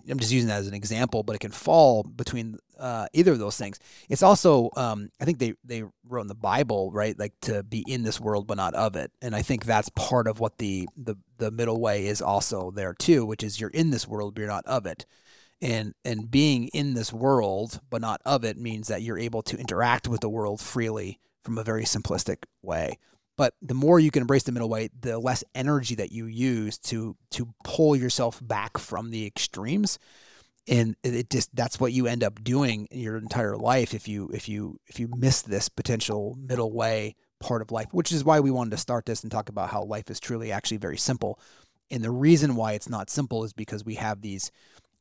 I'm 0.08 0.18
just 0.18 0.32
using 0.32 0.48
that 0.48 0.58
as 0.58 0.66
an 0.66 0.74
example, 0.74 1.22
but 1.22 1.36
it 1.36 1.40
can 1.40 1.50
fall 1.52 2.02
between 2.02 2.56
uh, 2.78 3.06
either 3.12 3.32
of 3.32 3.38
those 3.38 3.56
things. 3.56 3.78
It's 4.08 4.22
also, 4.22 4.70
um, 4.76 5.10
I 5.20 5.26
think 5.26 5.38
they 5.38 5.54
they 5.62 5.84
wrote 6.08 6.22
in 6.22 6.26
the 6.26 6.34
Bible, 6.34 6.90
right, 6.90 7.16
like 7.16 7.34
to 7.42 7.62
be 7.62 7.84
in 7.86 8.02
this 8.02 8.18
world 8.18 8.48
but 8.48 8.56
not 8.56 8.74
of 8.74 8.96
it, 8.96 9.12
and 9.22 9.36
I 9.36 9.42
think 9.42 9.64
that's 9.64 9.88
part 9.90 10.26
of 10.26 10.40
what 10.40 10.58
the 10.58 10.88
the 10.96 11.14
the 11.38 11.52
middle 11.52 11.80
way 11.80 12.08
is 12.08 12.20
also 12.20 12.72
there 12.72 12.92
too, 12.92 13.24
which 13.24 13.44
is 13.44 13.60
you're 13.60 13.70
in 13.70 13.90
this 13.90 14.08
world 14.08 14.34
but 14.34 14.40
you're 14.40 14.48
not 14.48 14.66
of 14.66 14.84
it 14.84 15.06
and 15.62 15.94
and 16.04 16.30
being 16.30 16.68
in 16.68 16.94
this 16.94 17.12
world 17.12 17.80
but 17.90 18.00
not 18.00 18.20
of 18.24 18.44
it 18.44 18.56
means 18.56 18.88
that 18.88 19.02
you're 19.02 19.18
able 19.18 19.42
to 19.42 19.58
interact 19.58 20.08
with 20.08 20.20
the 20.20 20.28
world 20.28 20.60
freely 20.60 21.20
from 21.44 21.58
a 21.58 21.64
very 21.64 21.84
simplistic 21.84 22.44
way. 22.62 22.98
But 23.36 23.54
the 23.62 23.74
more 23.74 23.98
you 23.98 24.10
can 24.10 24.20
embrace 24.20 24.42
the 24.42 24.52
middle 24.52 24.68
way 24.68 24.90
the 25.00 25.18
less 25.18 25.42
energy 25.54 25.94
that 25.94 26.12
you 26.12 26.26
use 26.26 26.78
to 26.78 27.16
to 27.32 27.54
pull 27.64 27.96
yourself 27.96 28.38
back 28.42 28.78
from 28.78 29.10
the 29.10 29.26
extremes. 29.26 29.98
And 30.68 30.94
it 31.02 31.30
just 31.30 31.54
that's 31.56 31.80
what 31.80 31.92
you 31.92 32.06
end 32.06 32.22
up 32.22 32.44
doing 32.44 32.86
your 32.90 33.16
entire 33.16 33.56
life 33.56 33.94
if 33.94 34.06
you 34.06 34.30
if 34.32 34.48
you 34.48 34.78
if 34.86 35.00
you 35.00 35.08
miss 35.08 35.42
this 35.42 35.68
potential 35.68 36.36
middle 36.38 36.72
way 36.72 37.16
part 37.40 37.62
of 37.62 37.70
life 37.70 37.86
which 37.92 38.12
is 38.12 38.22
why 38.22 38.38
we 38.38 38.50
wanted 38.50 38.72
to 38.72 38.76
start 38.76 39.06
this 39.06 39.22
and 39.22 39.32
talk 39.32 39.48
about 39.48 39.70
how 39.70 39.82
life 39.82 40.10
is 40.10 40.20
truly 40.20 40.52
actually 40.52 40.76
very 40.76 40.98
simple. 40.98 41.38
And 41.90 42.04
the 42.04 42.10
reason 42.10 42.54
why 42.54 42.74
it's 42.74 42.88
not 42.88 43.10
simple 43.10 43.42
is 43.42 43.52
because 43.52 43.84
we 43.84 43.94
have 43.94 44.20
these 44.20 44.52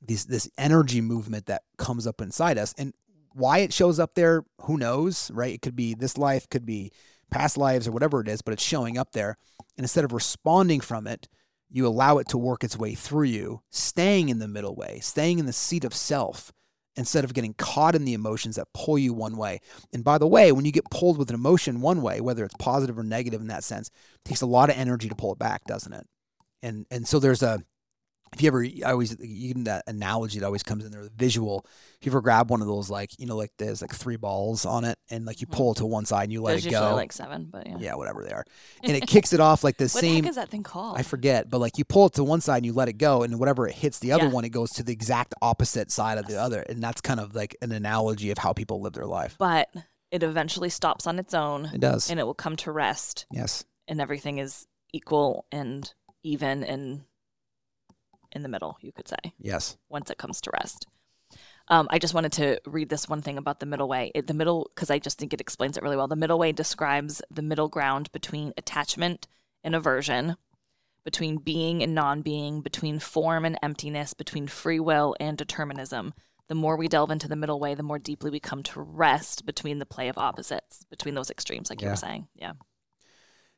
these 0.01 0.25
this 0.25 0.49
energy 0.57 1.01
movement 1.01 1.45
that 1.47 1.63
comes 1.77 2.07
up 2.07 2.21
inside 2.21 2.57
us. 2.57 2.73
And 2.77 2.93
why 3.33 3.59
it 3.59 3.73
shows 3.73 3.99
up 3.99 4.15
there 4.15 4.43
who 4.61 4.77
knows 4.77 5.31
right? 5.31 5.53
It 5.53 5.61
could 5.61 5.75
be 5.75 5.93
this 5.93 6.17
life 6.17 6.49
could 6.49 6.65
be 6.65 6.91
past 7.31 7.57
lives 7.57 7.87
or 7.87 7.91
whatever 7.91 8.21
it 8.21 8.27
is 8.27 8.41
but 8.41 8.53
it's 8.53 8.63
showing 8.63 8.97
up 8.97 9.11
there. 9.11 9.37
And 9.77 9.83
instead 9.83 10.05
of 10.05 10.13
responding 10.13 10.79
from 10.79 11.07
it 11.07 11.27
you 11.71 11.85
allow 11.85 12.17
it 12.17 12.27
to 12.29 12.37
work 12.37 12.63
its 12.63 12.77
way 12.77 12.95
through 12.95 13.25
you 13.25 13.61
staying 13.69 14.29
in 14.29 14.39
the 14.39 14.47
middle 14.47 14.75
way 14.75 14.99
staying 15.01 15.39
in 15.39 15.45
the 15.45 15.53
seat 15.53 15.83
of 15.83 15.93
self 15.93 16.51
instead 16.95 17.23
of 17.23 17.33
getting 17.33 17.53
caught 17.53 17.95
in 17.95 18.03
the 18.03 18.13
emotions 18.13 18.55
that 18.55 18.67
pull 18.73 18.97
you 18.97 19.13
one 19.13 19.37
way. 19.37 19.61
And 19.93 20.03
by 20.03 20.17
the 20.17 20.27
way 20.27 20.51
when 20.51 20.65
you 20.65 20.71
get 20.71 20.89
pulled 20.89 21.17
with 21.17 21.29
an 21.29 21.35
emotion 21.35 21.81
one 21.81 22.01
way 22.01 22.21
whether 22.21 22.43
it's 22.43 22.55
positive 22.57 22.97
or 22.97 23.03
negative 23.03 23.41
in 23.41 23.47
that 23.47 23.63
sense 23.63 23.91
takes 24.25 24.41
a 24.41 24.47
lot 24.47 24.69
of 24.69 24.77
energy 24.77 25.07
to 25.09 25.15
pull 25.15 25.33
it 25.33 25.39
back 25.39 25.65
doesn't 25.65 25.93
it? 25.93 26.07
And 26.63 26.85
and 26.89 27.07
so 27.07 27.19
there's 27.19 27.43
a 27.43 27.61
if 28.33 28.41
you 28.41 28.47
ever, 28.47 28.63
I 28.63 28.91
always 28.91 29.19
even 29.21 29.63
that 29.65 29.83
analogy 29.87 30.39
that 30.39 30.45
always 30.45 30.63
comes 30.63 30.85
in 30.85 30.91
there, 30.91 31.03
the 31.03 31.11
visual. 31.15 31.65
If 31.99 32.05
you 32.05 32.11
ever 32.11 32.21
grab 32.21 32.49
one 32.49 32.61
of 32.61 32.67
those, 32.67 32.89
like 32.89 33.17
you 33.19 33.25
know, 33.25 33.35
like 33.35 33.51
there's 33.57 33.81
like 33.81 33.93
three 33.93 34.15
balls 34.15 34.65
on 34.65 34.85
it, 34.85 34.97
and 35.09 35.25
like 35.25 35.41
you 35.41 35.47
mm-hmm. 35.47 35.57
pull 35.57 35.71
it 35.71 35.77
to 35.77 35.85
one 35.85 36.05
side 36.05 36.23
and 36.23 36.33
you 36.33 36.41
let 36.41 36.51
there's 36.51 36.65
it 36.65 36.71
go. 36.71 36.95
like 36.95 37.11
seven, 37.11 37.47
but 37.51 37.67
yeah, 37.67 37.77
yeah, 37.79 37.95
whatever 37.95 38.23
they 38.23 38.31
are, 38.31 38.45
and 38.83 38.95
it 38.95 39.07
kicks 39.07 39.33
it 39.33 39.39
off 39.39 39.63
like 39.63 39.77
the 39.77 39.85
what 39.85 39.91
same. 39.91 40.15
What 40.15 40.23
the 40.23 40.29
is 40.29 40.35
that 40.35 40.49
thing 40.49 40.63
called? 40.63 40.97
I 40.97 41.01
forget, 41.03 41.49
but 41.49 41.59
like 41.59 41.77
you 41.77 41.85
pull 41.85 42.07
it 42.07 42.13
to 42.13 42.23
one 42.23 42.41
side 42.41 42.57
and 42.57 42.65
you 42.65 42.73
let 42.73 42.87
it 42.87 42.93
go, 42.97 43.23
and 43.23 43.39
whatever 43.39 43.67
it 43.67 43.75
hits 43.75 43.99
the 43.99 44.11
other 44.11 44.25
Yeah. 44.25 44.31
one, 44.31 44.45
it 44.45 44.49
goes 44.49 44.71
to 44.73 44.83
the 44.83 44.93
exact 44.93 45.33
opposite 45.41 45.91
side 45.91 46.17
of 46.17 46.27
the 46.27 46.39
other, 46.39 46.61
and 46.61 46.81
that's 46.81 47.01
kind 47.01 47.19
of 47.19 47.35
like 47.35 47.55
an 47.61 47.71
analogy 47.71 48.31
of 48.31 48.37
how 48.37 48.53
people 48.53 48.81
live 48.81 48.93
their 48.93 49.05
life. 49.05 49.35
but 49.37 49.69
it 50.11 50.23
eventually 50.23 50.69
stops 50.69 51.05
on 51.05 51.19
its 51.19 51.33
own, 51.33 51.65
It 51.73 51.81
does. 51.81 52.09
and 52.09 52.19
it 52.19 52.23
will 52.23 52.33
come 52.33 52.55
to 52.57 52.71
rest, 52.71 53.25
yes. 53.31 53.63
and 53.87 54.01
everything 54.01 54.39
is 54.39 54.67
equal 54.91 55.45
and 55.51 55.93
even 56.23 56.63
and 56.63 57.01
in 58.31 58.43
the 58.43 58.49
middle, 58.49 58.77
you 58.81 58.91
could 58.91 59.07
say. 59.07 59.33
Yes. 59.39 59.77
once 59.89 60.09
it 60.09 60.17
comes 60.17 60.41
to 60.41 60.51
rest. 60.51 60.85
Um, 61.69 61.87
I 61.91 61.99
just 61.99 62.15
wanted 62.15 62.31
to 62.33 62.59
read 62.65 62.89
this 62.89 63.07
one 63.07 63.21
thing 63.21 63.37
about 63.37 63.59
the 63.59 63.65
middle 63.67 63.87
way. 63.87 64.11
It, 64.15 64.25
the 64.25 64.33
middle, 64.33 64.71
because 64.73 64.89
I 64.89 64.97
just 64.97 65.19
think 65.19 65.33
it 65.33 65.41
explains 65.41 65.77
it 65.77 65.83
really 65.83 65.97
well. 65.97 66.07
The 66.07 66.15
middle 66.15 66.39
way 66.39 66.51
describes 66.51 67.21
the 67.29 67.43
middle 67.43 67.67
ground 67.67 68.11
between 68.11 68.53
attachment 68.57 69.27
and 69.63 69.75
aversion, 69.75 70.35
between 71.03 71.37
being 71.37 71.83
and 71.83 71.93
non 71.93 72.21
being, 72.21 72.61
between 72.61 72.97
form 72.97 73.45
and 73.45 73.57
emptiness, 73.61 74.15
between 74.15 74.47
free 74.47 74.79
will 74.79 75.15
and 75.19 75.37
determinism. 75.37 76.13
The 76.47 76.55
more 76.55 76.75
we 76.75 76.87
delve 76.87 77.11
into 77.11 77.27
the 77.27 77.35
middle 77.35 77.59
way, 77.59 77.75
the 77.75 77.83
more 77.83 77.99
deeply 77.99 78.31
we 78.31 78.39
come 78.39 78.63
to 78.63 78.81
rest 78.81 79.45
between 79.45 79.77
the 79.77 79.85
play 79.85 80.07
of 80.07 80.17
opposites, 80.17 80.83
between 80.89 81.13
those 81.13 81.29
extremes, 81.29 81.69
like 81.69 81.83
you 81.83 81.87
were 81.89 81.95
saying. 81.95 82.27
Yeah. 82.33 82.53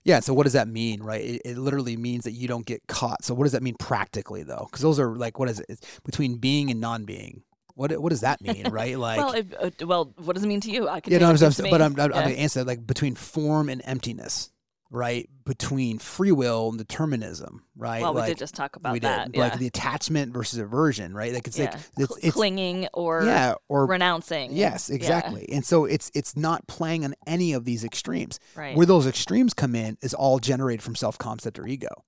Yeah. 0.03 0.19
So 0.19 0.33
what 0.33 0.43
does 0.43 0.53
that 0.53 0.67
mean, 0.67 1.03
right? 1.03 1.21
It, 1.21 1.41
it 1.45 1.57
literally 1.57 1.97
means 1.97 2.23
that 2.23 2.31
you 2.31 2.47
don't 2.47 2.65
get 2.65 2.85
caught. 2.87 3.23
So 3.23 3.33
what 3.33 3.43
does 3.43 3.51
that 3.53 3.63
mean 3.63 3.75
practically, 3.75 4.43
though? 4.43 4.67
Because 4.69 4.81
those 4.81 4.99
are 4.99 5.15
like, 5.15 5.39
what 5.39 5.49
is 5.49 5.59
it? 5.59 5.65
It's 5.69 5.99
between 6.03 6.37
being 6.37 6.71
and 6.71 6.79
non-being. 6.79 7.43
What 7.75 7.97
what 8.01 8.09
does 8.09 8.21
that 8.21 8.41
mean, 8.41 8.67
right? 8.71 8.97
Like, 8.97 9.17
well, 9.17 9.33
it, 9.33 9.47
uh, 9.59 9.87
well, 9.87 10.13
what 10.17 10.33
does 10.33 10.43
it 10.43 10.47
mean 10.47 10.61
to 10.61 10.71
you? 10.71 10.87
I 10.87 10.99
can 10.99 11.13
yeah, 11.13 11.19
no, 11.19 11.31
you 11.31 11.45
I'm, 11.45 11.53
I'm, 11.65 11.69
but. 11.69 11.81
I'm, 11.81 11.93
I'm, 11.93 11.99
I'm 11.99 12.23
gonna 12.23 12.29
answer 12.31 12.59
that 12.59 12.67
like 12.67 12.85
between 12.85 13.15
form 13.15 13.69
and 13.69 13.81
emptiness, 13.85 14.51
right? 14.91 15.27
Between 15.45 15.97
free 15.97 16.31
will 16.33 16.69
and 16.69 16.77
determinism, 16.77 17.63
right? 17.75 18.01
well, 18.01 18.13
like, 18.13 18.23
we 18.25 18.29
did 18.31 18.37
just 18.37 18.53
talk 18.53 18.75
about 18.75 18.93
we 18.93 18.99
that. 18.99 19.31
did, 19.31 19.39
like 19.39 19.57
the 19.57 19.65
attachment 19.67 20.33
versus 20.33 20.59
aversion, 20.59 21.13
right? 21.15 21.33
Like 21.33 21.47
it's 21.47 21.57
yeah. 21.57 21.71
like 21.71 21.79
it's, 21.97 22.17
it's 22.17 22.35
clinging 22.35 22.87
or 22.93 23.23
yeah, 23.23 23.55
or 23.69 23.87
renouncing. 23.87 24.51
yes, 24.51 24.89
Yeah, 24.89 24.95
exactly. 24.95 25.49
And 25.51 25.65
so 25.65 25.85
it's 25.85 26.11
it's 26.13 26.35
not 26.35 26.67
playing 26.67 27.05
on 27.05 27.15
any 27.25 27.53
of 27.53 27.65
these 27.65 27.83
extremes. 27.83 28.39
right. 28.55 28.75
Where 28.75 28.85
those 28.85 29.07
extremes 29.07 29.53
come 29.53 29.73
in 29.75 29.97
is 30.01 30.13
all 30.13 30.39
generated 30.39 30.83
from 30.83 30.95
self 30.95 31.17
concept 31.17 31.57
or 31.57 31.65
ego. 31.65 32.03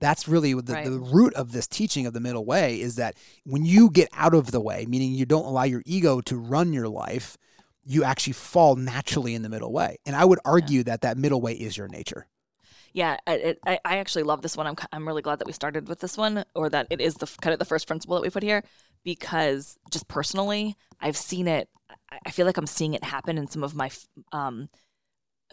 That's 0.00 0.26
really 0.26 0.54
the, 0.54 0.72
Right. 0.72 0.84
the 0.86 0.98
root 0.98 1.34
of 1.34 1.52
this 1.52 1.66
teaching 1.66 2.06
of 2.06 2.14
the 2.14 2.20
middle 2.20 2.46
way 2.46 2.80
is 2.80 2.94
that 2.96 3.16
when 3.44 3.66
you 3.66 3.90
get 3.90 4.08
out 4.14 4.32
of 4.34 4.50
the 4.50 4.60
way, 4.60 4.86
meaning 4.88 5.12
you 5.12 5.26
don't 5.26 5.44
allow 5.44 5.64
your 5.64 5.82
ego 5.84 6.22
to 6.22 6.36
run 6.38 6.72
your 6.72 6.88
life, 6.88 7.36
you 7.84 8.04
actually 8.04 8.34
fall 8.34 8.76
naturally 8.76 9.34
in 9.34 9.42
the 9.42 9.48
middle 9.48 9.72
way. 9.72 9.96
And 10.04 10.14
I 10.14 10.24
would 10.24 10.38
argue 10.44 10.82
that 10.84 11.00
that 11.00 11.16
middle 11.16 11.40
way 11.40 11.54
is 11.54 11.76
your 11.76 11.88
nature. 11.88 12.26
Yeah, 12.92 13.16
I- 13.26 13.56
I, 13.66 13.78
I 13.84 13.96
actually 13.98 14.24
love 14.24 14.42
this 14.42 14.56
one. 14.56 14.66
I'm, 14.66 14.76
I'm 14.92 15.06
really 15.06 15.22
glad 15.22 15.38
that 15.38 15.46
we 15.46 15.52
started 15.52 15.88
with 15.88 16.00
this 16.00 16.16
one, 16.16 16.44
or 16.54 16.68
that 16.70 16.88
it 16.90 17.00
is 17.00 17.14
the 17.14 17.26
kind 17.40 17.52
of 17.52 17.58
the 17.58 17.64
first 17.64 17.86
principle 17.86 18.16
that 18.16 18.22
we 18.22 18.30
put 18.30 18.42
here, 18.42 18.64
because 19.04 19.78
just 19.90 20.08
personally, 20.08 20.76
I've 21.00 21.16
seen 21.16 21.46
it. 21.48 21.68
I- 22.26 22.30
feel 22.30 22.46
like 22.46 22.56
I'm 22.56 22.66
seeing 22.66 22.94
it 22.94 23.04
happen 23.04 23.38
in 23.38 23.46
some 23.46 23.62
of 23.64 23.74
my 23.74 23.90
um, 24.32 24.68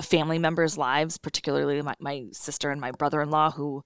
family 0.01 0.39
members' 0.39 0.77
lives, 0.77 1.17
particularly 1.17 1.81
my, 1.81 1.93
my 1.99 2.25
sister 2.31 2.71
and 2.71 2.81
my 2.81 2.91
brother-in-law, 2.91 3.51
who 3.51 3.83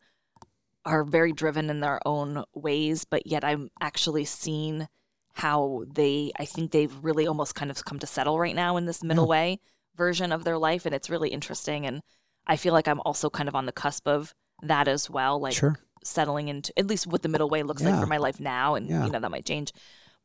are 0.85 1.03
very 1.03 1.31
driven 1.31 1.69
in 1.69 1.79
their 1.79 1.99
own 2.07 2.43
ways, 2.55 3.05
but 3.05 3.27
yet 3.27 3.43
I'm 3.43 3.69
actually 3.79 4.25
seeing 4.25 4.87
how 5.33 5.83
they. 5.91 6.31
I 6.37 6.45
think 6.45 6.71
they've 6.71 6.93
really 7.03 7.27
almost 7.27 7.55
kind 7.55 7.71
of 7.71 7.83
come 7.85 7.99
to 7.99 8.07
settle 8.07 8.39
right 8.39 8.55
now 8.55 8.77
in 8.77 8.85
this 8.85 9.03
middle 9.03 9.25
Yeah. 9.25 9.29
way 9.29 9.59
version 9.95 10.31
of 10.31 10.43
their 10.43 10.57
life, 10.57 10.85
and 10.85 10.95
it's 10.95 11.09
really 11.09 11.29
interesting 11.29 11.85
and. 11.85 12.01
I 12.47 12.55
feel 12.57 12.73
like 12.73 12.87
I'm 12.87 12.99
also 13.01 13.29
kind 13.29 13.47
of 13.47 13.53
on 13.55 13.67
the 13.67 13.71
cusp 13.71 14.07
of 14.07 14.33
that 14.63 14.87
as 14.87 15.07
well, 15.07 15.39
like 15.39 15.53
sure. 15.53 15.77
settling 16.03 16.47
into 16.47 16.73
at 16.75 16.87
least 16.87 17.05
what 17.05 17.21
the 17.21 17.29
middle 17.29 17.47
way 17.47 17.61
looks 17.61 17.83
like 17.83 17.99
for 17.99 18.07
my 18.07 18.17
life 18.17 18.39
now, 18.39 18.73
and 18.73 18.89
Yeah. 18.89 19.05
you 19.05 19.11
know 19.11 19.19
that 19.19 19.29
might 19.29 19.45
change. 19.45 19.71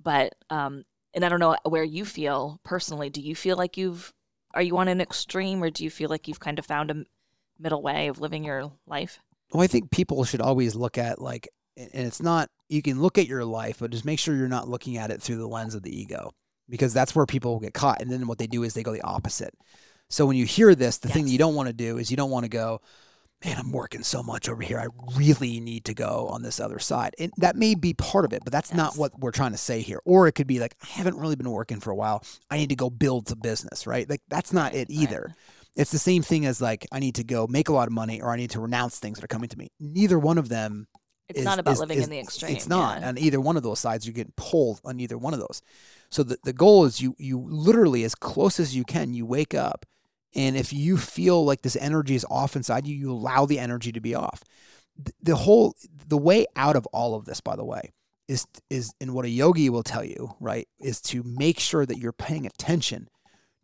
But 0.03 0.35
um, 0.49 0.85
and 1.13 1.27
I 1.27 1.29
don't 1.29 1.41
know 1.41 1.57
where 1.69 1.85
you 1.85 2.07
feel 2.07 2.59
personally. 2.65 3.11
Do 3.11 3.21
you 3.21 3.37
feel 3.37 3.59
like 3.59 3.77
you've 3.77 4.15
are 4.55 4.63
you 4.63 4.79
on 4.79 4.89
an 4.89 5.03
extreme, 5.03 5.63
or 5.63 5.69
do 5.69 5.85
you 5.85 5.91
feel 5.91 6.09
like 6.09 6.27
you've 6.27 6.41
kind 6.41 6.59
of 6.59 6.65
found 6.65 6.91
a 6.91 7.05
middle 7.59 7.83
way 7.83 8.09
of 8.09 8.19
living 8.19 8.45
your 8.45 8.73
life? 8.87 9.21
Well, 9.53 9.63
I 9.63 9.67
think 9.67 9.91
people 9.91 10.25
should 10.25 10.41
always 10.41 10.75
look 10.75 10.97
at 10.97 11.21
like, 11.21 11.51
and 11.77 12.07
it's 12.07 12.23
not, 12.23 12.49
you 12.69 12.83
can 12.83 13.01
look 13.01 13.19
at 13.19 13.27
your 13.27 13.45
life, 13.45 13.79
but 13.81 13.91
just 13.91 14.05
make 14.05 14.19
sure 14.19 14.35
you're 14.35 14.49
not 14.49 14.69
looking 14.69 14.97
at 14.97 15.11
it 15.11 15.23
through 15.23 15.37
the 15.37 15.47
lens 15.47 15.75
of 15.75 15.83
the 15.83 15.97
ego 15.97 16.33
because 16.69 16.93
that's 16.95 17.15
where 17.15 17.27
people 17.27 17.61
get 17.61 17.75
caught. 17.75 18.01
And 18.01 18.11
then 18.11 18.27
what 18.27 18.39
they 18.39 18.47
do 18.47 18.63
is 18.63 18.75
they 18.75 18.83
go 18.83 18.93
the 18.93 19.03
opposite. 19.03 19.55
So 20.09 20.27
when 20.27 20.37
you 20.37 20.47
hear 20.47 20.75
this, 20.75 20.99
the 20.99 21.09
thing 21.09 21.25
that 21.25 21.31
you 21.31 21.39
don't 21.39 21.55
want 21.55 21.69
to 21.69 21.73
do 21.73 21.99
is 21.99 22.11
you 22.11 22.17
don't 22.17 22.31
want 22.31 22.45
to 22.45 22.49
go, 22.51 22.81
man, 23.45 23.59
I'm 23.59 23.73
working 23.73 24.03
so 24.03 24.23
much 24.23 24.49
over 24.49 24.63
here. 24.63 24.79
I 24.79 24.89
really 25.17 25.61
need 25.61 25.85
to 25.85 25.95
go 25.95 26.29
on 26.31 26.43
this 26.43 26.59
other 26.59 26.79
side. 26.79 27.15
And 27.19 27.33
that 27.37 27.57
may 27.57 27.75
be 27.75 27.93
part 27.93 28.25
of 28.25 28.33
it, 28.33 28.43
but 28.45 28.53
that's 28.53 28.73
not 28.73 28.97
what 28.97 29.19
we're 29.19 29.31
trying 29.31 29.53
to 29.53 29.59
say 29.59 29.83
here. 29.83 30.01
Or 30.05 30.27
it 30.27 30.33
could 30.33 30.47
be 30.47 30.59
like, 30.59 30.75
I 30.83 30.87
haven't 30.87 31.19
really 31.19 31.37
been 31.37 31.51
working 31.51 31.81
for 31.81 31.91
a 31.91 31.95
while. 31.97 32.25
I 32.51 32.57
need 32.57 32.71
to 32.71 32.77
go 32.77 32.89
build 32.89 33.31
a 33.31 33.37
business, 33.37 33.87
right? 33.87 34.09
Like 34.09 34.23
that's 34.29 34.53
not 34.53 34.73
Right, 34.73 34.81
it 34.81 34.89
right. 34.89 35.03
either. 35.03 35.35
It's 35.75 35.91
the 35.93 35.99
same 35.99 36.23
thing 36.23 36.47
as 36.47 36.63
like, 36.63 36.87
I 36.91 36.99
need 36.99 37.17
to 37.17 37.25
go 37.25 37.47
make 37.47 37.69
a 37.69 37.73
lot 37.73 37.89
of 37.89 37.93
money 37.93 38.23
or 38.23 38.31
I 38.31 38.37
need 38.37 38.51
to 38.51 38.61
renounce 38.61 38.99
things 38.99 39.19
that 39.19 39.25
are 39.25 39.29
coming 39.29 39.51
to 39.51 39.59
me. 39.59 39.69
Neither 39.79 40.19
one 40.19 40.39
of 40.39 40.49
them 40.49 40.87
It's 41.29 41.41
is- 41.41 41.45
not 41.45 41.59
about 41.59 41.73
is- 41.75 41.81
living 41.81 41.99
is- 41.99 42.05
in 42.05 42.11
the 42.11 42.19
extreme. 42.21 42.57
It's 42.57 42.69
not. 42.69 43.01
yeah. 43.01 43.09
On 43.09 43.19
either 43.19 43.41
one 43.41 43.57
of 43.57 43.63
those 43.63 43.81
sides, 43.81 44.07
you're 44.07 44.15
getting 44.15 44.33
pulled 44.37 44.81
on 44.85 45.01
either 45.01 45.19
one 45.19 45.35
of 45.35 45.41
those. 45.41 45.61
So 46.11 46.23
the, 46.23 46.39
the 46.45 46.53
goal 46.53 46.85
is 46.85 47.01
you 47.01 47.15
you 47.19 47.39
literally 47.49 48.05
as 48.05 48.15
close 48.15 48.61
as 48.61 48.77
you 48.77 48.85
can, 48.85 49.13
you 49.15 49.27
wake 49.27 49.55
up. 49.55 49.85
And 50.35 50.57
if 50.57 50.73
you 50.73 50.97
feel 50.99 51.45
like 51.45 51.63
this 51.63 51.77
energy 51.77 52.15
is 52.15 52.27
off 52.31 52.57
inside 52.57 52.87
you, 52.87 52.95
you 52.95 53.11
allow 53.11 53.47
the 53.47 53.59
energy 53.59 53.91
to 53.93 54.01
be 54.01 54.15
off. 54.15 54.43
Th- 55.05 55.15
The 55.23 55.37
whole 55.37 55.75
the 56.07 56.19
way 56.19 56.47
out 56.55 56.77
of 56.77 56.87
all 56.87 57.15
of 57.15 57.25
this, 57.25 57.41
by 57.41 57.57
the 57.57 57.65
way, 57.65 57.93
is 58.29 58.47
is 58.71 58.93
and 59.01 59.15
what 59.15 59.25
a 59.25 59.29
yogi 59.31 59.69
will 59.69 59.83
tell 59.83 60.05
you, 60.05 60.37
right, 60.41 60.69
is 60.79 61.01
to 61.03 61.23
make 61.25 61.59
sure 61.59 61.87
that 61.87 61.99
you're 61.99 62.13
paying 62.13 62.47
attention 62.47 63.09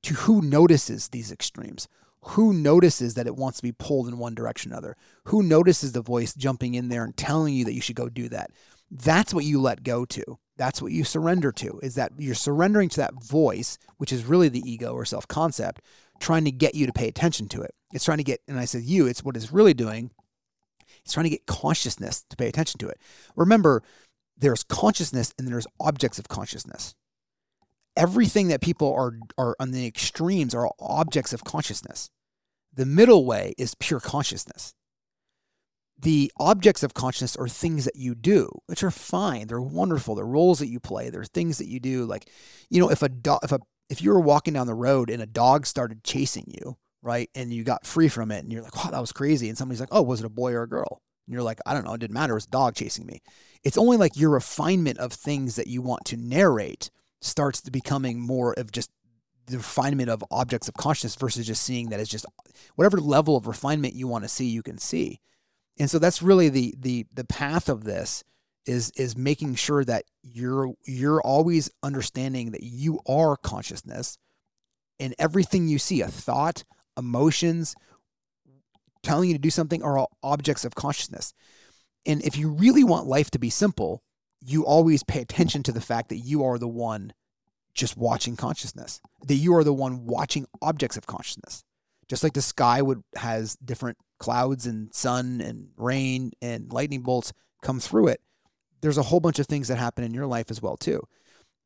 to 0.02 0.14
who 0.14 0.42
notices 0.42 1.08
these 1.08 1.30
extremes. 1.30 1.86
Who 2.26 2.52
notices 2.52 3.14
that 3.14 3.26
it 3.26 3.36
wants 3.36 3.58
to 3.58 3.62
be 3.62 3.72
pulled 3.72 4.06
in 4.08 4.18
one 4.18 4.34
direction 4.34 4.70
or 4.70 4.74
another? 4.74 4.96
Who 5.24 5.42
notices 5.42 5.92
the 5.92 6.02
voice 6.02 6.34
jumping 6.34 6.74
in 6.74 6.88
there 6.88 7.04
and 7.04 7.16
telling 7.16 7.54
you 7.54 7.64
that 7.64 7.74
you 7.74 7.80
should 7.80 7.96
go 7.96 8.08
do 8.08 8.28
that? 8.28 8.50
That's 8.90 9.34
what 9.34 9.44
you 9.44 9.60
let 9.60 9.82
go 9.82 10.04
to. 10.04 10.38
That's 10.56 10.80
what 10.80 10.92
you 10.92 11.02
surrender 11.02 11.50
to, 11.52 11.80
is 11.82 11.96
that 11.96 12.12
you're 12.18 12.34
surrendering 12.34 12.88
to 12.90 12.98
that 12.98 13.14
voice, 13.14 13.78
which 13.96 14.12
is 14.12 14.24
really 14.24 14.48
the 14.48 14.62
ego 14.70 14.92
or 14.92 15.04
self 15.04 15.26
concept, 15.26 15.80
trying 16.20 16.44
to 16.44 16.52
get 16.52 16.74
you 16.74 16.86
to 16.86 16.92
pay 16.92 17.08
attention 17.08 17.48
to 17.48 17.62
it. 17.62 17.74
It's 17.92 18.04
trying 18.04 18.18
to 18.18 18.24
get, 18.24 18.40
and 18.46 18.58
I 18.58 18.66
said 18.66 18.82
you, 18.82 19.06
it's 19.06 19.24
what 19.24 19.36
it's 19.36 19.52
really 19.52 19.74
doing. 19.74 20.10
It's 21.04 21.14
trying 21.14 21.24
to 21.24 21.30
get 21.30 21.46
consciousness 21.46 22.24
to 22.30 22.36
pay 22.36 22.46
attention 22.46 22.78
to 22.78 22.88
it. 22.88 23.00
Remember, 23.34 23.82
there's 24.36 24.62
consciousness 24.62 25.34
and 25.38 25.48
there's 25.48 25.66
objects 25.80 26.18
of 26.18 26.28
consciousness 26.28 26.94
everything 27.96 28.48
that 28.48 28.60
people 28.60 28.92
are 28.92 29.14
are 29.38 29.56
on 29.58 29.70
the 29.70 29.86
extremes 29.86 30.54
are 30.54 30.70
objects 30.80 31.32
of 31.32 31.44
consciousness. 31.44 32.10
The 32.74 32.86
middle 32.86 33.24
way 33.26 33.54
is 33.58 33.74
pure 33.74 34.00
consciousness. 34.00 34.74
The 35.98 36.32
objects 36.40 36.82
of 36.82 36.94
consciousness 36.94 37.36
are 37.36 37.48
things 37.48 37.84
that 37.84 37.96
you 37.96 38.14
do, 38.14 38.48
which 38.66 38.82
are 38.82 38.90
fine. 38.90 39.46
They're 39.46 39.60
wonderful. 39.60 40.14
They're 40.14 40.24
roles 40.24 40.58
that 40.58 40.68
you 40.68 40.80
play. 40.80 41.10
They're 41.10 41.24
things 41.24 41.58
that 41.58 41.68
you 41.68 41.78
do. 41.78 42.04
Like, 42.04 42.28
you 42.70 42.80
know, 42.80 42.90
if 42.90 43.02
a 43.02 43.08
dog, 43.08 43.40
if 43.44 43.52
a 43.52 43.60
if 43.88 44.00
you 44.02 44.10
were 44.10 44.20
walking 44.20 44.54
down 44.54 44.66
the 44.66 44.74
road 44.74 45.10
and 45.10 45.22
a 45.22 45.26
dog 45.26 45.66
started 45.66 46.02
chasing 46.02 46.46
you, 46.48 46.78
right, 47.02 47.30
and 47.34 47.52
you 47.52 47.62
got 47.62 47.86
free 47.86 48.08
from 48.08 48.30
it, 48.32 48.42
and 48.42 48.52
you're 48.52 48.62
like, 48.62 48.74
"Wow, 48.74 48.90
that 48.90 49.00
was 49.00 49.12
crazy," 49.12 49.48
and 49.48 49.58
somebody's 49.58 49.80
like, 49.80 49.90
"Oh, 49.92 50.02
was 50.02 50.20
it 50.20 50.26
a 50.26 50.30
boy 50.30 50.52
or 50.52 50.62
a 50.62 50.68
girl?" 50.68 51.02
And 51.26 51.34
you're 51.34 51.42
like, 51.42 51.60
"I 51.66 51.74
don't 51.74 51.84
know. 51.84 51.92
It 51.92 51.98
didn't 51.98 52.14
matter. 52.14 52.32
It 52.32 52.36
was 52.36 52.46
a 52.46 52.50
dog 52.50 52.74
chasing 52.74 53.06
me." 53.06 53.20
It's 53.62 53.78
only 53.78 53.96
like 53.96 54.16
your 54.16 54.30
refinement 54.30 54.98
of 54.98 55.12
things 55.12 55.56
that 55.56 55.68
you 55.68 55.82
want 55.82 56.04
to 56.06 56.16
narrate 56.16 56.90
starts 57.22 57.60
to 57.62 57.70
becoming 57.70 58.20
more 58.20 58.52
of 58.54 58.72
just 58.72 58.90
the 59.46 59.56
refinement 59.56 60.10
of 60.10 60.24
objects 60.30 60.68
of 60.68 60.74
consciousness 60.74 61.16
versus 61.16 61.46
just 61.46 61.62
seeing 61.62 61.88
that 61.88 62.00
as 62.00 62.08
just 62.08 62.26
whatever 62.76 62.98
level 62.98 63.36
of 63.36 63.46
refinement 63.46 63.94
you 63.94 64.06
want 64.06 64.24
to 64.24 64.28
see, 64.28 64.46
you 64.46 64.62
can 64.62 64.78
see. 64.78 65.20
And 65.78 65.90
so 65.90 65.98
that's 65.98 66.22
really 66.22 66.48
the 66.48 66.74
the 66.78 67.06
the 67.12 67.24
path 67.24 67.68
of 67.68 67.84
this 67.84 68.22
is 68.66 68.92
is 68.96 69.16
making 69.16 69.54
sure 69.54 69.84
that 69.84 70.04
you're 70.22 70.74
you're 70.84 71.20
always 71.22 71.70
understanding 71.82 72.52
that 72.52 72.62
you 72.62 73.00
are 73.06 73.36
consciousness 73.36 74.18
and 75.00 75.14
everything 75.18 75.66
you 75.66 75.78
see, 75.78 76.00
a 76.00 76.08
thought, 76.08 76.64
emotions, 76.96 77.74
telling 79.02 79.30
you 79.30 79.34
to 79.34 79.40
do 79.40 79.50
something 79.50 79.82
are 79.82 79.98
all 79.98 80.16
objects 80.22 80.64
of 80.64 80.74
consciousness. 80.74 81.34
And 82.06 82.22
if 82.22 82.36
you 82.36 82.50
really 82.50 82.84
want 82.84 83.06
life 83.06 83.30
to 83.32 83.38
be 83.38 83.50
simple, 83.50 84.02
you 84.44 84.64
always 84.64 85.02
pay 85.02 85.20
attention 85.20 85.62
to 85.64 85.72
the 85.72 85.80
fact 85.80 86.08
that 86.08 86.18
you 86.18 86.44
are 86.44 86.58
the 86.58 86.68
one 86.68 87.12
just 87.74 87.96
watching 87.96 88.36
consciousness, 88.36 89.00
that 89.26 89.34
you 89.34 89.54
are 89.54 89.64
the 89.64 89.72
one 89.72 90.04
watching 90.04 90.46
objects 90.60 90.96
of 90.96 91.06
consciousness. 91.06 91.64
Just 92.08 92.22
like 92.22 92.34
the 92.34 92.42
sky 92.42 92.82
would 92.82 93.02
has 93.16 93.56
different 93.56 93.96
clouds 94.18 94.66
and 94.66 94.92
sun 94.92 95.40
and 95.40 95.68
rain 95.76 96.32
and 96.42 96.72
lightning 96.72 97.02
bolts 97.02 97.32
come 97.62 97.80
through 97.80 98.08
it, 98.08 98.20
there's 98.80 98.98
a 98.98 99.02
whole 99.02 99.20
bunch 99.20 99.38
of 99.38 99.46
things 99.46 99.68
that 99.68 99.78
happen 99.78 100.04
in 100.04 100.12
your 100.12 100.26
life 100.26 100.50
as 100.50 100.60
well 100.60 100.76
too. 100.76 101.00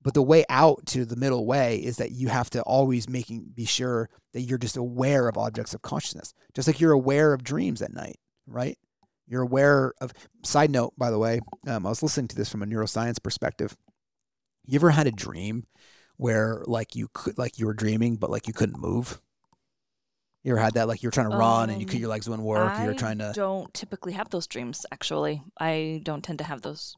But 0.02 0.14
the 0.14 0.22
way 0.22 0.44
out 0.48 0.86
to 0.86 1.04
the 1.04 1.16
middle 1.16 1.46
way 1.46 1.78
is 1.78 1.96
that 1.96 2.12
you 2.12 2.28
have 2.28 2.50
to 2.50 2.62
always 2.62 3.08
making 3.08 3.46
be 3.54 3.64
sure 3.64 4.08
that 4.34 4.42
you're 4.42 4.58
just 4.58 4.76
aware 4.76 5.26
of 5.26 5.36
objects 5.36 5.74
of 5.74 5.82
consciousness, 5.82 6.32
just 6.54 6.68
like 6.68 6.80
you're 6.80 6.92
aware 6.92 7.32
of 7.32 7.42
dreams 7.42 7.82
at 7.82 7.92
night, 7.92 8.18
right? 8.46 8.78
You're 9.28 9.42
aware 9.42 9.92
of. 10.00 10.12
Side 10.44 10.70
note, 10.70 10.92
by 10.96 11.10
the 11.10 11.18
way, 11.18 11.40
um, 11.66 11.84
I 11.86 11.88
was 11.88 12.02
listening 12.02 12.28
to 12.28 12.36
this 12.36 12.48
from 12.48 12.62
a 12.62 12.66
neuroscience 12.66 13.22
perspective. 13.22 13.76
You 14.64 14.76
ever 14.76 14.90
had 14.90 15.06
a 15.06 15.12
dream 15.12 15.66
where 16.16 16.62
like 16.66 16.94
you 16.94 17.08
could 17.12 17.36
like 17.38 17.58
you 17.58 17.66
were 17.66 17.74
dreaming, 17.74 18.16
but 18.16 18.30
like 18.30 18.46
you 18.46 18.52
couldn't 18.52 18.78
move? 18.80 19.20
You 20.44 20.52
ever 20.52 20.60
had 20.60 20.74
that? 20.74 20.86
Like 20.86 21.02
you 21.02 21.08
were 21.08 21.12
trying 21.12 21.30
to 21.30 21.36
run 21.36 21.70
and 21.70 21.80
you 21.80 21.86
could 21.86 21.96
Um, 21.96 22.00
your 22.02 22.10
legs 22.10 22.28
wouldn't 22.28 22.46
work. 22.46 22.70
I 22.72 22.84
You're 22.84 22.94
trying 22.94 23.18
to. 23.18 23.32
don't 23.34 23.72
typically 23.74 24.12
have 24.12 24.30
those 24.30 24.46
dreams. 24.46 24.86
Actually, 24.92 25.42
I 25.58 26.00
don't 26.04 26.22
tend 26.22 26.38
to 26.38 26.44
have 26.44 26.62
those. 26.62 26.94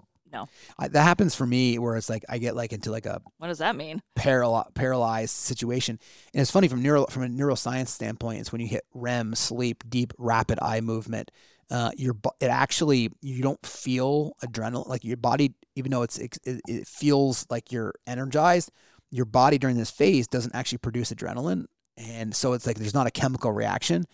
I, 0.79 0.89
that 0.89 1.03
happens 1.05 1.35
for 1.35 1.47
me 1.47 1.79
where 1.79 1.97
it's 1.97 2.11
like 2.11 2.22
I 2.29 2.37
get 2.37 2.55
like 2.55 2.74
into 2.74 2.91
like 2.91 3.07
a 3.07 3.22
What 3.39 3.47
does 3.49 3.59
that 3.61 3.74
mean? 3.76 4.03
paral- 4.14 4.72
paralyzed 4.74 5.35
situation. 5.35 5.99
And 6.35 6.43
it's 6.43 6.51
funny 6.51 6.68
from 6.68 6.83
neuro 6.83 7.07
from 7.07 7.22
a 7.22 7.29
neuroscience 7.29 7.89
standpoint. 7.89 8.41
It's 8.41 8.53
when 8.53 8.61
you 8.61 8.66
hit 8.66 8.85
REM 8.93 9.35
sleep, 9.35 9.85
deep 9.89 10.12
rapid 10.18 10.59
eye 10.61 10.83
movement. 10.83 11.31
Uh, 11.71 11.91
your 11.97 12.14
it 12.41 12.47
actually 12.47 13.11
you 13.21 13.43
don't 13.43 13.64
feel 13.66 14.33
adrenaline 14.45 14.89
like 14.89 15.05
your 15.05 15.19
body, 15.19 15.53
even 15.77 15.91
though 15.91 16.03
it's 16.03 16.19
it, 16.19 16.39
it 16.45 16.87
feels 16.87 17.47
like 17.51 17.71
you're 17.73 17.95
energized. 18.07 18.71
Your 19.11 19.27
body 19.27 19.59
during 19.59 19.77
this 19.77 19.91
phase 19.91 20.27
doesn't 20.27 20.55
actually 20.55 20.79
produce 20.79 21.12
adrenaline, 21.12 21.66
and 21.97 22.35
so 22.35 22.55
it's 22.55 22.66
like 22.66 22.79
there's 22.79 22.95
not 22.95 23.07
a 23.07 23.11
chemical 23.11 23.53
reaction. 23.53 24.07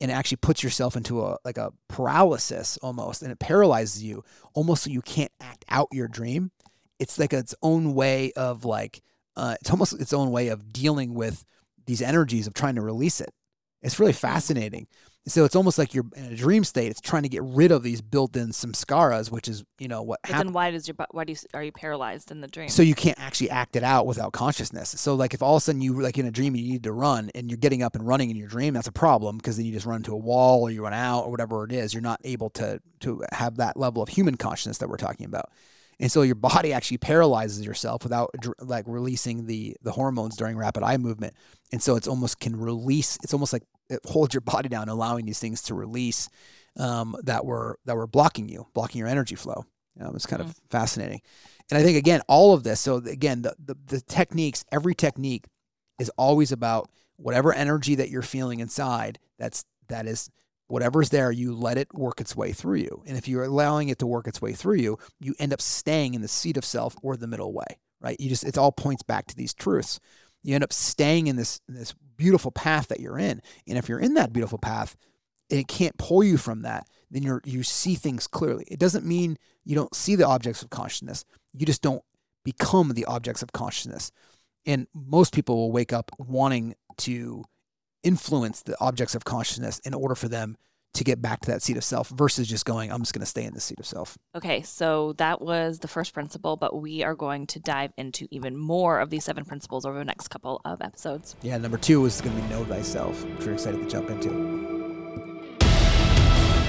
and 0.00 0.10
it 0.10 0.14
actually 0.14 0.36
puts 0.38 0.62
yourself 0.62 0.96
into 0.96 1.22
a 1.24 1.36
like 1.44 1.58
a 1.58 1.72
paralysis 1.88 2.78
almost 2.82 3.22
and 3.22 3.32
it 3.32 3.38
paralyzes 3.38 4.02
you 4.02 4.22
almost 4.54 4.84
so 4.84 4.90
you 4.90 5.02
can't 5.02 5.32
act 5.40 5.64
out 5.68 5.88
your 5.92 6.08
dream 6.08 6.50
it's 6.98 7.18
like 7.18 7.32
its 7.32 7.54
own 7.62 7.94
way 7.94 8.32
of 8.36 8.64
like 8.64 9.00
uh, 9.36 9.54
it's 9.60 9.70
almost 9.70 10.00
its 10.00 10.12
own 10.12 10.30
way 10.30 10.48
of 10.48 10.72
dealing 10.72 11.14
with 11.14 11.44
these 11.86 12.02
energies 12.02 12.46
of 12.46 12.54
trying 12.54 12.74
to 12.74 12.82
release 12.82 13.20
it 13.20 13.30
it's 13.82 13.98
really 14.00 14.12
fascinating 14.12 14.86
so 15.30 15.44
it's 15.44 15.56
almost 15.56 15.78
like 15.78 15.94
you're 15.94 16.06
in 16.16 16.26
a 16.26 16.36
dream 16.36 16.64
state 16.64 16.90
it's 16.90 17.00
trying 17.00 17.22
to 17.22 17.28
get 17.28 17.42
rid 17.42 17.70
of 17.70 17.82
these 17.82 18.00
built-in 18.00 18.48
samskaras 18.48 19.30
which 19.30 19.48
is 19.48 19.64
you 19.78 19.88
know 19.88 20.02
what 20.02 20.20
But 20.22 20.38
then 20.38 20.52
why 20.52 20.70
does 20.70 20.88
your 20.88 20.96
why 21.10 21.24
do 21.24 21.32
you 21.32 21.38
are 21.54 21.62
you 21.62 21.72
paralyzed 21.72 22.30
in 22.30 22.40
the 22.40 22.48
dream? 22.48 22.68
so 22.68 22.82
you 22.82 22.94
can't 22.94 23.18
actually 23.20 23.50
act 23.50 23.76
it 23.76 23.82
out 23.82 24.06
without 24.06 24.32
consciousness. 24.32 24.90
So 24.90 25.14
like 25.14 25.34
if 25.34 25.42
all 25.42 25.56
of 25.56 25.62
a 25.62 25.64
sudden 25.64 25.80
you 25.80 26.00
like 26.00 26.18
in 26.18 26.26
a 26.26 26.30
dream 26.30 26.56
you 26.56 26.72
need 26.72 26.82
to 26.84 26.92
run 26.92 27.30
and 27.34 27.50
you're 27.50 27.58
getting 27.58 27.82
up 27.82 27.94
and 27.94 28.06
running 28.06 28.30
in 28.30 28.36
your 28.36 28.48
dream, 28.48 28.74
that's 28.74 28.88
a 28.88 28.92
problem 28.92 29.36
because 29.36 29.56
then 29.56 29.66
you 29.66 29.72
just 29.72 29.86
run 29.86 29.96
into 29.96 30.12
a 30.12 30.16
wall 30.16 30.62
or 30.62 30.70
you 30.70 30.82
run 30.82 30.94
out 30.94 31.24
or 31.24 31.30
whatever 31.30 31.64
it 31.64 31.72
is. 31.72 31.94
You're 31.94 32.02
not 32.02 32.20
able 32.24 32.50
to 32.50 32.80
to 33.00 33.22
have 33.32 33.56
that 33.56 33.76
level 33.76 34.02
of 34.02 34.08
human 34.08 34.36
consciousness 34.36 34.78
that 34.78 34.88
we're 34.88 34.96
talking 34.96 35.26
about. 35.26 35.50
And 36.00 36.10
so 36.12 36.22
your 36.22 36.36
body 36.36 36.72
actually 36.72 36.98
paralyzes 36.98 37.64
yourself 37.64 38.04
without 38.04 38.30
like 38.60 38.84
releasing 38.86 39.46
the 39.46 39.76
the 39.82 39.92
hormones 39.92 40.36
during 40.36 40.56
rapid 40.56 40.82
eye 40.82 40.96
movement. 40.96 41.34
And 41.72 41.82
so 41.82 41.96
it's 41.96 42.08
almost 42.08 42.40
can 42.40 42.58
release. 42.58 43.18
It's 43.22 43.34
almost 43.34 43.52
like 43.52 43.64
holds 44.06 44.34
your 44.34 44.40
body 44.40 44.68
down, 44.68 44.88
allowing 44.88 45.26
these 45.26 45.38
things 45.38 45.62
to 45.62 45.74
release 45.74 46.28
um, 46.78 47.16
that 47.24 47.44
were 47.44 47.78
that 47.84 47.96
were 47.96 48.06
blocking 48.06 48.48
you, 48.48 48.66
blocking 48.74 48.98
your 48.98 49.08
energy 49.08 49.34
flow. 49.34 49.64
Um, 50.00 50.14
it's 50.14 50.26
kind 50.26 50.42
of 50.42 50.54
fascinating. 50.70 51.20
And 51.70 51.78
I 51.78 51.82
think 51.82 51.98
again, 51.98 52.22
all 52.28 52.54
of 52.54 52.62
this. 52.62 52.80
So 52.80 52.96
again, 52.96 53.42
the, 53.42 53.54
the 53.62 53.76
the 53.86 54.00
techniques, 54.00 54.64
every 54.72 54.94
technique 54.94 55.46
is 55.98 56.10
always 56.16 56.52
about 56.52 56.88
whatever 57.16 57.52
energy 57.52 57.96
that 57.96 58.10
you're 58.10 58.22
feeling 58.22 58.60
inside. 58.60 59.18
That's 59.38 59.64
that 59.88 60.06
is 60.06 60.30
whatever's 60.68 61.10
there. 61.10 61.32
You 61.32 61.54
let 61.54 61.78
it 61.78 61.92
work 61.94 62.20
its 62.20 62.36
way 62.36 62.52
through 62.52 62.78
you. 62.78 63.02
And 63.06 63.16
if 63.18 63.26
you're 63.26 63.44
allowing 63.44 63.88
it 63.88 63.98
to 63.98 64.06
work 64.06 64.26
its 64.28 64.40
way 64.40 64.52
through 64.52 64.76
you, 64.76 64.98
you 65.18 65.34
end 65.38 65.52
up 65.52 65.60
staying 65.60 66.14
in 66.14 66.22
the 66.22 66.28
seat 66.28 66.56
of 66.56 66.64
self 66.64 66.94
or 67.02 67.16
the 67.16 67.26
middle 67.26 67.52
way. 67.52 67.78
Right? 68.00 68.18
You 68.20 68.28
just 68.28 68.44
it 68.44 68.56
all 68.56 68.72
points 68.72 69.02
back 69.02 69.26
to 69.26 69.36
these 69.36 69.52
truths. 69.54 69.98
You 70.42 70.54
end 70.54 70.64
up 70.64 70.72
staying 70.72 71.26
in 71.26 71.36
this 71.36 71.60
this 71.68 71.94
beautiful 72.18 72.50
path 72.50 72.88
that 72.88 73.00
you're 73.00 73.18
in. 73.18 73.40
And 73.66 73.78
if 73.78 73.88
you're 73.88 73.98
in 73.98 74.14
that 74.14 74.32
beautiful 74.32 74.58
path, 74.58 74.96
and 75.50 75.58
it 75.58 75.68
can't 75.68 75.96
pull 75.96 76.22
you 76.22 76.36
from 76.36 76.62
that, 76.62 76.86
then 77.10 77.22
you're 77.22 77.40
you 77.46 77.62
see 77.62 77.94
things 77.94 78.26
clearly. 78.26 78.66
It 78.68 78.78
doesn't 78.78 79.06
mean 79.06 79.38
you 79.64 79.74
don't 79.74 79.94
see 79.94 80.14
the 80.14 80.26
objects 80.26 80.62
of 80.62 80.68
consciousness. 80.68 81.24
You 81.54 81.64
just 81.64 81.80
don't 81.80 82.02
become 82.44 82.90
the 82.90 83.06
objects 83.06 83.42
of 83.42 83.52
consciousness. 83.52 84.12
And 84.66 84.86
most 84.92 85.32
people 85.32 85.56
will 85.56 85.72
wake 85.72 85.92
up 85.92 86.10
wanting 86.18 86.74
to 86.98 87.44
influence 88.02 88.62
the 88.62 88.76
objects 88.80 89.14
of 89.14 89.24
consciousness 89.24 89.78
in 89.80 89.94
order 89.94 90.14
for 90.14 90.28
them 90.28 90.56
to 90.94 91.04
get 91.04 91.22
back 91.22 91.40
to 91.40 91.50
that 91.50 91.62
seat 91.62 91.76
of 91.76 91.84
self 91.84 92.08
versus 92.08 92.48
just 92.48 92.64
going, 92.64 92.90
I'm 92.90 93.00
just 93.00 93.12
going 93.12 93.20
to 93.20 93.26
stay 93.26 93.44
in 93.44 93.54
the 93.54 93.60
seat 93.60 93.78
of 93.78 93.86
self. 93.86 94.18
Okay, 94.34 94.62
so 94.62 95.12
that 95.14 95.40
was 95.40 95.78
the 95.78 95.88
first 95.88 96.12
principle, 96.12 96.56
but 96.56 96.80
we 96.80 97.02
are 97.02 97.14
going 97.14 97.46
to 97.48 97.60
dive 97.60 97.92
into 97.96 98.26
even 98.30 98.56
more 98.56 99.00
of 99.00 99.10
these 99.10 99.24
seven 99.24 99.44
principles 99.44 99.84
over 99.84 99.98
the 99.98 100.04
next 100.04 100.28
couple 100.28 100.60
of 100.64 100.82
episodes. 100.82 101.36
Yeah, 101.42 101.58
number 101.58 101.78
two 101.78 102.04
is 102.04 102.20
going 102.20 102.34
to 102.34 102.42
be 102.42 102.48
know 102.48 102.64
thyself, 102.64 103.24
which 103.24 103.46
we're 103.46 103.52
excited 103.52 103.80
to 103.80 103.88
jump 103.88 104.10
into. 104.10 104.58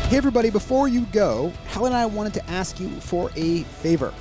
Hey, 0.10 0.18
everybody, 0.18 0.50
before 0.50 0.88
you 0.88 1.02
go, 1.12 1.54
Helen 1.68 1.94
and 1.94 2.02
I 2.02 2.06
wanted 2.08 2.34
to 2.34 2.50
ask 2.50 2.80
you 2.80 2.90
for 3.00 3.30
a 3.36 3.62
favor. 3.64 4.14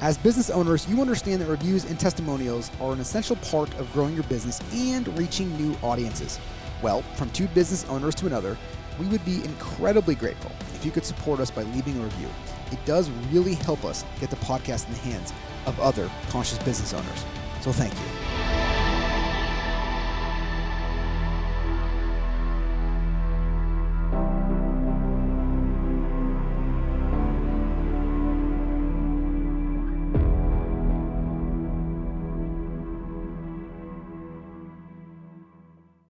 As 0.00 0.16
business 0.16 0.48
owners, 0.48 0.88
you 0.88 1.00
understand 1.00 1.42
that 1.42 1.46
reviews 1.46 1.84
and 1.84 1.98
testimonials 1.98 2.70
are 2.80 2.92
an 2.92 3.00
essential 3.00 3.36
part 3.36 3.68
of 3.78 3.92
growing 3.92 4.14
your 4.14 4.22
business 4.24 4.60
and 4.72 5.06
reaching 5.18 5.54
new 5.56 5.76
audiences. 5.82 6.38
Well, 6.82 7.02
from 7.16 7.30
two 7.30 7.48
business 7.48 7.84
owners 7.86 8.14
to 8.16 8.26
another, 8.26 8.56
we 8.98 9.06
would 9.06 9.24
be 9.24 9.44
incredibly 9.44 10.14
grateful 10.14 10.50
if 10.74 10.84
you 10.84 10.90
could 10.90 11.04
support 11.04 11.40
us 11.40 11.50
by 11.50 11.62
leaving 11.62 11.98
a 11.98 12.04
review. 12.04 12.28
It 12.72 12.84
does 12.84 13.10
really 13.32 13.54
help 13.54 13.84
us 13.84 14.04
get 14.20 14.30
the 14.30 14.36
podcast 14.36 14.86
in 14.86 14.94
the 14.94 15.00
hands 15.00 15.32
of 15.66 15.78
other 15.80 16.10
conscious 16.28 16.58
business 16.58 16.92
owners. 16.92 17.24
So 17.60 17.72
thank 17.72 17.94
you. 17.94 18.67